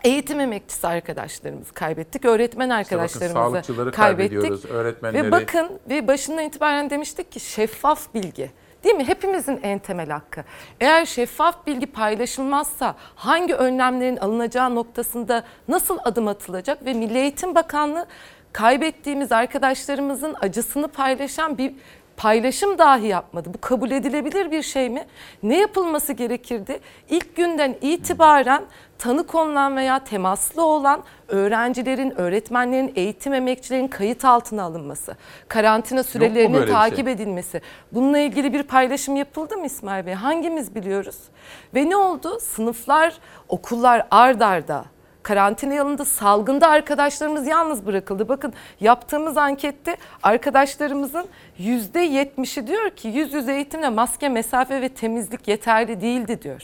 [0.04, 2.24] Eğitim emekçisi arkadaşlarımızı kaybettik.
[2.24, 4.70] Öğretmen arkadaşlarımızı sağlıkçıları kaybettik.
[4.70, 5.26] öğretmenleri.
[5.26, 8.50] Ve bakın ve başından itibaren demiştik ki şeffaf bilgi.
[8.84, 9.08] Değil mi?
[9.08, 10.44] Hepimizin en temel hakkı.
[10.80, 18.06] Eğer şeffaf bilgi paylaşılmazsa hangi önlemlerin alınacağı noktasında nasıl adım atılacak ve Milli Eğitim Bakanlığı
[18.52, 21.72] kaybettiğimiz arkadaşlarımızın acısını paylaşan bir
[22.20, 23.50] paylaşım dahi yapmadı.
[23.54, 25.04] Bu kabul edilebilir bir şey mi?
[25.42, 26.80] Ne yapılması gerekirdi?
[27.10, 28.62] İlk günden itibaren
[28.98, 35.16] tanı konulan veya temaslı olan öğrencilerin, öğretmenlerin, eğitim emekçilerin kayıt altına alınması,
[35.48, 37.12] karantina sürelerinin bir takip şey?
[37.12, 37.60] edilmesi.
[37.92, 40.14] Bununla ilgili bir paylaşım yapıldı mı İsmail Bey?
[40.14, 41.16] Hangimiz biliyoruz?
[41.74, 42.40] Ve ne oldu?
[42.40, 43.14] Sınıflar,
[43.48, 44.84] okullar ard arda
[45.22, 46.04] karantina alındı.
[46.04, 48.28] Salgında arkadaşlarımız yalnız bırakıldı.
[48.28, 51.26] Bakın yaptığımız ankette arkadaşlarımızın
[51.58, 56.62] yüzde yetmişi diyor ki yüz yüze eğitimle maske, mesafe ve temizlik yeterli değildi diyor.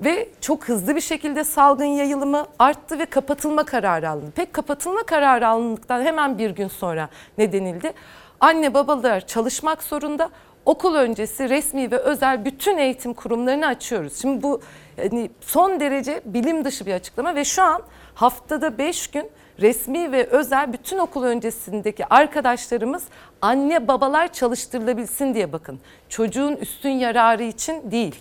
[0.00, 4.30] Ve çok hızlı bir şekilde salgın yayılımı arttı ve kapatılma kararı alındı.
[4.30, 7.08] Pek kapatılma kararı alındıktan hemen bir gün sonra
[7.38, 7.92] ne denildi?
[8.40, 10.30] Anne babalar çalışmak zorunda.
[10.68, 14.20] Okul öncesi resmi ve özel bütün eğitim kurumlarını açıyoruz.
[14.20, 14.60] Şimdi bu
[14.96, 17.82] yani son derece bilim dışı bir açıklama ve şu an
[18.14, 19.30] haftada 5 gün
[19.60, 23.04] resmi ve özel bütün okul öncesindeki arkadaşlarımız
[23.42, 25.80] anne babalar çalıştırılabilsin diye bakın.
[26.08, 28.14] Çocuğun üstün yararı için değil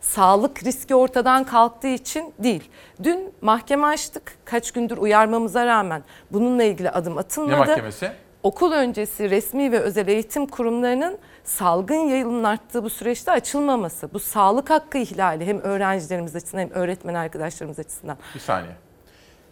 [0.00, 2.70] sağlık riski ortadan kalktığı için değil.
[3.02, 4.36] Dün mahkeme açtık.
[4.44, 7.52] Kaç gündür uyarmamıza rağmen bununla ilgili adım atılmadı.
[7.52, 8.10] Ne mahkemesi?
[8.42, 11.18] Okul öncesi resmi ve özel eğitim kurumlarının
[11.48, 14.12] salgın yayılımının arttığı bu süreçte açılmaması.
[14.14, 18.18] Bu sağlık hakkı ihlali hem öğrencilerimiz açısından hem öğretmen arkadaşlarımız açısından.
[18.34, 18.76] Bir saniye.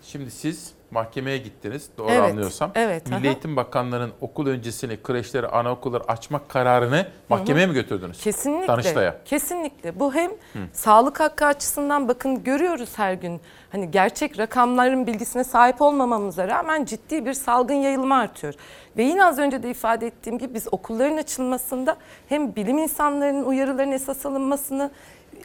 [0.02, 2.70] Şimdi siz mahkemeye gittiniz doğru Evet, anlıyorsam.
[2.74, 3.26] evet, Milli aha.
[3.26, 8.20] Eğitim Bakanlığı'nın okul öncesini, kreşleri, anaokulları açmak kararını mahkemeye mi götürdünüz?
[8.20, 8.68] Kesinlikle.
[8.68, 9.16] Danıştay'a.
[9.24, 10.00] Kesinlikle.
[10.00, 10.30] Bu hem
[10.72, 13.40] sağlık hakkı açısından bakın görüyoruz her gün.
[13.72, 18.54] Hani gerçek rakamların bilgisine sahip olmamamıza rağmen ciddi bir salgın yayılımı artıyor.
[18.96, 21.96] Ve yine az önce de ifade ettiğim gibi biz okulların açılmasında
[22.28, 24.90] hem bilim insanlarının uyarılarının esas alınmasını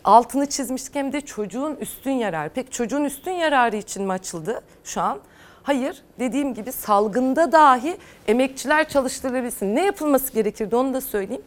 [0.03, 2.49] altını çizmiştik hem de çocuğun üstün yararı.
[2.49, 5.19] Pek çocuğun üstün yararı için mi açıldı şu an?
[5.64, 7.98] Hayır dediğim gibi salgında dahi
[8.28, 9.76] emekçiler çalıştırılabilsin.
[9.76, 11.44] Ne yapılması gerekirdi onu da söyleyeyim.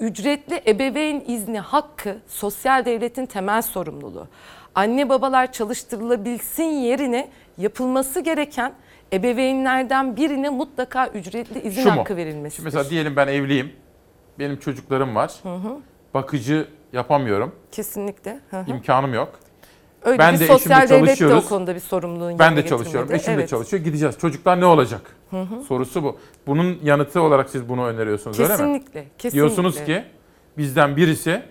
[0.00, 4.28] Ücretli ebeveyn izni hakkı sosyal devletin temel sorumluluğu.
[4.74, 7.28] Anne babalar çalıştırılabilsin yerine
[7.58, 8.72] yapılması gereken
[9.12, 12.62] ebeveynlerden birine mutlaka ücretli izin Şu hakkı verilmesi.
[12.62, 13.72] Mesela diyelim ben evliyim.
[14.38, 15.32] Benim çocuklarım var.
[15.42, 15.76] Hı hı.
[16.14, 17.54] Bakıcı yapamıyorum.
[17.72, 18.40] Kesinlikle.
[18.50, 18.70] Hı hı.
[18.70, 19.40] İmkanım yok.
[20.04, 23.12] Öyle ben bir de sosyal devlet de o konuda bir sorumluluğun Ben de çalışıyorum.
[23.14, 23.48] Eşim de Evet.
[23.48, 23.82] çalışıyor.
[23.82, 24.18] Gideceğiz.
[24.18, 25.00] Çocuklar ne olacak?
[25.30, 25.64] Hı hı.
[25.64, 26.16] Sorusu bu.
[26.46, 28.56] Bunun yanıtı olarak siz bunu öneriyorsunuz öyle mi?
[28.56, 29.30] Kesinlikle, kesinlikle.
[29.30, 30.04] Diyorsunuz ki
[30.58, 31.42] bizden birisi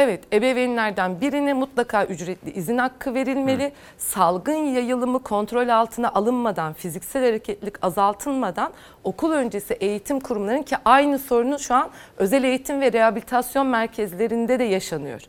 [0.00, 3.72] Evet, ebeveynlerden birine mutlaka ücretli izin hakkı verilmeli.
[3.98, 8.72] Salgın yayılımı kontrol altına alınmadan, fiziksel hareketlilik azaltılmadan
[9.04, 14.64] okul öncesi eğitim kurumlarının ki aynı sorunu şu an özel eğitim ve rehabilitasyon merkezlerinde de
[14.64, 15.20] yaşanıyor.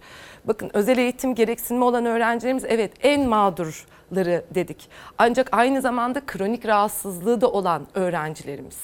[0.49, 4.89] Bakın özel eğitim gereksinimi olan öğrencilerimiz evet en mağdurları dedik.
[5.17, 8.77] Ancak aynı zamanda kronik rahatsızlığı da olan öğrencilerimiz.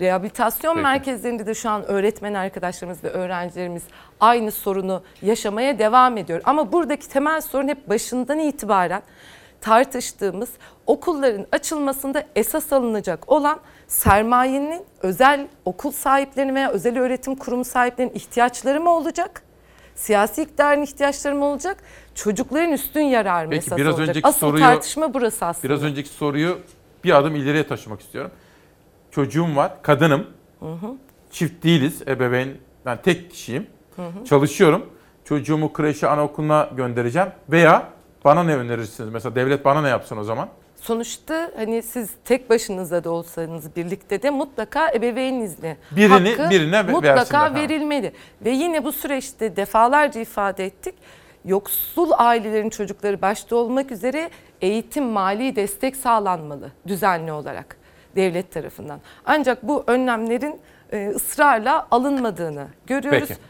[0.00, 0.82] Rehabilitasyon Peki.
[0.82, 3.82] merkezlerinde de şu an öğretmen arkadaşlarımız ve öğrencilerimiz
[4.20, 6.40] aynı sorunu yaşamaya devam ediyor.
[6.44, 9.02] Ama buradaki temel sorun hep başından itibaren
[9.60, 10.50] tartıştığımız
[10.86, 18.80] okulların açılmasında esas alınacak olan sermayenin özel okul sahiplerinin veya özel öğretim kurumu sahiplerinin ihtiyaçları
[18.80, 19.49] mı olacak?
[20.00, 21.76] Siyasi iktidarın ihtiyaçları mı olacak?
[22.14, 24.08] Çocukların üstün yararı mı Peki esas biraz olacak?
[24.08, 25.74] önceki Asıl soruyu tartışma burası aslında.
[25.74, 26.58] Biraz önceki soruyu
[27.04, 28.30] bir adım ileriye taşımak istiyorum.
[29.10, 30.26] Çocuğum var, kadınım.
[30.60, 30.86] Hı hı.
[31.30, 32.48] Çift değiliz, ebeveyn.
[32.86, 33.66] Ben tek kişiyim.
[33.96, 34.24] Hı hı.
[34.24, 34.86] Çalışıyorum.
[35.24, 37.88] Çocuğumu kreşe, anaokuluna göndereceğim veya
[38.24, 39.10] bana ne önerirsiniz?
[39.12, 40.48] Mesela devlet bana ne yapsın o zaman?
[40.80, 46.82] Sonuçta hani siz tek başınıza da olsanız birlikte de mutlaka ebeveyn izni Birini- hakkı birine
[46.82, 47.54] mutlaka versinler, ha.
[47.54, 48.12] verilmeli.
[48.44, 50.94] Ve yine bu süreçte defalarca ifade ettik.
[51.44, 54.30] Yoksul ailelerin çocukları başta olmak üzere
[54.60, 57.76] eğitim mali destek sağlanmalı düzenli olarak
[58.16, 59.00] devlet tarafından.
[59.24, 60.60] Ancak bu önlemlerin
[60.92, 63.28] e, ısrarla alınmadığını görüyoruz.
[63.28, 63.40] Peki.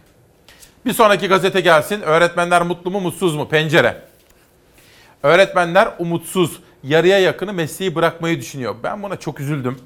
[0.87, 2.01] Bir sonraki gazete gelsin.
[2.03, 3.49] Öğretmenler mutlu mu mutsuz mu?
[3.49, 4.03] Pencere.
[5.23, 6.63] Öğretmenler umutsuz.
[6.83, 8.75] Yarıya yakını mesleği bırakmayı düşünüyor.
[8.83, 9.77] Ben buna çok üzüldüm.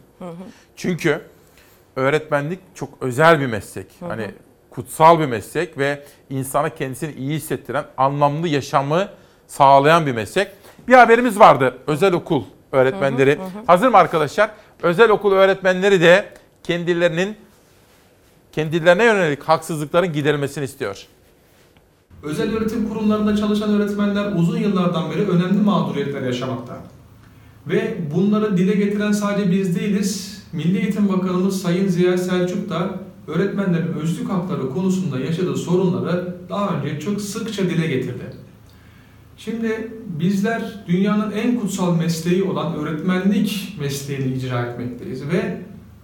[0.76, 1.20] Çünkü
[1.96, 3.86] öğretmenlik çok özel bir meslek.
[4.00, 4.08] Hı hı.
[4.08, 4.30] Hani
[4.70, 9.08] kutsal bir meslek ve insana kendisini iyi hissettiren, anlamlı yaşamı
[9.46, 10.48] sağlayan bir meslek.
[10.88, 11.78] Bir haberimiz vardı.
[11.86, 13.30] Özel okul öğretmenleri.
[13.38, 13.64] Hı hı, hı hı.
[13.66, 14.50] Hazır mı arkadaşlar?
[14.82, 16.28] Özel okul öğretmenleri de
[16.62, 17.36] kendilerinin
[18.52, 21.06] kendilerine yönelik haksızlıkların giderilmesini istiyor.
[22.24, 26.76] Özel öğretim kurumlarında çalışan öğretmenler uzun yıllardan beri önemli mağduriyetler yaşamakta.
[27.66, 30.42] Ve bunları dile getiren sadece biz değiliz.
[30.52, 32.90] Milli Eğitim Bakanımız Sayın Ziya Selçuk da
[33.26, 38.24] öğretmenlerin özlük hakları konusunda yaşadığı sorunları daha önce çok sıkça dile getirdi.
[39.36, 45.60] Şimdi bizler dünyanın en kutsal mesleği olan öğretmenlik mesleğini icra etmekteyiz ve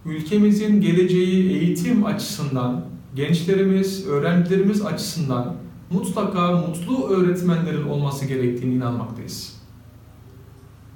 [0.07, 2.85] ülkemizin geleceği eğitim açısından,
[3.15, 5.60] gençlerimiz, öğrencilerimiz açısından
[5.91, 9.57] mutlaka mutlu öğretmenlerin olması gerektiğini inanmaktayız.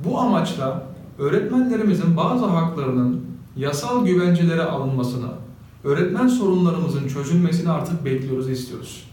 [0.04, 0.86] Bu amaçla
[1.18, 3.26] öğretmenlerimizin bazı haklarının
[3.56, 5.28] yasal güvencelere alınmasını,
[5.84, 9.10] öğretmen sorunlarımızın çözülmesini artık bekliyoruz, istiyoruz.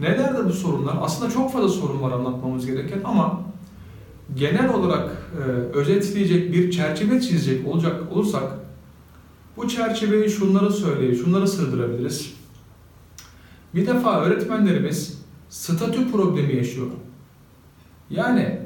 [0.00, 0.98] Nelerdir bu sorunlar?
[1.02, 3.40] Aslında çok fazla sorun var anlatmamız gereken ama
[4.34, 5.42] genel olarak e,
[5.78, 8.42] özetleyecek bir çerçeve çizecek olacak olursak
[9.56, 12.41] bu çerçeveyi şunları söyleyip şunları sığdırabiliriz.
[13.74, 16.86] Bir defa öğretmenlerimiz statü problemi yaşıyor.
[18.10, 18.58] Yani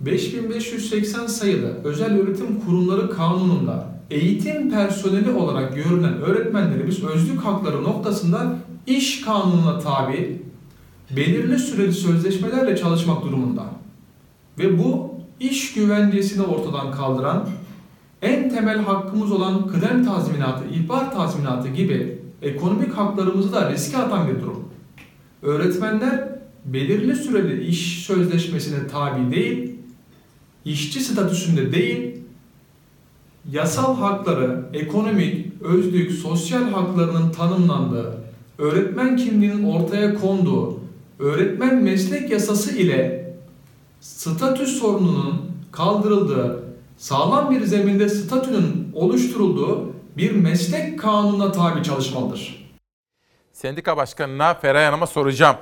[0.00, 8.56] 5580 sayılı Özel Öğretim Kurumları Kanunu'nda eğitim personeli olarak görünen öğretmenlerimiz özlük hakları noktasında
[8.86, 10.42] iş kanununa tabi
[11.16, 13.64] belirli süreli sözleşmelerle çalışmak durumunda.
[14.58, 17.48] Ve bu iş güvencesini ortadan kaldıran
[18.22, 24.40] en temel hakkımız olan kıdem tazminatı, ihbar tazminatı gibi ekonomik haklarımızı da riske atan bir
[24.42, 24.64] durum.
[25.42, 26.28] Öğretmenler
[26.64, 29.74] belirli süreli iş sözleşmesine tabi değil,
[30.64, 32.16] işçi statüsünde değil,
[33.50, 38.14] yasal hakları, ekonomik, özlük, sosyal haklarının tanımlandığı,
[38.58, 40.80] öğretmen kimliğinin ortaya konduğu,
[41.18, 43.34] öğretmen meslek yasası ile
[44.00, 45.34] statü sorununun
[45.72, 46.62] kaldırıldığı,
[46.98, 52.72] sağlam bir zeminde statünün oluşturulduğu bir meslek kanununa tabi çalışmalıdır.
[53.52, 55.56] Sendika başkanına Feray Hanım'a soracağım.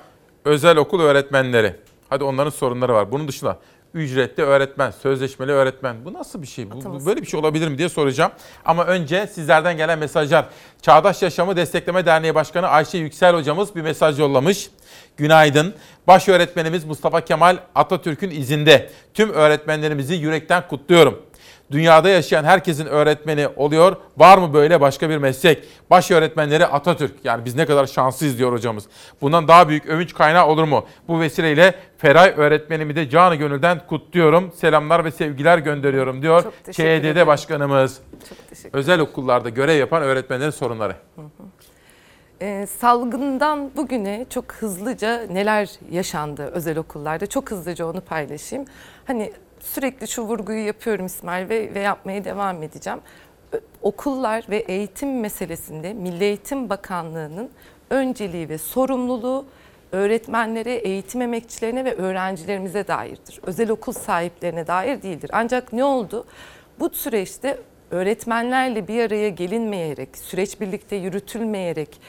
[0.45, 1.77] Özel okul öğretmenleri.
[2.09, 3.13] Hadi onların sorunları var.
[3.13, 3.59] Bunun dışında
[3.95, 6.05] ücretli öğretmen, sözleşmeli öğretmen.
[6.05, 6.71] Bu nasıl bir şey?
[6.71, 8.33] Bu, bu böyle bir şey olabilir mi diye soracağım.
[8.65, 10.49] Ama önce sizlerden gelen mesajlar.
[10.83, 14.71] Çağdaş Yaşamı Destekleme Derneği Başkanı Ayşe Yüksel hocamız bir mesaj yollamış.
[15.17, 15.75] Günaydın.
[16.07, 18.91] Baş öğretmenimiz Mustafa Kemal Atatürk'ün izinde.
[19.15, 21.23] Tüm öğretmenlerimizi yürekten kutluyorum.
[21.71, 23.97] Dünyada yaşayan herkesin öğretmeni oluyor.
[24.17, 25.65] Var mı böyle başka bir meslek?
[25.91, 27.15] Baş öğretmenleri Atatürk.
[27.25, 28.85] Yani biz ne kadar şanslıyız diyor hocamız.
[29.21, 30.87] Bundan daha büyük övünç kaynağı olur mu?
[31.09, 34.53] Bu vesileyle Feray öğretmenimi de canı gönülden kutluyorum.
[34.53, 36.45] Selamlar ve sevgiler gönderiyorum diyor.
[36.73, 38.01] ÇED'de başkanımız.
[38.29, 40.97] Çok Özel okullarda görev yapan öğretmenlerin sorunları.
[42.43, 48.65] Ee, salgından bugüne çok hızlıca neler yaşandı özel okullarda çok hızlıca onu paylaşayım.
[49.07, 53.01] Hani sürekli şu vurguyu yapıyorum İsmail ve, ve yapmaya devam edeceğim.
[53.83, 57.51] Okullar ve eğitim meselesinde Milli Eğitim Bakanlığı'nın
[57.91, 59.47] önceliği ve sorumluluğu
[59.93, 63.41] öğretmenlere, eğitim emekçilerine ve öğrencilerimize dairdir.
[63.43, 65.31] Özel okul sahiplerine dair değildir.
[65.33, 66.27] Ancak ne oldu?
[66.81, 67.59] Bu süreçte
[67.91, 72.01] öğretmenlerle bir araya gelinmeyerek, süreç birlikte yürütülmeyerek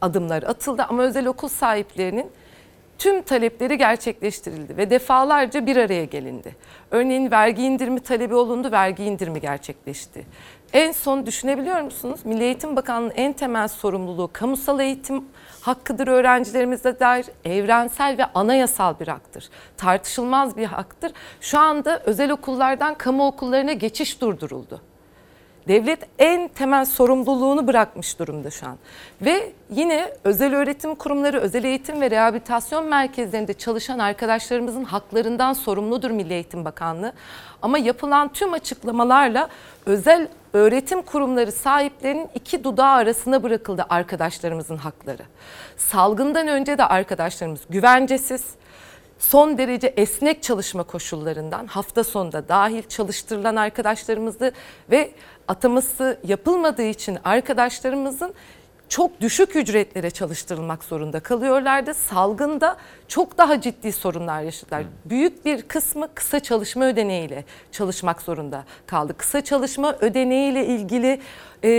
[0.00, 2.30] adımlar atıldı ama özel okul sahiplerinin
[3.00, 6.56] tüm talepleri gerçekleştirildi ve defalarca bir araya gelindi.
[6.90, 10.26] Örneğin vergi indirimi talebi olundu, vergi indirimi gerçekleşti.
[10.72, 12.20] En son düşünebiliyor musunuz?
[12.24, 15.24] Milli Eğitim Bakanlığı'nın en temel sorumluluğu kamusal eğitim
[15.60, 19.48] hakkıdır öğrencilerimize dair evrensel ve anayasal bir haktır.
[19.76, 21.12] Tartışılmaz bir haktır.
[21.40, 24.89] Şu anda özel okullardan kamu okullarına geçiş durduruldu.
[25.70, 28.76] Devlet en temel sorumluluğunu bırakmış durumda şu an.
[29.22, 36.32] Ve yine özel öğretim kurumları, özel eğitim ve rehabilitasyon merkezlerinde çalışan arkadaşlarımızın haklarından sorumludur Milli
[36.32, 37.12] Eğitim Bakanlığı.
[37.62, 39.48] Ama yapılan tüm açıklamalarla
[39.86, 45.22] özel öğretim kurumları sahiplerinin iki dudağı arasına bırakıldı arkadaşlarımızın hakları.
[45.76, 48.44] Salgından önce de arkadaşlarımız güvencesiz,
[49.20, 54.52] son derece esnek çalışma koşullarından hafta sonunda dahil çalıştırılan arkadaşlarımızı
[54.90, 55.10] ve
[55.48, 58.34] ataması yapılmadığı için arkadaşlarımızın
[58.90, 61.94] çok düşük ücretlere çalıştırılmak zorunda kalıyorlardı.
[61.94, 62.76] Salgında
[63.08, 64.82] çok daha ciddi sorunlar yaşadılar.
[65.04, 69.14] Büyük bir kısmı kısa çalışma ödeneğiyle çalışmak zorunda kaldı.
[69.16, 71.20] Kısa çalışma ödeneğiyle ilgili
[71.64, 71.70] e,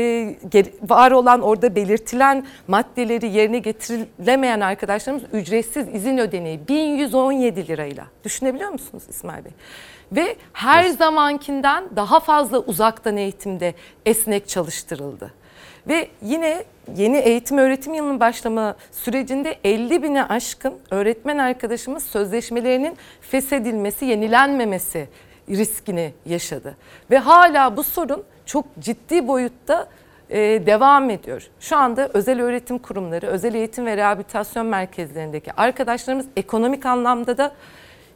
[0.82, 8.06] var olan orada belirtilen maddeleri yerine getirilemeyen arkadaşlarımız ücretsiz izin ödeneği 1117 lirayla.
[8.24, 9.52] Düşünebiliyor musunuz İsmail Bey?
[10.12, 13.74] Ve her zamankinden daha fazla uzaktan eğitimde
[14.06, 15.41] esnek çalıştırıldı.
[15.88, 16.64] Ve yine
[16.96, 25.08] yeni eğitim öğretim yılının başlama sürecinde 50 bine aşkın öğretmen arkadaşımız sözleşmelerinin feshedilmesi, yenilenmemesi
[25.50, 26.78] riskini yaşadı.
[27.12, 29.88] Ve hala bu sorun çok ciddi boyutta
[30.30, 31.48] e, devam ediyor.
[31.60, 37.54] Şu anda özel öğretim kurumları, özel eğitim ve rehabilitasyon merkezlerindeki arkadaşlarımız ekonomik anlamda da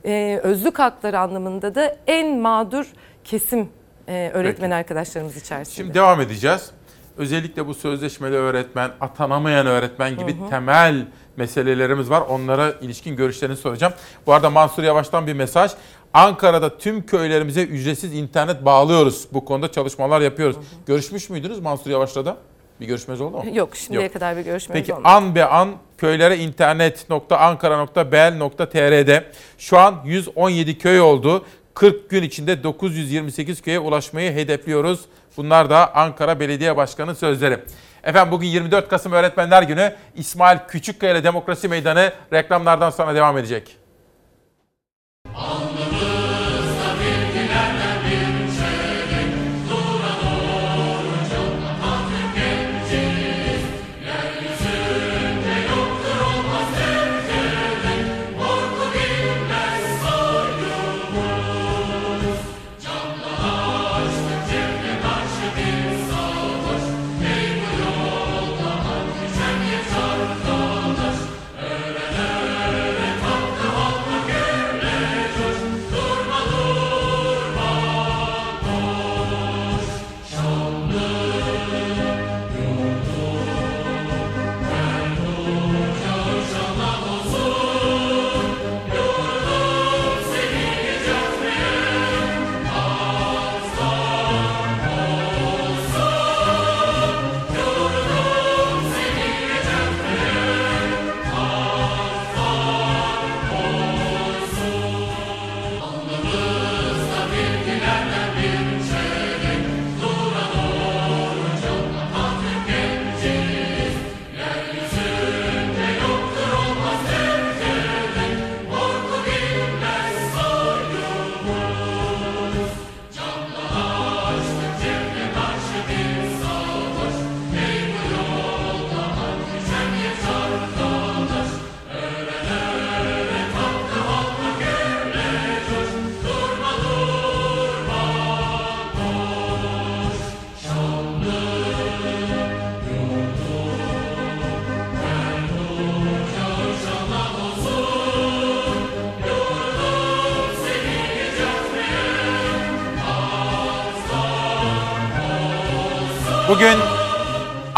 [0.06, 2.94] e, özlük hakları anlamında da en mağdur
[3.24, 3.70] kesim
[4.08, 5.76] e, öğretmen arkadaşlarımız içerisinde.
[5.76, 6.72] Şimdi devam edeceğiz.
[7.18, 10.50] Özellikle bu sözleşmeli öğretmen, atanamayan öğretmen gibi Hı hı.
[10.50, 11.06] temel
[11.38, 12.22] meselelerimiz var.
[12.22, 13.94] Onlara ilişkin görüşlerini soracağım.
[14.26, 15.72] Bu arada Mansur Yavaş'tan bir mesaj.
[16.14, 19.28] Ankara'da tüm köylerimize ücretsiz internet bağlıyoruz.
[19.34, 20.56] Bu konuda çalışmalar yapıyoruz.
[20.86, 22.38] Görüşmüş müydünüz Mansur Yavaş'la da?
[22.82, 23.44] Bir görüşmeniz oldu mu?
[23.54, 25.08] Yok şimdiye kadar bir görüşmemiz Peki olmadı.
[25.14, 29.24] an be an köylere internet.ankara.bel.tr'de
[29.58, 31.46] şu an 117 köy oldu.
[31.76, 35.00] 40 gün içinde 928 köye ulaşmayı hedefliyoruz.
[35.38, 37.60] Bunlar da Ankara Belediye Başkanı sözleri.
[38.04, 39.96] Efendim bugün 24 Kasım Öğretmenler Günü.
[40.16, 43.85] İsmail Küçükkaya ile Demokrasi Meydanı reklamlardan sonra devam edecek.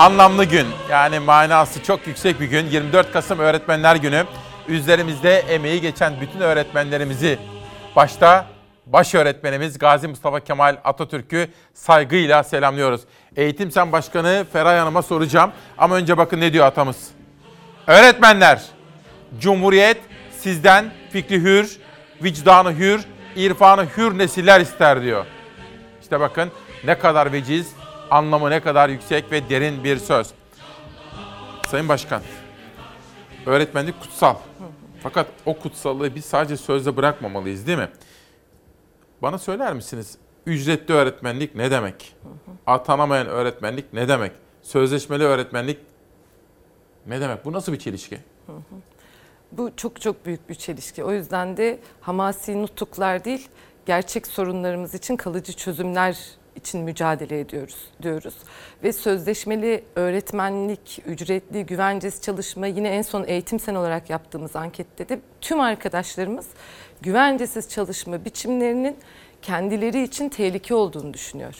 [0.08, 0.68] Anlamlı gün.
[0.92, 2.66] Yani manası çok yüksek bir gün.
[2.66, 4.26] 24 Kasım Öğretmenler Günü.
[4.68, 7.40] Üzerimizde emeği geçen bütün öğretmenlerimizi
[7.96, 8.46] başta
[8.86, 13.02] baş öğretmenimiz Gazi Mustafa Kemal Atatürk'ü saygıyla selamlıyoruz.
[13.36, 15.52] Eğitim Sen Başkanı Feray Hanım'a soracağım.
[15.78, 17.08] Ama önce bakın ne diyor atamız.
[17.88, 18.62] Öğretmenler,
[19.40, 19.98] Cumhuriyet
[20.40, 21.80] sizden fikri hür,
[22.24, 23.06] vicdanı hür,
[23.36, 25.26] irfanı hür nesiller ister diyor.
[26.02, 26.52] İşte bakın
[26.84, 27.77] ne kadar veciz,
[28.12, 30.28] anlamı ne kadar yüksek ve derin bir söz.
[31.68, 32.22] Sayın Başkan,
[33.46, 34.36] öğretmenlik kutsal.
[35.04, 37.90] Fakat o kutsallığı biz sadece sözle bırakmamalıyız değil mi?
[39.22, 42.16] Bana söyler misiniz ücretli öğretmenlik ne demek?
[42.66, 44.32] Atanamayan öğretmenlik ne demek?
[44.62, 45.80] Sözleşmeli öğretmenlik
[47.06, 47.46] ne demek?
[47.46, 48.18] Bu nasıl bir çelişki?
[49.52, 51.04] Bu çok çok büyük bir çelişki.
[51.04, 53.50] O yüzden de hamasi nutuklar değil,
[53.86, 56.18] gerçek sorunlarımız için kalıcı çözümler
[56.58, 58.34] için mücadele ediyoruz diyoruz.
[58.84, 65.20] Ve sözleşmeli öğretmenlik, ücretli, güvencesiz çalışma yine en son eğitim sen olarak yaptığımız ankette de
[65.42, 66.48] tüm arkadaşlarımız
[67.02, 68.98] güvencesiz çalışma biçimlerinin
[69.42, 71.56] kendileri için tehlike olduğunu düşünüyor.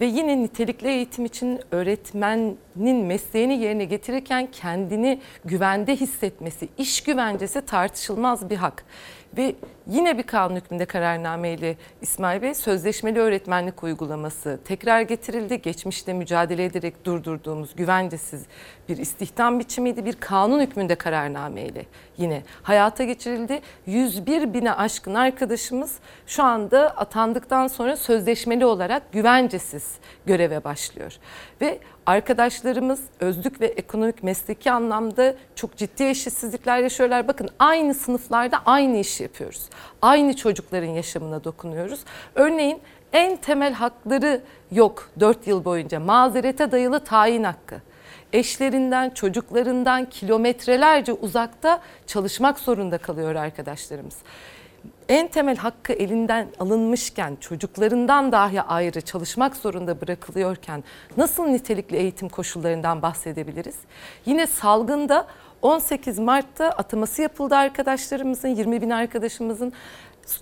[0.00, 8.50] Ve yine nitelikli eğitim için öğretmenin mesleğini yerine getirirken kendini güvende hissetmesi, iş güvencesi tartışılmaz
[8.50, 8.84] bir hak.
[9.36, 9.54] Ve
[9.86, 15.62] yine bir kanun hükmünde kararnameyle İsmail Bey sözleşmeli öğretmenlik uygulaması tekrar getirildi.
[15.62, 18.46] Geçmişte mücadele ederek durdurduğumuz güvencesiz
[18.88, 20.04] bir istihdam biçimiydi.
[20.04, 21.86] Bir kanun hükmünde kararnameyle
[22.18, 23.60] yine hayata geçirildi.
[23.86, 29.94] 101 bine aşkın arkadaşımız şu anda atandıktan sonra sözleşmeli olarak güvencesiz
[30.26, 31.12] göreve başlıyor.
[31.60, 37.28] Ve arkadaşlarımız özlük ve ekonomik mesleki anlamda çok ciddi eşitsizlikler yaşıyorlar.
[37.28, 39.68] Bakın aynı sınıflarda aynı işi yapıyoruz.
[40.02, 42.00] Aynı çocukların yaşamına dokunuyoruz.
[42.34, 42.80] Örneğin
[43.12, 44.40] en temel hakları
[44.72, 47.80] yok 4 yıl boyunca mazerete dayalı tayin hakkı.
[48.32, 54.16] Eşlerinden, çocuklarından kilometrelerce uzakta çalışmak zorunda kalıyor arkadaşlarımız
[55.08, 60.84] en temel hakkı elinden alınmışken, çocuklarından dahi ayrı çalışmak zorunda bırakılıyorken
[61.16, 63.76] nasıl nitelikli eğitim koşullarından bahsedebiliriz?
[64.26, 65.26] Yine salgında
[65.62, 69.72] 18 Mart'ta ataması yapıldı arkadaşlarımızın, 20 bin arkadaşımızın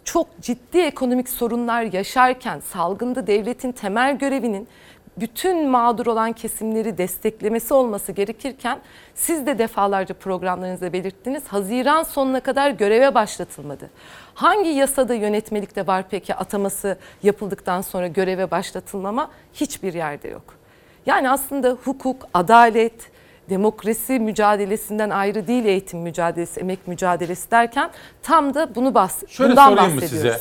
[0.04, 4.68] çok ciddi ekonomik sorunlar yaşarken salgında devletin temel görevinin
[5.16, 8.78] bütün mağdur olan kesimleri desteklemesi olması gerekirken
[9.14, 11.42] siz de defalarca programlarınızda belirttiniz.
[11.46, 13.90] Haziran sonuna kadar göreve başlatılmadı.
[14.34, 19.30] Hangi yasada yönetmelikte var peki ataması yapıldıktan sonra göreve başlatılmama?
[19.54, 20.54] Hiçbir yerde yok.
[21.06, 23.13] Yani aslında hukuk, adalet,
[23.50, 27.90] demokrasi mücadelesinden ayrı değil eğitim mücadelesi, emek mücadelesi derken
[28.22, 30.40] tam da bunu bahs Şöyle bundan sorayım mı size?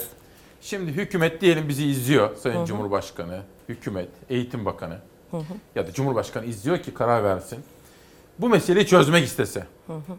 [0.62, 4.98] Şimdi hükümet diyelim bizi izliyor Sayın Cumhurbaşkanı, hükümet, eğitim bakanı
[5.32, 5.44] Hı hı.
[5.76, 7.60] ya da Cumhurbaşkanı izliyor ki karar versin.
[8.40, 10.14] Bu meseleyi çözmek istese Hı hı.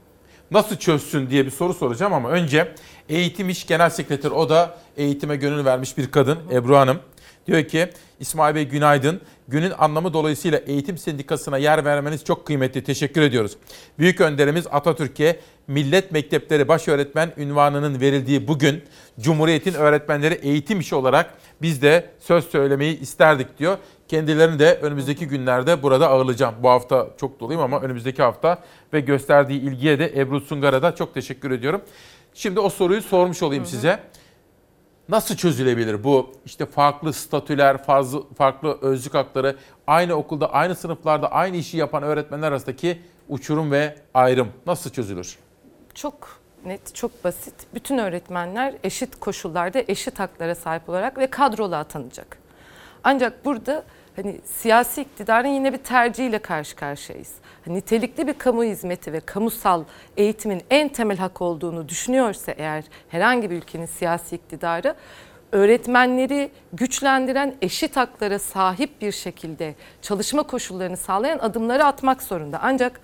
[0.51, 2.75] nasıl çözsün diye bir soru soracağım ama önce
[3.09, 6.99] Eğitim İş Genel Sekreteri o da eğitime gönül vermiş bir kadın Ebru Hanım.
[7.47, 7.91] Diyor ki
[8.21, 9.21] İsmail Bey günaydın.
[9.49, 12.85] Günün anlamı dolayısıyla eğitim sendikasına yer vermeniz çok kıymetli.
[12.85, 13.57] Teşekkür ediyoruz.
[13.99, 18.83] Büyük önderimiz Atatürk'e Millet Mektepleri Baş Öğretmen ünvanının verildiği bugün
[19.21, 23.79] Cumhuriyet'in öğretmenleri eğitim işi olarak biz de söz söylemeyi isterdik diyor.
[24.09, 26.55] Kendilerini de önümüzdeki günlerde burada ağırlayacağım.
[26.63, 28.59] Bu hafta çok doluyum ama önümüzdeki hafta
[28.93, 31.81] ve gösterdiği ilgiye de Ebru Sungar'a da çok teşekkür ediyorum.
[32.35, 34.01] Şimdi o soruyu sormuş olayım size.
[35.09, 39.57] Nasıl çözülebilir bu işte farklı statüler, fazla, farklı özlük hakları,
[39.87, 45.39] aynı okulda, aynı sınıflarda aynı işi yapan öğretmenler arasındaki uçurum ve ayrım nasıl çözülür?
[45.95, 47.55] Çok net, çok basit.
[47.75, 52.39] Bütün öğretmenler eşit koşullarda eşit haklara sahip olarak ve kadrolu atanacak.
[53.05, 53.85] Ancak burada
[54.17, 57.33] hani siyasi iktidarın yine bir tercihiyle karşı karşıyayız.
[57.67, 59.85] Nitelikli bir kamu hizmeti ve kamusal
[60.17, 64.95] eğitimin en temel hak olduğunu düşünüyorsa eğer herhangi bir ülkenin siyasi iktidarı
[65.53, 72.59] öğretmenleri güçlendiren eşit haklara sahip bir şekilde çalışma koşullarını sağlayan adımları atmak zorunda.
[72.63, 73.01] Ancak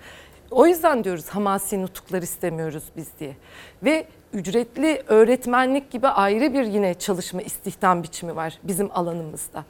[0.51, 3.35] o yüzden diyoruz hamasi nutuklar istemiyoruz biz diye.
[3.83, 9.65] Ve ücretli öğretmenlik gibi ayrı bir yine çalışma istihdam biçimi var bizim alanımızda.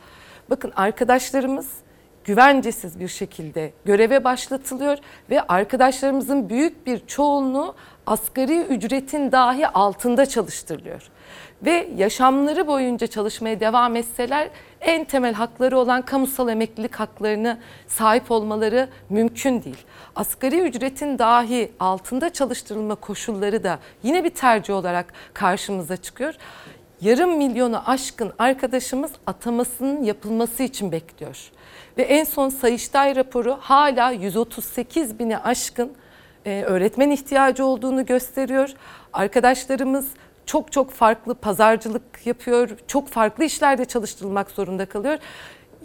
[0.49, 1.67] Bakın arkadaşlarımız
[2.23, 4.97] güvencesiz bir şekilde göreve başlatılıyor
[5.29, 7.75] ve arkadaşlarımızın büyük bir çoğunluğu
[8.05, 11.09] asgari ücretin dahi altında çalıştırılıyor.
[11.65, 14.49] Ve yaşamları boyunca çalışmaya devam etseler
[14.81, 17.57] en temel hakları olan kamusal emeklilik haklarını
[17.87, 19.85] sahip olmaları mümkün değil.
[20.15, 26.33] Asgari ücretin dahi altında çalıştırılma koşulları da yine bir tercih olarak karşımıza çıkıyor.
[27.01, 31.51] Yarım milyonu aşkın arkadaşımız atamasının yapılması için bekliyor.
[31.97, 35.91] Ve en son Sayıştay raporu hala 138 bini aşkın
[36.45, 38.69] e, öğretmen ihtiyacı olduğunu gösteriyor.
[39.13, 40.07] Arkadaşlarımız
[40.45, 45.17] çok çok farklı pazarcılık yapıyor, çok farklı işlerde çalıştırılmak zorunda kalıyor.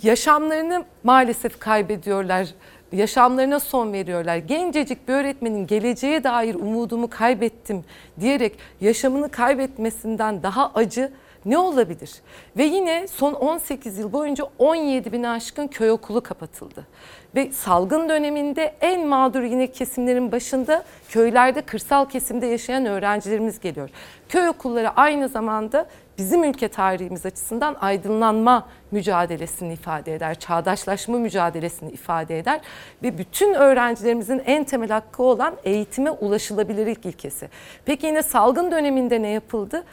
[0.02, 2.48] Yaşamlarını maalesef kaybediyorlar,
[2.92, 4.36] yaşamlarına son veriyorlar.
[4.36, 7.84] Gencecik bir öğretmenin geleceğe dair umudumu kaybettim
[8.20, 11.12] diyerek yaşamını kaybetmesinden daha acı
[11.46, 12.14] ne olabilir?
[12.56, 16.86] Ve yine son 18 yıl boyunca 17 bin aşkın köy okulu kapatıldı.
[17.34, 23.90] Ve salgın döneminde en mağdur yine kesimlerin başında köylerde, kırsal kesimde yaşayan öğrencilerimiz geliyor.
[24.28, 25.86] Köy okulları aynı zamanda
[26.18, 32.60] bizim ülke tarihimiz açısından aydınlanma mücadelesini ifade eder, çağdaşlaşma mücadelesini ifade eder
[33.02, 37.48] ve bütün öğrencilerimizin en temel hakkı olan eğitime ulaşılabilirlik ilkesi.
[37.84, 39.84] Peki yine salgın döneminde ne yapıldı?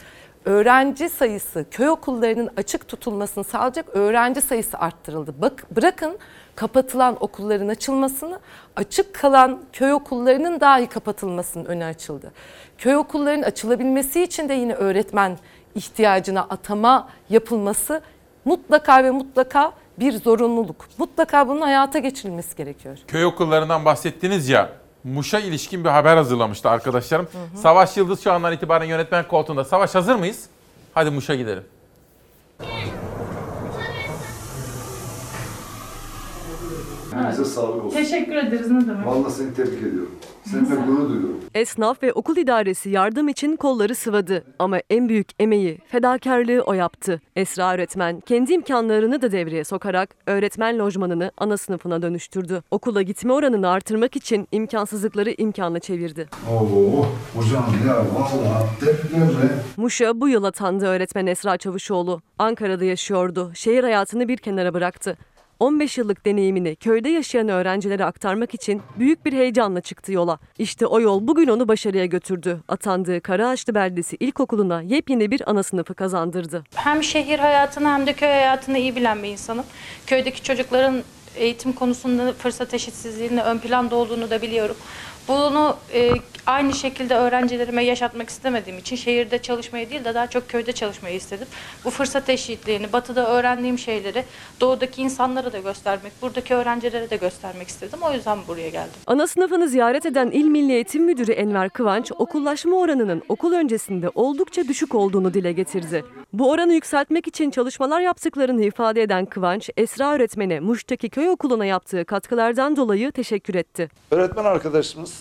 [0.44, 5.34] Öğrenci sayısı, köy okullarının açık tutulmasını sağlayacak öğrenci sayısı arttırıldı.
[5.38, 6.18] Bak, bırakın
[6.54, 8.40] kapatılan okulların açılmasını,
[8.76, 12.32] açık kalan köy okullarının dahi kapatılmasının önü açıldı.
[12.78, 15.38] Köy okullarının açılabilmesi için de yine öğretmen
[15.74, 18.00] ihtiyacına atama yapılması
[18.44, 20.88] mutlaka ve mutlaka bir zorunluluk.
[20.98, 22.98] Mutlaka bunun hayata geçirilmesi gerekiyor.
[23.06, 24.83] Köy okullarından bahsettiniz ya.
[25.04, 27.28] Muş'a ilişkin bir haber hazırlamıştı arkadaşlarım.
[27.62, 29.64] Savaş Yıldız şu andan itibaren yönetmen koltuğunda.
[29.64, 30.46] Savaş hazır mıyız?
[30.94, 31.64] Hadi Muş'a gidelim.
[37.14, 37.96] Herkese sağlık olsun.
[37.96, 39.06] Teşekkür ederiz ne demek.
[39.06, 40.10] Vallahi seni tebrik ediyorum.
[40.44, 41.40] Seninle gurur duyuyorum.
[41.54, 44.44] Esnaf ve okul idaresi yardım için kolları sıvadı.
[44.58, 47.20] Ama en büyük emeği, fedakarlığı o yaptı.
[47.36, 52.62] Esra öğretmen kendi imkanlarını da devreye sokarak öğretmen lojmanını ana sınıfına dönüştürdü.
[52.70, 56.28] Okula gitme oranını artırmak için imkansızlıkları imkanla çevirdi.
[56.52, 59.50] Oo, hocam ya vallahi tebrikler.
[59.76, 62.20] Muş'a bu yıl atandı öğretmen Esra Çavuşoğlu.
[62.38, 63.52] Ankara'da yaşıyordu.
[63.54, 65.16] Şehir hayatını bir kenara bıraktı.
[65.64, 70.38] 15 yıllık deneyimini köyde yaşayan öğrencilere aktarmak için büyük bir heyecanla çıktı yola.
[70.58, 72.60] İşte o yol bugün onu başarıya götürdü.
[72.68, 76.64] Atandığı Karaağaçlı Beldesi İlkokulu'na yepyeni bir ana sınıfı kazandırdı.
[76.74, 79.64] Hem şehir hayatını hem de köy hayatını iyi bilen bir insanım.
[80.06, 81.02] Köydeki çocukların
[81.36, 84.76] eğitim konusunda fırsat eşitsizliğinin ön planda olduğunu da biliyorum.
[85.28, 86.10] Bunu e,
[86.46, 91.46] aynı şekilde öğrencilerime yaşatmak istemediğim için şehirde çalışmayı değil de daha çok köyde çalışmayı istedim.
[91.84, 94.24] Bu fırsat eşitliğini, batıda öğrendiğim şeyleri
[94.60, 97.98] doğudaki insanlara da göstermek, buradaki öğrencilere de göstermek istedim.
[98.02, 98.92] O yüzden buraya geldim.
[99.06, 104.68] Ana sınıfını ziyaret eden İl Milli Eğitim Müdürü Enver Kıvanç, okullaşma oranının okul öncesinde oldukça
[104.68, 106.04] düşük olduğunu dile getirdi.
[106.32, 112.04] Bu oranı yükseltmek için çalışmalar yaptıklarını ifade eden Kıvanç, Esra öğretmene Muş'taki köy okuluna yaptığı
[112.04, 113.88] katkılardan dolayı teşekkür etti.
[114.10, 115.13] Öğretmen arkadaşımız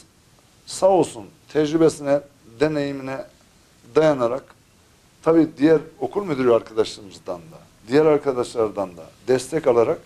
[0.66, 2.20] sağ olsun tecrübesine,
[2.60, 3.18] deneyimine
[3.96, 4.44] dayanarak
[5.24, 7.58] tabii diğer okul müdürü arkadaşlarımızdan da,
[7.88, 10.00] diğer arkadaşlardan da destek alarak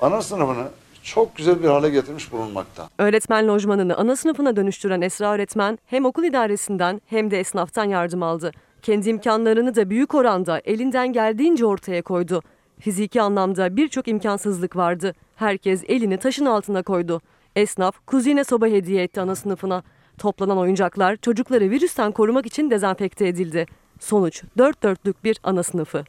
[0.00, 0.68] ana sınıfını
[1.02, 2.88] çok güzel bir hale getirmiş bulunmakta.
[2.98, 8.52] Öğretmen lojmanını ana sınıfına dönüştüren Esra öğretmen hem okul idaresinden hem de esnaftan yardım aldı.
[8.82, 12.42] Kendi imkanlarını da büyük oranda elinden geldiğince ortaya koydu.
[12.80, 15.14] Fiziki anlamda birçok imkansızlık vardı.
[15.36, 17.20] Herkes elini taşın altına koydu.
[17.56, 19.82] Esnaf kuzine soba hediye etti ana sınıfına.
[20.18, 23.66] Toplanan oyuncaklar çocukları virüsten korumak için dezenfekte edildi.
[24.00, 26.04] Sonuç dört dörtlük bir ana sınıfı.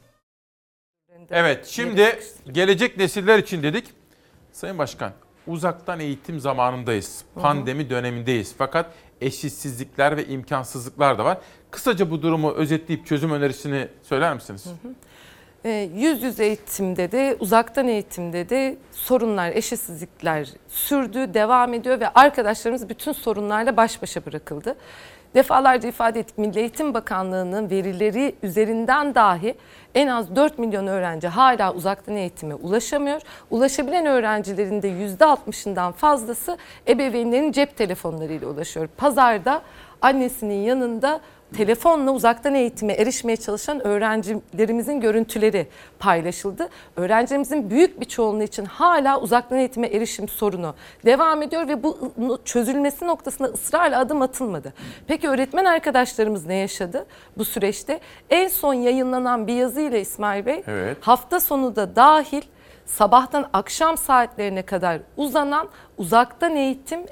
[1.30, 2.20] Evet şimdi
[2.52, 3.86] gelecek nesiller için dedik.
[4.52, 5.12] Sayın Başkan
[5.48, 7.24] uzaktan eğitim zamanındayız.
[7.36, 8.56] Pandemi dönemindeyiz.
[8.58, 11.38] Fakat eşitsizlikler ve imkansızlıklar da var.
[11.72, 14.68] Kısaca bu durumu özetleyip çözüm önerisini söyler misiniz?
[14.68, 15.07] E,
[15.72, 23.12] Yüz yüze eğitimde de uzaktan eğitimde de sorunlar, eşitsizlikler sürdü, devam ediyor ve arkadaşlarımız bütün
[23.12, 24.76] sorunlarla baş başa bırakıldı.
[25.36, 29.56] Defalarca ifade ettik Milli Eğitim Bakanlığı'nın verileri üzerinden dahi
[29.96, 33.22] en az 4 milyon öğrenci hala uzaktan eğitime ulaşamıyor.
[33.50, 36.58] Ulaşabilen öğrencilerin de %60'ından fazlası
[36.88, 38.88] ebeveynlerin cep telefonlarıyla ulaşıyor.
[38.98, 39.62] Pazarda
[40.02, 41.22] annesinin yanında
[41.58, 45.68] telefonla uzaktan eğitime erişmeye çalışan öğrencilerimizin görüntüleri
[46.00, 46.70] paylaşıldı.
[46.96, 50.76] Öğrencilerimizin büyük bir çoğunluğu için hala uzaktan eğitime erişim sorunu
[51.06, 51.98] devam ediyor ve bu
[52.46, 54.74] çözülmesi noktasında ısrarla adım atılmadı.
[55.08, 57.06] Peki öğretmen arkadaşlarımız ne yaşadı
[57.38, 58.00] bu süreçte?
[58.30, 60.98] En son yayınlanan bir yazıyla İsmail Bey Evet.
[61.02, 62.42] hafta sonu da dahil
[62.88, 67.06] sabahtan akşam saatlerine kadar uzanan uzaktan eğitim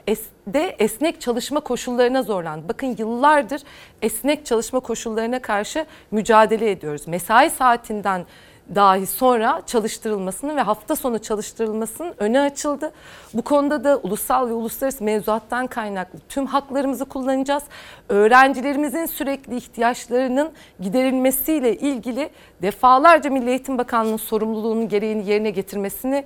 [0.48, 2.70] de esnek çalışma koşullarına zorlandı.
[2.70, 3.62] Bakın yıllardır
[4.02, 7.08] esnek çalışma koşullarına karşı mücadele ediyoruz.
[7.08, 8.26] Mesai saatinden
[8.76, 12.92] dahi sonra çalıştırılmasının ve hafta sonu çalıştırılmasının önü açıldı.
[13.34, 17.64] Bu konuda da ulusal ve uluslararası mevzuattan kaynaklı tüm haklarımızı kullanacağız.
[18.10, 22.30] Öğrencilerimizin sürekli ihtiyaçlarının giderilmesiyle ilgili
[22.62, 26.26] defalarca Milli Eğitim Bakanlığı'nın sorumluluğunun gereğini yerine getirmesini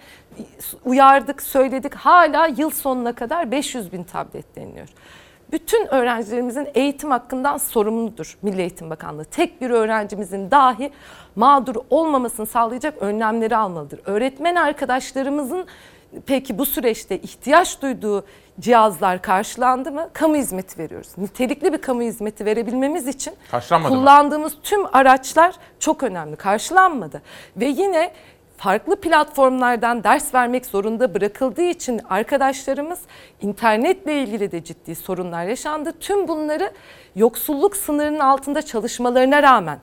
[0.86, 1.96] uyardık, söyledik.
[1.96, 4.90] Hala yıl sonuna kadar 500 bin tablet deniliyor.
[5.52, 9.26] Bütün öğrencilerimizin eğitim hakkından sorumludur Milli Eğitim Bakanlığı.
[9.26, 10.92] Tek bir öğrencimizin dahi
[11.36, 14.00] mağdur olmamasını sağlayacak önlemleri almalıdır.
[14.06, 15.66] Öğretmen arkadaşlarımızın
[16.26, 18.26] peki bu süreçte ihtiyaç duyduğu
[18.60, 20.10] cihazlar karşılandı mı?
[20.14, 21.18] Kamu hizmeti veriyoruz.
[21.18, 24.00] Nitelikli bir kamu hizmeti verebilmemiz için Karşılanmadı mı?
[24.00, 26.36] kullandığımız tüm araçlar çok önemli.
[26.36, 27.22] Karşılanmadı.
[27.58, 28.12] Ve yine
[28.60, 33.00] farklı platformlardan ders vermek zorunda bırakıldığı için arkadaşlarımız
[33.42, 35.94] internetle ilgili de ciddi sorunlar yaşandı.
[36.00, 36.72] Tüm bunları
[37.16, 39.80] yoksulluk sınırının altında çalışmalarına rağmen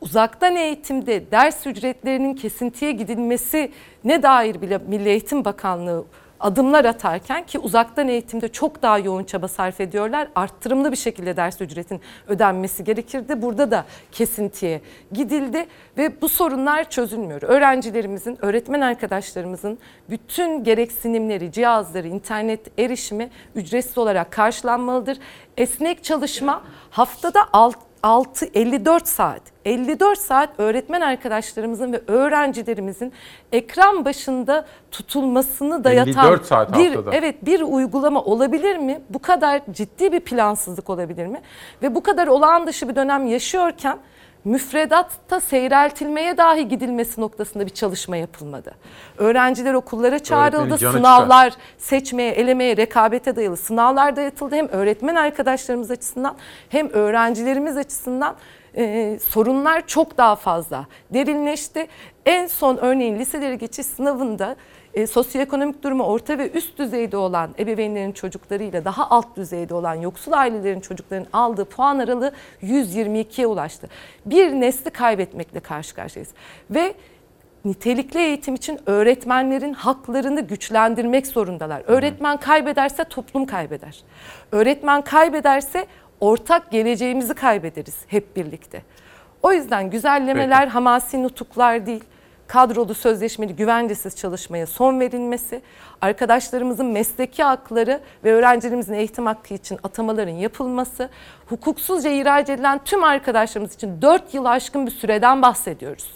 [0.00, 3.72] uzaktan eğitimde ders ücretlerinin kesintiye gidilmesi
[4.04, 6.04] ne dair bile Milli Eğitim Bakanlığı
[6.40, 10.28] adımlar atarken ki uzaktan eğitimde çok daha yoğun çaba sarf ediyorlar.
[10.34, 13.42] Arttırımlı bir şekilde ders ücretin ödenmesi gerekirdi.
[13.42, 14.80] Burada da kesintiye
[15.12, 15.66] gidildi
[15.98, 17.42] ve bu sorunlar çözülmüyor.
[17.42, 19.78] Öğrencilerimizin, öğretmen arkadaşlarımızın
[20.10, 25.18] bütün gereksinimleri, cihazları, internet erişimi ücretsiz olarak karşılanmalıdır.
[25.56, 33.12] Esnek çalışma haftada 6 6 54 saat 54 saat öğretmen arkadaşlarımızın ve öğrencilerimizin
[33.52, 37.16] ekran başında tutulmasını dayatan 54 saat bir haftada.
[37.16, 39.00] evet bir uygulama olabilir mi?
[39.10, 41.40] Bu kadar ciddi bir plansızlık olabilir mi?
[41.82, 43.98] Ve bu kadar olağan dışı bir dönem yaşıyorken
[44.44, 48.74] müfredatta seyreltilmeye dahi gidilmesi noktasında bir çalışma yapılmadı.
[49.18, 54.54] Öğrenciler okullara çağrıldı, sınavlar seçmeye, elemeye, rekabete dayalı sınavlar dayatıldı.
[54.56, 56.36] Hem öğretmen arkadaşlarımız açısından
[56.68, 58.36] hem öğrencilerimiz açısından
[58.76, 61.86] e, sorunlar çok daha fazla derinleşti.
[62.26, 64.56] En son örneğin liseleri geçiş sınavında
[64.94, 70.32] e, sosyoekonomik durumu orta ve üst düzeyde olan ebeveynlerin çocuklarıyla daha alt düzeyde olan yoksul
[70.32, 73.88] ailelerin çocukların aldığı puan aralığı 122'ye ulaştı.
[74.26, 76.30] Bir nesli kaybetmekle karşı karşıyayız.
[76.70, 76.94] Ve
[77.64, 81.82] nitelikli eğitim için öğretmenlerin haklarını güçlendirmek zorundalar.
[81.86, 84.02] Öğretmen kaybederse toplum kaybeder.
[84.52, 85.86] Öğretmen kaybederse
[86.20, 88.82] ortak geleceğimizi kaybederiz hep birlikte.
[89.42, 92.04] O yüzden güzellemeler hamasi nutuklar değil.
[92.50, 95.62] Kadrolu sözleşmeli güvencesiz çalışmaya son verilmesi,
[96.00, 101.08] arkadaşlarımızın mesleki hakları ve öğrencilerimizin eğitim hakkı için atamaların yapılması,
[101.46, 106.10] hukuksuzca ihraç edilen tüm arkadaşlarımız için 4 yıl aşkın bir süreden bahsediyoruz.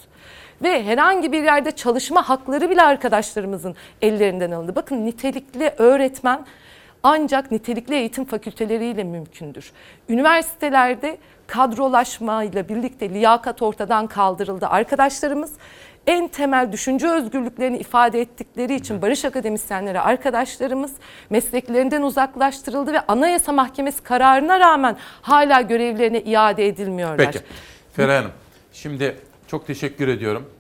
[0.63, 4.77] Ve herhangi bir yerde çalışma hakları bile arkadaşlarımızın ellerinden alındı.
[4.77, 6.47] Bakın nitelikli öğretmen
[7.03, 9.73] ancak nitelikli eğitim fakülteleriyle mümkündür.
[10.09, 14.67] Üniversitelerde kadrolaşmayla birlikte liyakat ortadan kaldırıldı.
[14.67, 15.53] Arkadaşlarımız
[16.07, 20.93] en temel düşünce özgürlüklerini ifade ettikleri için barış akademisyenleri arkadaşlarımız
[21.31, 27.33] mesleklerinden uzaklaştırıldı ve Anayasa Mahkemesi kararına rağmen hala görevlerine iade edilmiyorlar.
[27.33, 27.45] Peki.
[27.93, 28.33] Feray Hanım,
[28.73, 29.17] şimdi
[29.47, 30.51] çok teşekkür ediyorum.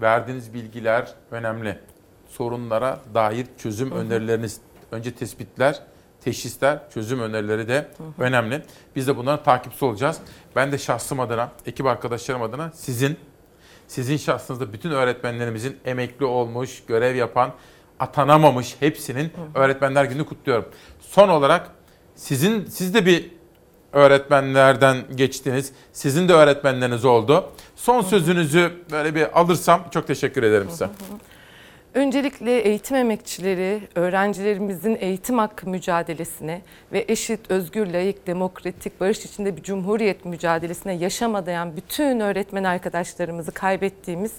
[0.00, 1.78] Verdiğiniz bilgiler önemli.
[2.28, 4.60] Sorunlara dair çözüm önerileriniz,
[4.92, 5.80] önce tespitler,
[6.24, 8.62] teşhisler, çözüm önerileri de önemli.
[8.96, 10.20] Biz de bunların takipçisi olacağız.
[10.56, 13.16] Ben de şahsım adına, ekip arkadaşlarım adına sizin,
[13.88, 17.52] sizin şahsınızda bütün öğretmenlerimizin emekli olmuş, görev yapan,
[18.00, 20.64] atanamamış hepsinin Öğretmenler Günü kutluyorum.
[21.00, 21.70] Son olarak
[22.14, 23.30] sizin siz de bir
[23.92, 25.72] öğretmenlerden geçtiniz.
[25.92, 27.50] Sizin de öğretmenleriniz oldu.
[27.76, 30.88] Son sözünüzü böyle bir alırsam çok teşekkür ederim size.
[31.94, 36.60] Öncelikle eğitim emekçileri, öğrencilerimizin eğitim hakkı mücadelesine
[36.92, 43.52] ve eşit, özgür, layık, demokratik, barış içinde bir cumhuriyet mücadelesine yaşam adayan bütün öğretmen arkadaşlarımızı
[43.52, 44.32] kaybettiğimiz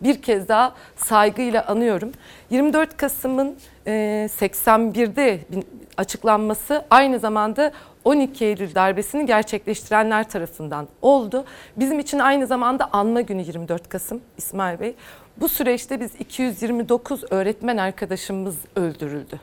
[0.00, 2.12] bir kez daha saygıyla anıyorum.
[2.50, 3.56] 24 Kasım'ın
[3.86, 5.66] e, 81'de bin-
[5.96, 7.72] açıklanması aynı zamanda
[8.04, 11.44] 12 Eylül darbesini gerçekleştirenler tarafından oldu.
[11.76, 14.94] Bizim için aynı zamanda anma günü 24 Kasım İsmail Bey.
[15.40, 19.40] Bu süreçte biz 229 öğretmen arkadaşımız öldürüldü.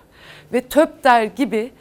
[0.54, 1.72] Ve TÖPDER gibi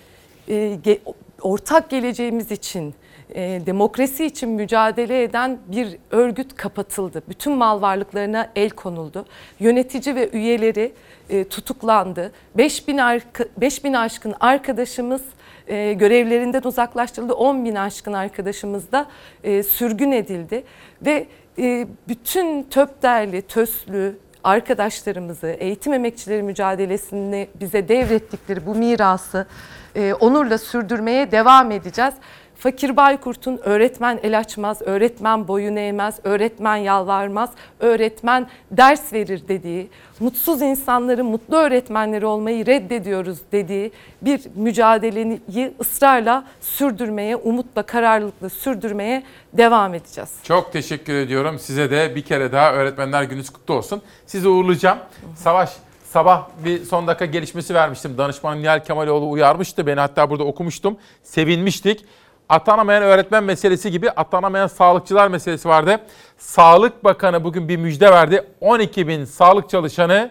[0.48, 1.00] e, ge-
[1.42, 2.94] ortak geleceğimiz için,
[3.34, 7.22] e, demokrasi için mücadele eden bir örgüt kapatıldı.
[7.28, 9.26] Bütün mal varlıklarına el konuldu.
[9.60, 10.92] Yönetici ve üyeleri
[11.30, 12.32] e, tutuklandı.
[12.54, 15.22] 5000 arka, 5000 aşkın arkadaşımız
[15.68, 17.34] e, görevlerinden uzaklaştırıldı.
[17.34, 19.06] 10 bin aşkın arkadaşımız da
[19.44, 20.64] e, sürgün edildi.
[21.02, 21.26] Ve
[21.58, 29.46] e, bütün TÖPDER'li, TÖS'lü arkadaşlarımızı, eğitim emekçileri mücadelesini bize devrettikleri bu mirası
[29.94, 32.14] e, onurla sürdürmeye devam edeceğiz.
[32.58, 37.50] Fakir Baykurt'un öğretmen el açmaz, öğretmen boyun eğmez, öğretmen yalvarmaz,
[37.80, 39.88] öğretmen ders verir dediği,
[40.20, 43.92] mutsuz insanların mutlu öğretmenleri olmayı reddediyoruz dediği
[44.22, 49.22] bir mücadeleyi ısrarla sürdürmeye, umutla, kararlılıkla sürdürmeye
[49.52, 50.30] devam edeceğiz.
[50.42, 51.58] Çok teşekkür ediyorum.
[51.58, 54.02] Size de bir kere daha Öğretmenler Gününüz kutlu olsun.
[54.26, 54.98] Sizi uğurlayacağım.
[55.36, 55.70] Savaş
[56.04, 58.18] sabah bir son dakika gelişmesi vermiştim.
[58.18, 59.86] Danışman Nihal Kemaloğlu uyarmıştı.
[59.86, 60.96] Beni hatta burada okumuştum.
[61.22, 62.04] Sevinmiştik.
[62.48, 66.00] Atanamayan öğretmen meselesi gibi atanamayan sağlıkçılar meselesi vardı.
[66.38, 68.46] Sağlık Bakanı bugün bir müjde verdi.
[68.60, 70.30] 12 bin sağlık çalışanı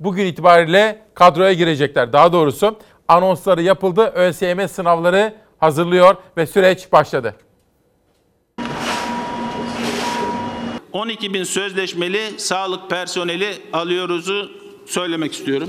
[0.00, 2.12] bugün itibariyle kadroya girecekler.
[2.12, 4.12] Daha doğrusu anonsları yapıldı.
[4.14, 7.34] ÖSYM sınavları hazırlıyor ve süreç başladı.
[10.92, 14.50] 12 bin sözleşmeli sağlık personeli alıyoruzu
[14.90, 15.68] söylemek istiyorum.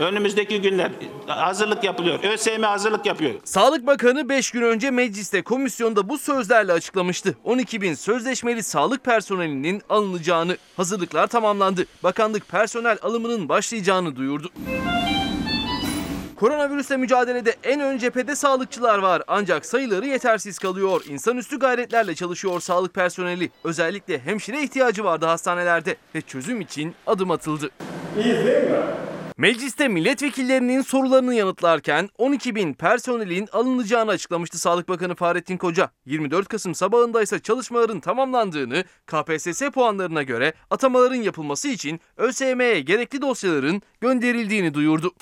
[0.00, 0.90] Önümüzdeki günler
[1.26, 2.18] hazırlık yapılıyor.
[2.24, 3.34] ÖSYM hazırlık yapıyor.
[3.44, 7.34] Sağlık Bakanı 5 gün önce mecliste komisyonda bu sözlerle açıklamıştı.
[7.44, 10.56] 12 bin sözleşmeli sağlık personelinin alınacağını.
[10.76, 11.86] Hazırlıklar tamamlandı.
[12.02, 14.48] Bakanlık personel alımının başlayacağını duyurdu.
[16.40, 21.02] Koronavirüsle mücadelede en ön cephede sağlıkçılar var ancak sayıları yetersiz kalıyor.
[21.08, 23.50] İnsanüstü gayretlerle çalışıyor sağlık personeli.
[23.64, 27.70] Özellikle hemşire ihtiyacı vardı hastanelerde ve çözüm için adım atıldı.
[29.36, 35.90] Mecliste milletvekillerinin sorularını yanıtlarken 12 bin personelin alınacağını açıklamıştı Sağlık Bakanı Fahrettin Koca.
[36.06, 43.82] 24 Kasım sabahında ise çalışmaların tamamlandığını, KPSS puanlarına göre atamaların yapılması için ÖSYM'ye gerekli dosyaların
[44.00, 45.12] gönderildiğini duyurdu.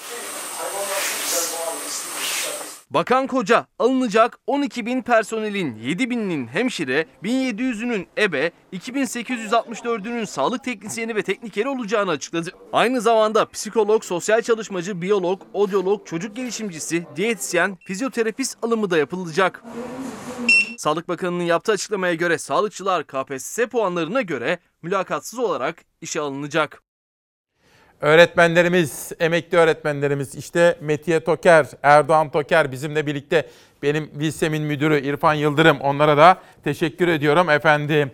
[2.91, 11.23] Bakan Koca alınacak 12 bin personelin 7 bininin hemşire, 1700'ünün ebe, 2864'ünün sağlık teknisyeni ve
[11.23, 12.51] teknikeri olacağını açıkladı.
[12.73, 19.65] Aynı zamanda psikolog, sosyal çalışmacı, biyolog, odyolog, çocuk gelişimcisi, diyetisyen, fizyoterapist alımı da yapılacak.
[20.79, 26.88] Sağlık Bakanı'nın yaptığı açıklamaya göre sağlıkçılar KPSS puanlarına göre mülakatsız olarak işe alınacak.
[28.01, 33.49] Öğretmenlerimiz, emekli öğretmenlerimiz işte Metiye Toker, Erdoğan Toker bizimle birlikte
[33.83, 38.11] benim lisemin müdürü İrfan Yıldırım onlara da teşekkür ediyorum efendim.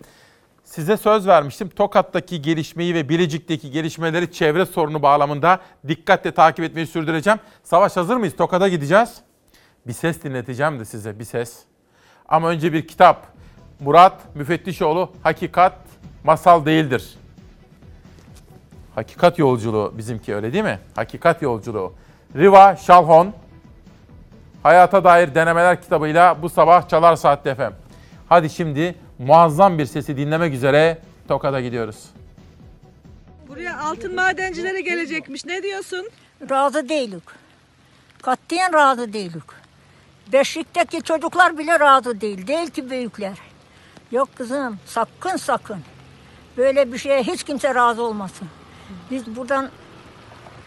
[0.65, 1.69] Size söz vermiştim.
[1.69, 7.39] Tokat'taki gelişmeyi ve Bilecik'teki gelişmeleri çevre sorunu bağlamında dikkatle takip etmeyi sürdüreceğim.
[7.63, 8.37] Savaş hazır mıyız?
[8.37, 9.15] Tokat'a gideceğiz.
[9.87, 11.59] Bir ses dinleteceğim de size bir ses.
[12.29, 13.27] Ama önce bir kitap.
[13.81, 15.79] Murat Müfettişoğlu Hakikat
[16.25, 17.15] Masal Değildir.
[18.95, 20.79] Hakikat yolculuğu bizimki öyle değil mi?
[20.95, 21.93] Hakikat yolculuğu.
[22.37, 23.33] Riva Şalhon
[24.63, 27.73] Hayata Dair Denemeler kitabıyla bu sabah Çalar Saat FM.
[28.29, 30.99] Hadi şimdi muazzam bir sesi dinlemek üzere
[31.29, 32.05] Tokat'a gidiyoruz.
[33.49, 35.45] Buraya altın madencileri gelecekmiş.
[35.45, 36.11] Ne diyorsun?
[36.51, 37.23] Razı değilik.
[38.23, 39.43] Katiyen razı değilik.
[40.33, 42.47] Beşikteki çocuklar bile razı değil.
[42.47, 43.39] Değil ki büyükler.
[44.13, 45.79] Yok kızım sakın sakın.
[46.57, 48.49] Böyle bir şeye hiç kimse razı olmasın.
[49.11, 49.71] Biz buradan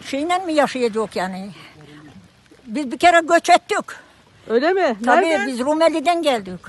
[0.04, 1.50] şeyle mi yaşayacak yani?
[2.66, 3.84] Biz bir kere göç ettik.
[4.48, 4.96] Öyle mi?
[5.04, 5.46] Tabii Nereden?
[5.46, 6.60] biz Rumeli'den geldik.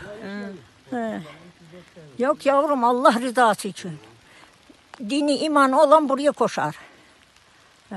[0.89, 1.21] He.
[2.19, 3.91] Yok yavrum Allah rızası için.
[5.09, 6.75] Dini iman olan buraya koşar.
[7.89, 7.95] He.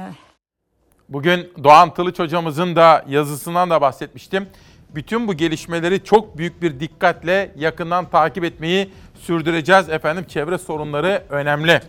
[1.09, 4.49] Bugün Doğan Tılıç hocamızın da yazısından da bahsetmiştim.
[4.91, 10.25] Bütün bu gelişmeleri çok büyük bir dikkatle yakından takip etmeyi sürdüreceğiz efendim.
[10.29, 11.81] Çevre sorunları önemli.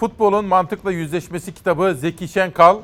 [0.00, 2.78] Futbolun Mantıkla Yüzleşmesi kitabı Zeki Şenkal.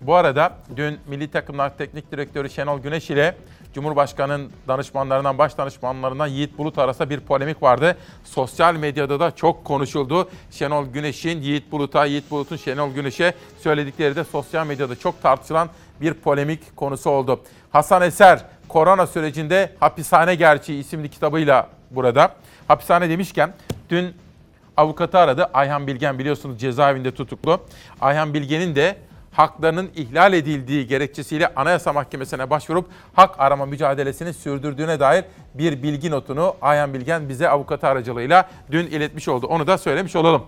[0.00, 3.36] Bu arada dün Milli Takımlar Teknik Direktörü Şenol Güneş ile
[3.74, 7.96] Cumhurbaşkanı'nın danışmanlarından, baş danışmanlarından Yiğit Bulut arasında bir polemik vardı.
[8.24, 10.28] Sosyal medyada da çok konuşuldu.
[10.50, 15.68] Şenol Güneş'in Yiğit Bulut'a, Yiğit Bulut'un Şenol Güneş'e söyledikleri de sosyal medyada çok tartışılan
[16.00, 17.40] bir polemik konusu oldu.
[17.70, 22.34] Hasan Eser, korona sürecinde Hapishane Gerçeği isimli kitabıyla burada.
[22.68, 23.54] Hapishane demişken
[23.90, 24.14] dün
[24.76, 25.50] avukatı aradı.
[25.54, 27.60] Ayhan Bilgen biliyorsunuz cezaevinde tutuklu.
[28.00, 28.96] Ayhan Bilgen'in de
[29.32, 35.24] haklarının ihlal edildiği gerekçesiyle Anayasa Mahkemesi'ne başvurup hak arama mücadelesini sürdürdüğüne dair
[35.54, 39.46] bir bilgi notunu Ayhan Bilgen bize avukatı aracılığıyla dün iletmiş oldu.
[39.46, 40.46] Onu da söylemiş olalım.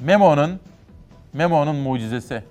[0.00, 0.60] Memo'nun
[1.32, 2.42] Memo'nun mucizesi.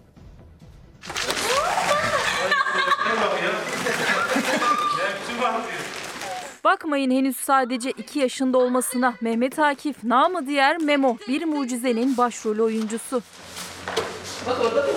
[6.64, 13.22] Bakmayın henüz sadece 2 yaşında olmasına Mehmet Akif namı diğer Memo bir mucizenin başrol oyuncusu.
[14.48, 14.94] Bak orada da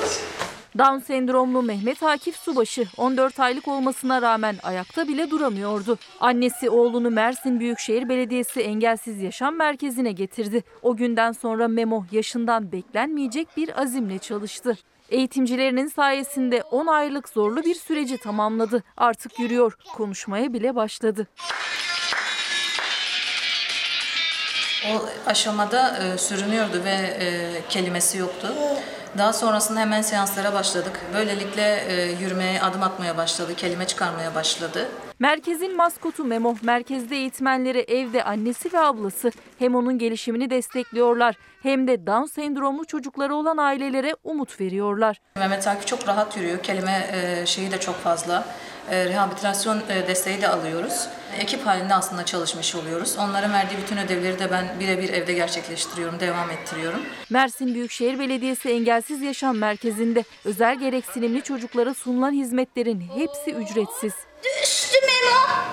[0.79, 5.99] Down sendromlu Mehmet Akif Subaşı 14 aylık olmasına rağmen ayakta bile duramıyordu.
[6.21, 10.65] Annesi oğlunu Mersin Büyükşehir Belediyesi Engelsiz Yaşam Merkezi'ne getirdi.
[10.83, 14.77] O günden sonra Memo yaşından beklenmeyecek bir azimle çalıştı.
[15.11, 18.83] Eğitimcilerinin sayesinde 10 aylık zorlu bir süreci tamamladı.
[18.97, 21.27] Artık yürüyor, konuşmaya bile başladı.
[24.93, 28.49] O aşamada e, sürünüyordu ve e, kelimesi yoktu.
[29.19, 31.01] Daha sonrasında hemen seanslara başladık.
[31.15, 34.89] Böylelikle e, yürümeye, adım atmaya başladı, kelime çıkarmaya başladı.
[35.19, 42.07] Merkezin maskotu Memo, merkezde eğitmenleri evde annesi ve ablası hem onun gelişimini destekliyorlar hem de
[42.07, 45.21] Down sendromlu çocukları olan ailelere umut veriyorlar.
[45.37, 48.45] Mehmet Akif çok rahat yürüyor, kelime e, şeyi de çok fazla.
[48.91, 51.09] E, rehabilitasyon e, desteği de alıyoruz.
[51.39, 53.17] Ekip halinde aslında çalışmış oluyoruz.
[53.19, 57.01] Onların verdiği bütün ödevleri de ben birebir evde gerçekleştiriyorum, devam ettiriyorum.
[57.31, 64.13] Mersin Büyükşehir Belediyesi Engelsiz Yaşam Merkezi'nde özel gereksinimli çocuklara sunulan hizmetlerin hepsi ücretsiz.
[64.63, 65.65] Düştü Memo.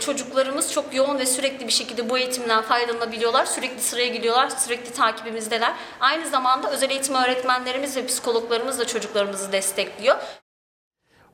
[0.00, 3.46] Çocuklarımız çok yoğun ve sürekli bir şekilde bu eğitimden faydalanabiliyorlar.
[3.46, 5.72] Sürekli sıraya gidiyorlar, sürekli takibimizdeler.
[6.00, 10.16] Aynı zamanda özel eğitim öğretmenlerimiz ve psikologlarımız da çocuklarımızı destekliyor.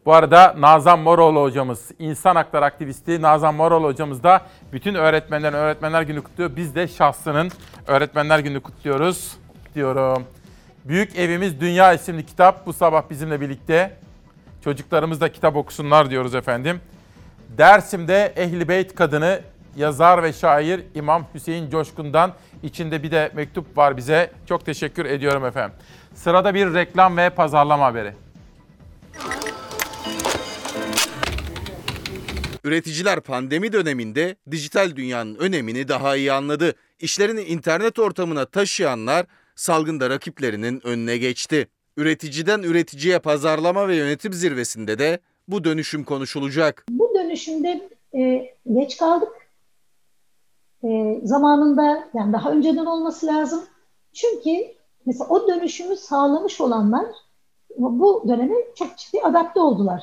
[0.07, 4.41] Bu arada Nazan Moroğlu hocamız, insan hakları aktivisti Nazan Moroğlu hocamız da
[4.73, 6.57] bütün öğretmenlerin Öğretmenler Günü kutluyor.
[6.57, 7.51] Biz de şahsının
[7.87, 9.37] Öğretmenler Günü kutluyoruz
[9.75, 10.25] diyorum.
[10.85, 13.97] Büyük Evimiz Dünya isimli kitap bu sabah bizimle birlikte.
[14.65, 16.81] Çocuklarımız da kitap okusunlar diyoruz efendim.
[17.59, 19.41] Dersim'de Ehli Beyt kadını
[19.77, 24.31] yazar ve şair İmam Hüseyin Coşkun'dan İçinde bir de mektup var bize.
[24.49, 25.77] Çok teşekkür ediyorum efendim.
[26.15, 28.13] Sırada bir reklam ve pazarlama haberi.
[32.67, 36.75] Üreticiler pandemi döneminde dijital dünyanın önemini daha iyi anladı.
[37.01, 39.27] İşlerini internet ortamına taşıyanlar
[39.57, 41.69] salgında rakiplerinin önüne geçti.
[41.97, 45.19] Üreticiden üreticiye pazarlama ve yönetim zirvesinde de
[45.49, 46.87] bu dönüşüm konuşulacak.
[46.91, 49.33] Bu dönüşümde e, geç kaldık.
[50.85, 53.65] E, zamanında yani daha önceden olması lazım.
[54.13, 54.51] Çünkü
[55.07, 57.07] mesela o dönüşümü sağlamış olanlar
[57.79, 60.03] bu döneme çok ciddi adapte oldular.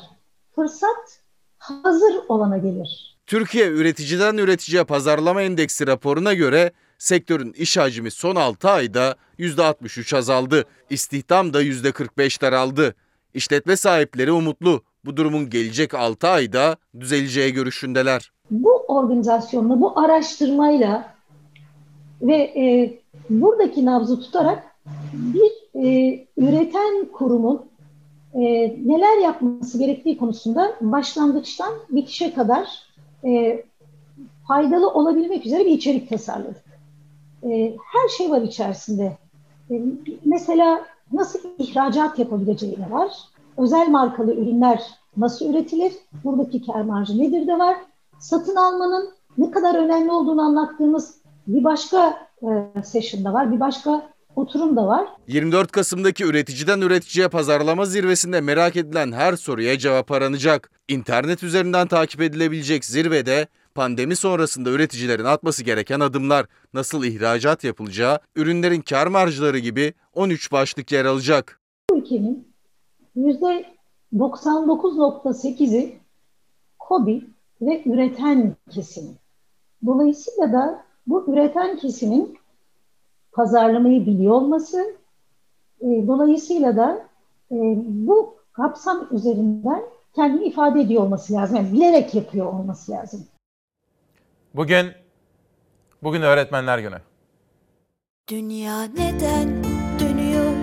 [0.56, 1.23] Fırsat
[1.64, 3.18] hazır olana gelir.
[3.28, 10.64] Türkiye üreticiden üreticiye pazarlama endeksi raporuna göre sektörün iş hacmi son 6 ayda %63 azaldı.
[10.90, 12.96] İstihdam da %45 daraldı.
[13.34, 14.82] İşletme sahipleri umutlu.
[15.06, 18.32] Bu durumun gelecek 6 ayda düzeleceği görüşündeler.
[18.52, 21.14] Bu organizasyonla, bu araştırmayla
[22.22, 22.94] ve e,
[23.30, 24.64] buradaki nabzı tutarak
[25.14, 25.52] bir
[25.86, 27.66] e, üreten kurumun
[28.34, 28.42] e,
[28.86, 32.68] neler yapması gerektiği konusunda başlangıçtan bitişe kadar
[33.26, 33.64] e,
[34.48, 36.64] faydalı olabilmek üzere bir içerik tasarladık.
[37.44, 39.18] E, her şey var içerisinde.
[39.72, 39.82] E,
[40.26, 43.12] mesela nasıl ihracat yapabileceği de var.
[43.58, 44.84] Özel markalı ürünler
[45.18, 45.94] nasıl üretilir?
[46.24, 47.78] Buradaki kar marjı nedir de var.
[48.20, 53.52] Satın almanın ne kadar önemli olduğunu anlattığımız bir başka e, session'da var.
[53.52, 55.08] Bir başka oturum da var.
[55.28, 60.72] 24 Kasım'daki üreticiden üreticiye pazarlama zirvesinde merak edilen her soruya cevap aranacak.
[60.88, 68.82] İnternet üzerinden takip edilebilecek zirvede pandemi sonrasında üreticilerin atması gereken adımlar, nasıl ihracat yapılacağı, ürünlerin
[68.82, 71.60] kar marjları gibi 13 başlık yer alacak.
[71.90, 72.48] Bu ülkenin
[73.18, 76.00] %99.8'i
[76.80, 77.24] KOBİ
[77.62, 79.04] ve üreten kesim.
[79.86, 82.38] Dolayısıyla da bu üreten kesimin
[83.34, 84.96] pazarlamayı biliyor olması,
[85.82, 87.08] e, dolayısıyla da
[87.52, 87.56] e,
[87.86, 89.82] bu kapsam üzerinden
[90.16, 91.56] kendini ifade ediyor olması lazım.
[91.58, 93.26] Yani bilerek yapıyor olması lazım.
[94.56, 94.88] Bugün
[96.04, 96.98] bugün öğretmenler günü.
[98.30, 99.64] Dünya neden
[100.00, 100.54] dönüyor?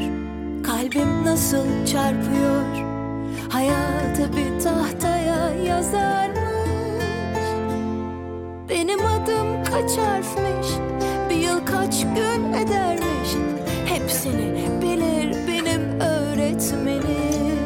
[0.64, 2.90] Kalbim nasıl çarpıyor?
[3.50, 6.40] Hayatı bir tahtaya yazarmış.
[8.68, 10.89] Benim adım kaç harfmiş?
[11.66, 13.30] Kaç gün edermiş?
[13.86, 17.60] Hepsini bilir benim öğretmenim.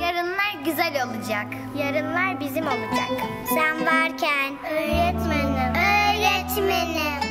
[0.00, 1.46] Yarınlar güzel olacak.
[1.78, 3.10] Yarınlar bizim olacak.
[3.54, 7.21] Sen varken öğretmenim, öğretmenim.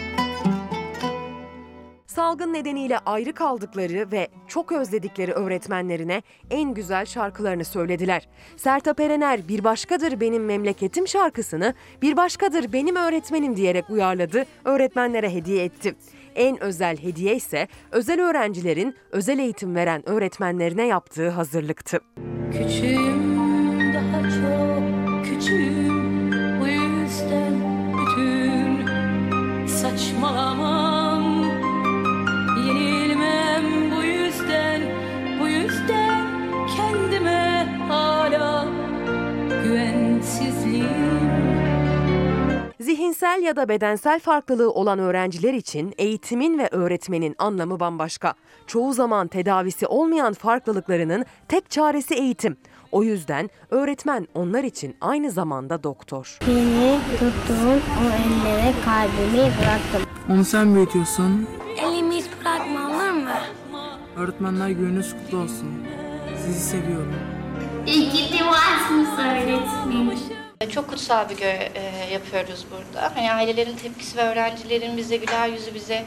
[2.15, 8.27] Salgın nedeniyle ayrı kaldıkları ve çok özledikleri öğretmenlerine en güzel şarkılarını söylediler.
[8.57, 15.63] Sertab Erener Bir Başkadır Benim Memleketim şarkısını Bir Başkadır Benim Öğretmenim diyerek uyarladı, öğretmenlere hediye
[15.63, 15.95] etti.
[16.35, 21.99] En özel hediye ise özel öğrencilerin özel eğitim veren öğretmenlerine yaptığı hazırlıktı.
[22.51, 23.39] Küçüğüm
[23.93, 26.31] daha çok küçüğüm
[26.61, 27.53] Bu yüzden
[27.93, 28.85] bütün
[29.67, 30.80] saçmalamam
[42.79, 48.33] Zihinsel ya da bedensel farklılığı olan öğrenciler için eğitimin ve öğretmenin anlamı bambaşka.
[48.67, 52.57] Çoğu zaman tedavisi olmayan farklılıklarının tek çaresi eğitim.
[52.91, 56.37] O yüzden öğretmen onlar için aynı zamanda doktor.
[56.47, 60.01] Beni tuttuğun o ellere kalbimi bıraktım.
[60.29, 61.47] Onu sen büyütüyorsun.
[61.77, 63.29] Elimi hiç bırakma olur mu?
[64.17, 65.67] Öğretmenler gününüz kutlu olsun.
[66.45, 67.40] Sizi seviyorum.
[67.87, 70.19] İyi ki de varsınız öğretmenim.
[70.71, 73.11] Çok kutsal bir görev e, yapıyoruz burada.
[73.15, 76.05] Hani ailelerin tepkisi ve öğrencilerin bize güler yüzü bize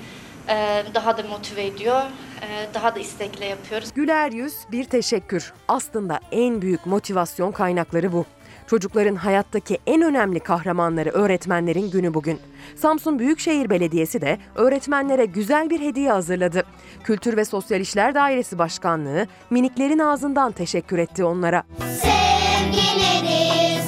[0.49, 2.01] e, daha da motive ediyor.
[2.43, 3.93] E, daha da istekle yapıyoruz.
[3.95, 5.53] Güler yüz bir teşekkür.
[5.69, 8.27] Aslında en büyük motivasyon kaynakları bu.
[8.75, 12.39] Çocukların hayattaki en önemli kahramanları öğretmenlerin günü bugün.
[12.77, 16.65] Samsun Büyükşehir Belediyesi de öğretmenlere güzel bir hediye hazırladı.
[17.05, 21.63] Kültür ve Sosyal İşler Dairesi Başkanlığı miniklerin ağzından teşekkür etti onlara.
[21.79, 23.83] Sevgi nedir,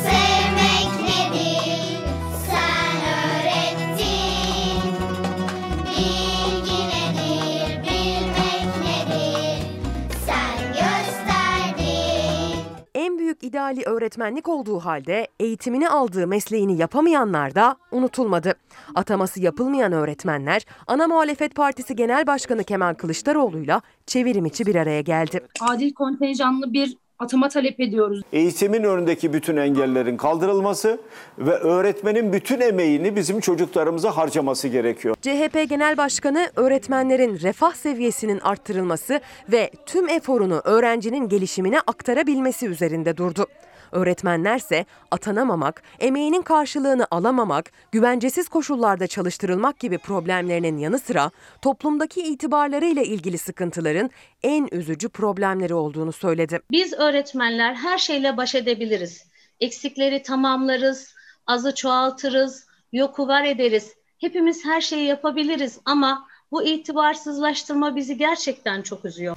[13.43, 18.55] Büyük ideali öğretmenlik olduğu halde eğitimini aldığı mesleğini yapamayanlar da unutulmadı.
[18.95, 25.41] Ataması yapılmayan öğretmenler Ana Muhalefet Partisi Genel Başkanı Kemal Kılıçdaroğlu'yla çevirim içi bir araya geldi.
[25.61, 28.23] adil kontenjanlı bir atama talep ediyoruz.
[28.33, 30.99] Eğitimin önündeki bütün engellerin kaldırılması
[31.39, 35.17] ve öğretmenin bütün emeğini bizim çocuklarımıza harcaması gerekiyor.
[35.23, 39.21] CHP Genel Başkanı öğretmenlerin refah seviyesinin arttırılması
[39.53, 43.47] ve tüm eforunu öğrencinin gelişimine aktarabilmesi üzerinde durdu.
[43.93, 51.31] Öğretmenlerse atanamamak, emeğinin karşılığını alamamak, güvencesiz koşullarda çalıştırılmak gibi problemlerinin yanı sıra
[51.63, 54.11] toplumdaki itibarlarıyla ilgili sıkıntıların
[54.43, 56.61] en üzücü problemleri olduğunu söyledi.
[56.71, 59.27] Biz öğretmenler her şeyle baş edebiliriz.
[59.61, 61.15] Eksikleri tamamlarız,
[61.47, 63.93] azı çoğaltırız, yoku var ederiz.
[64.19, 69.37] Hepimiz her şeyi yapabiliriz ama bu itibarsızlaştırma bizi gerçekten çok üzüyor.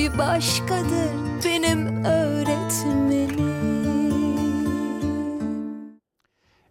[0.00, 1.10] Bir başkadır
[1.44, 3.40] benim öğretmenim.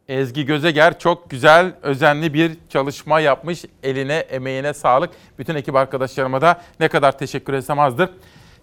[0.07, 3.65] Ezgi Gözeger çok güzel, özenli bir çalışma yapmış.
[3.83, 5.09] Eline, emeğine sağlık.
[5.39, 8.09] Bütün ekip arkadaşlarıma da ne kadar teşekkür etsem azdır.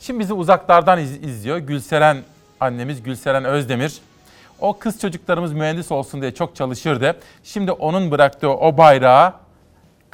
[0.00, 1.58] Şimdi bizi uzaklardan iz- izliyor.
[1.58, 2.16] Gülseren
[2.60, 3.98] annemiz Gülseren Özdemir.
[4.60, 7.16] O kız çocuklarımız mühendis olsun diye çok çalışırdı.
[7.44, 9.45] Şimdi onun bıraktığı o bayrağı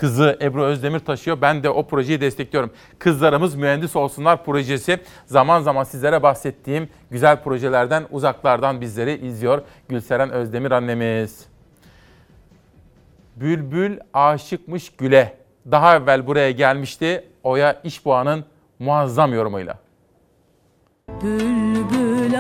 [0.03, 1.41] kızı Ebru Özdemir taşıyor.
[1.41, 2.70] Ben de o projeyi destekliyorum.
[2.99, 10.70] Kızlarımız mühendis olsunlar projesi zaman zaman sizlere bahsettiğim güzel projelerden uzaklardan bizleri izliyor Gülseren Özdemir
[10.70, 11.47] annemiz.
[13.37, 15.37] Bülbül aşıkmış güle.
[15.70, 18.45] Daha evvel buraya gelmişti Oya İşboğan'ın
[18.79, 19.79] muazzam yorumuyla.
[21.23, 22.35] Bülbül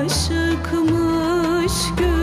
[0.00, 2.17] aşıkmış güle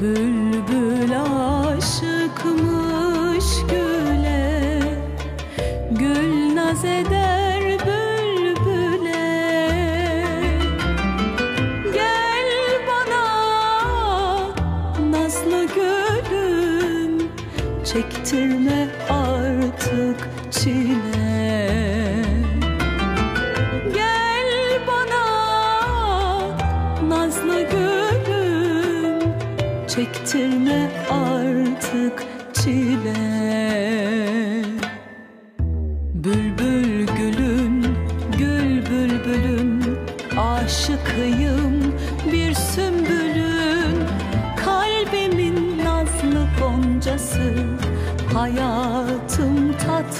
[0.00, 0.39] Bülbül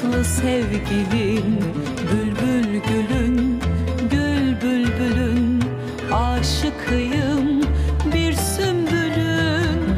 [0.01, 1.59] tatlı sevgilim
[2.13, 3.61] Bülbül gülün,
[4.11, 5.65] gül bülbülün
[6.13, 7.63] Aşıkıyım
[8.15, 9.95] bir sümbülün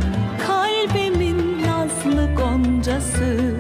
[0.47, 3.57] Kalbimin nazlı goncası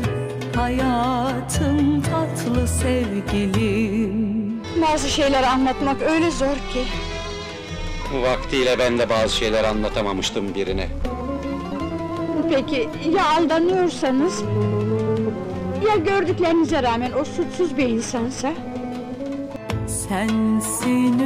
[0.56, 4.12] Hayatım tatlı sevgilim
[4.82, 6.84] Bazı şeyler anlatmak öyle zor ki.
[8.22, 10.88] Vaktiyle ben de bazı şeyler anlatamamıştım birine.
[12.50, 14.42] Peki ya aldanıyorsanız?
[15.88, 18.52] Ya gördüklerinize rağmen o suçsuz bir insansa?
[19.86, 21.18] Sensin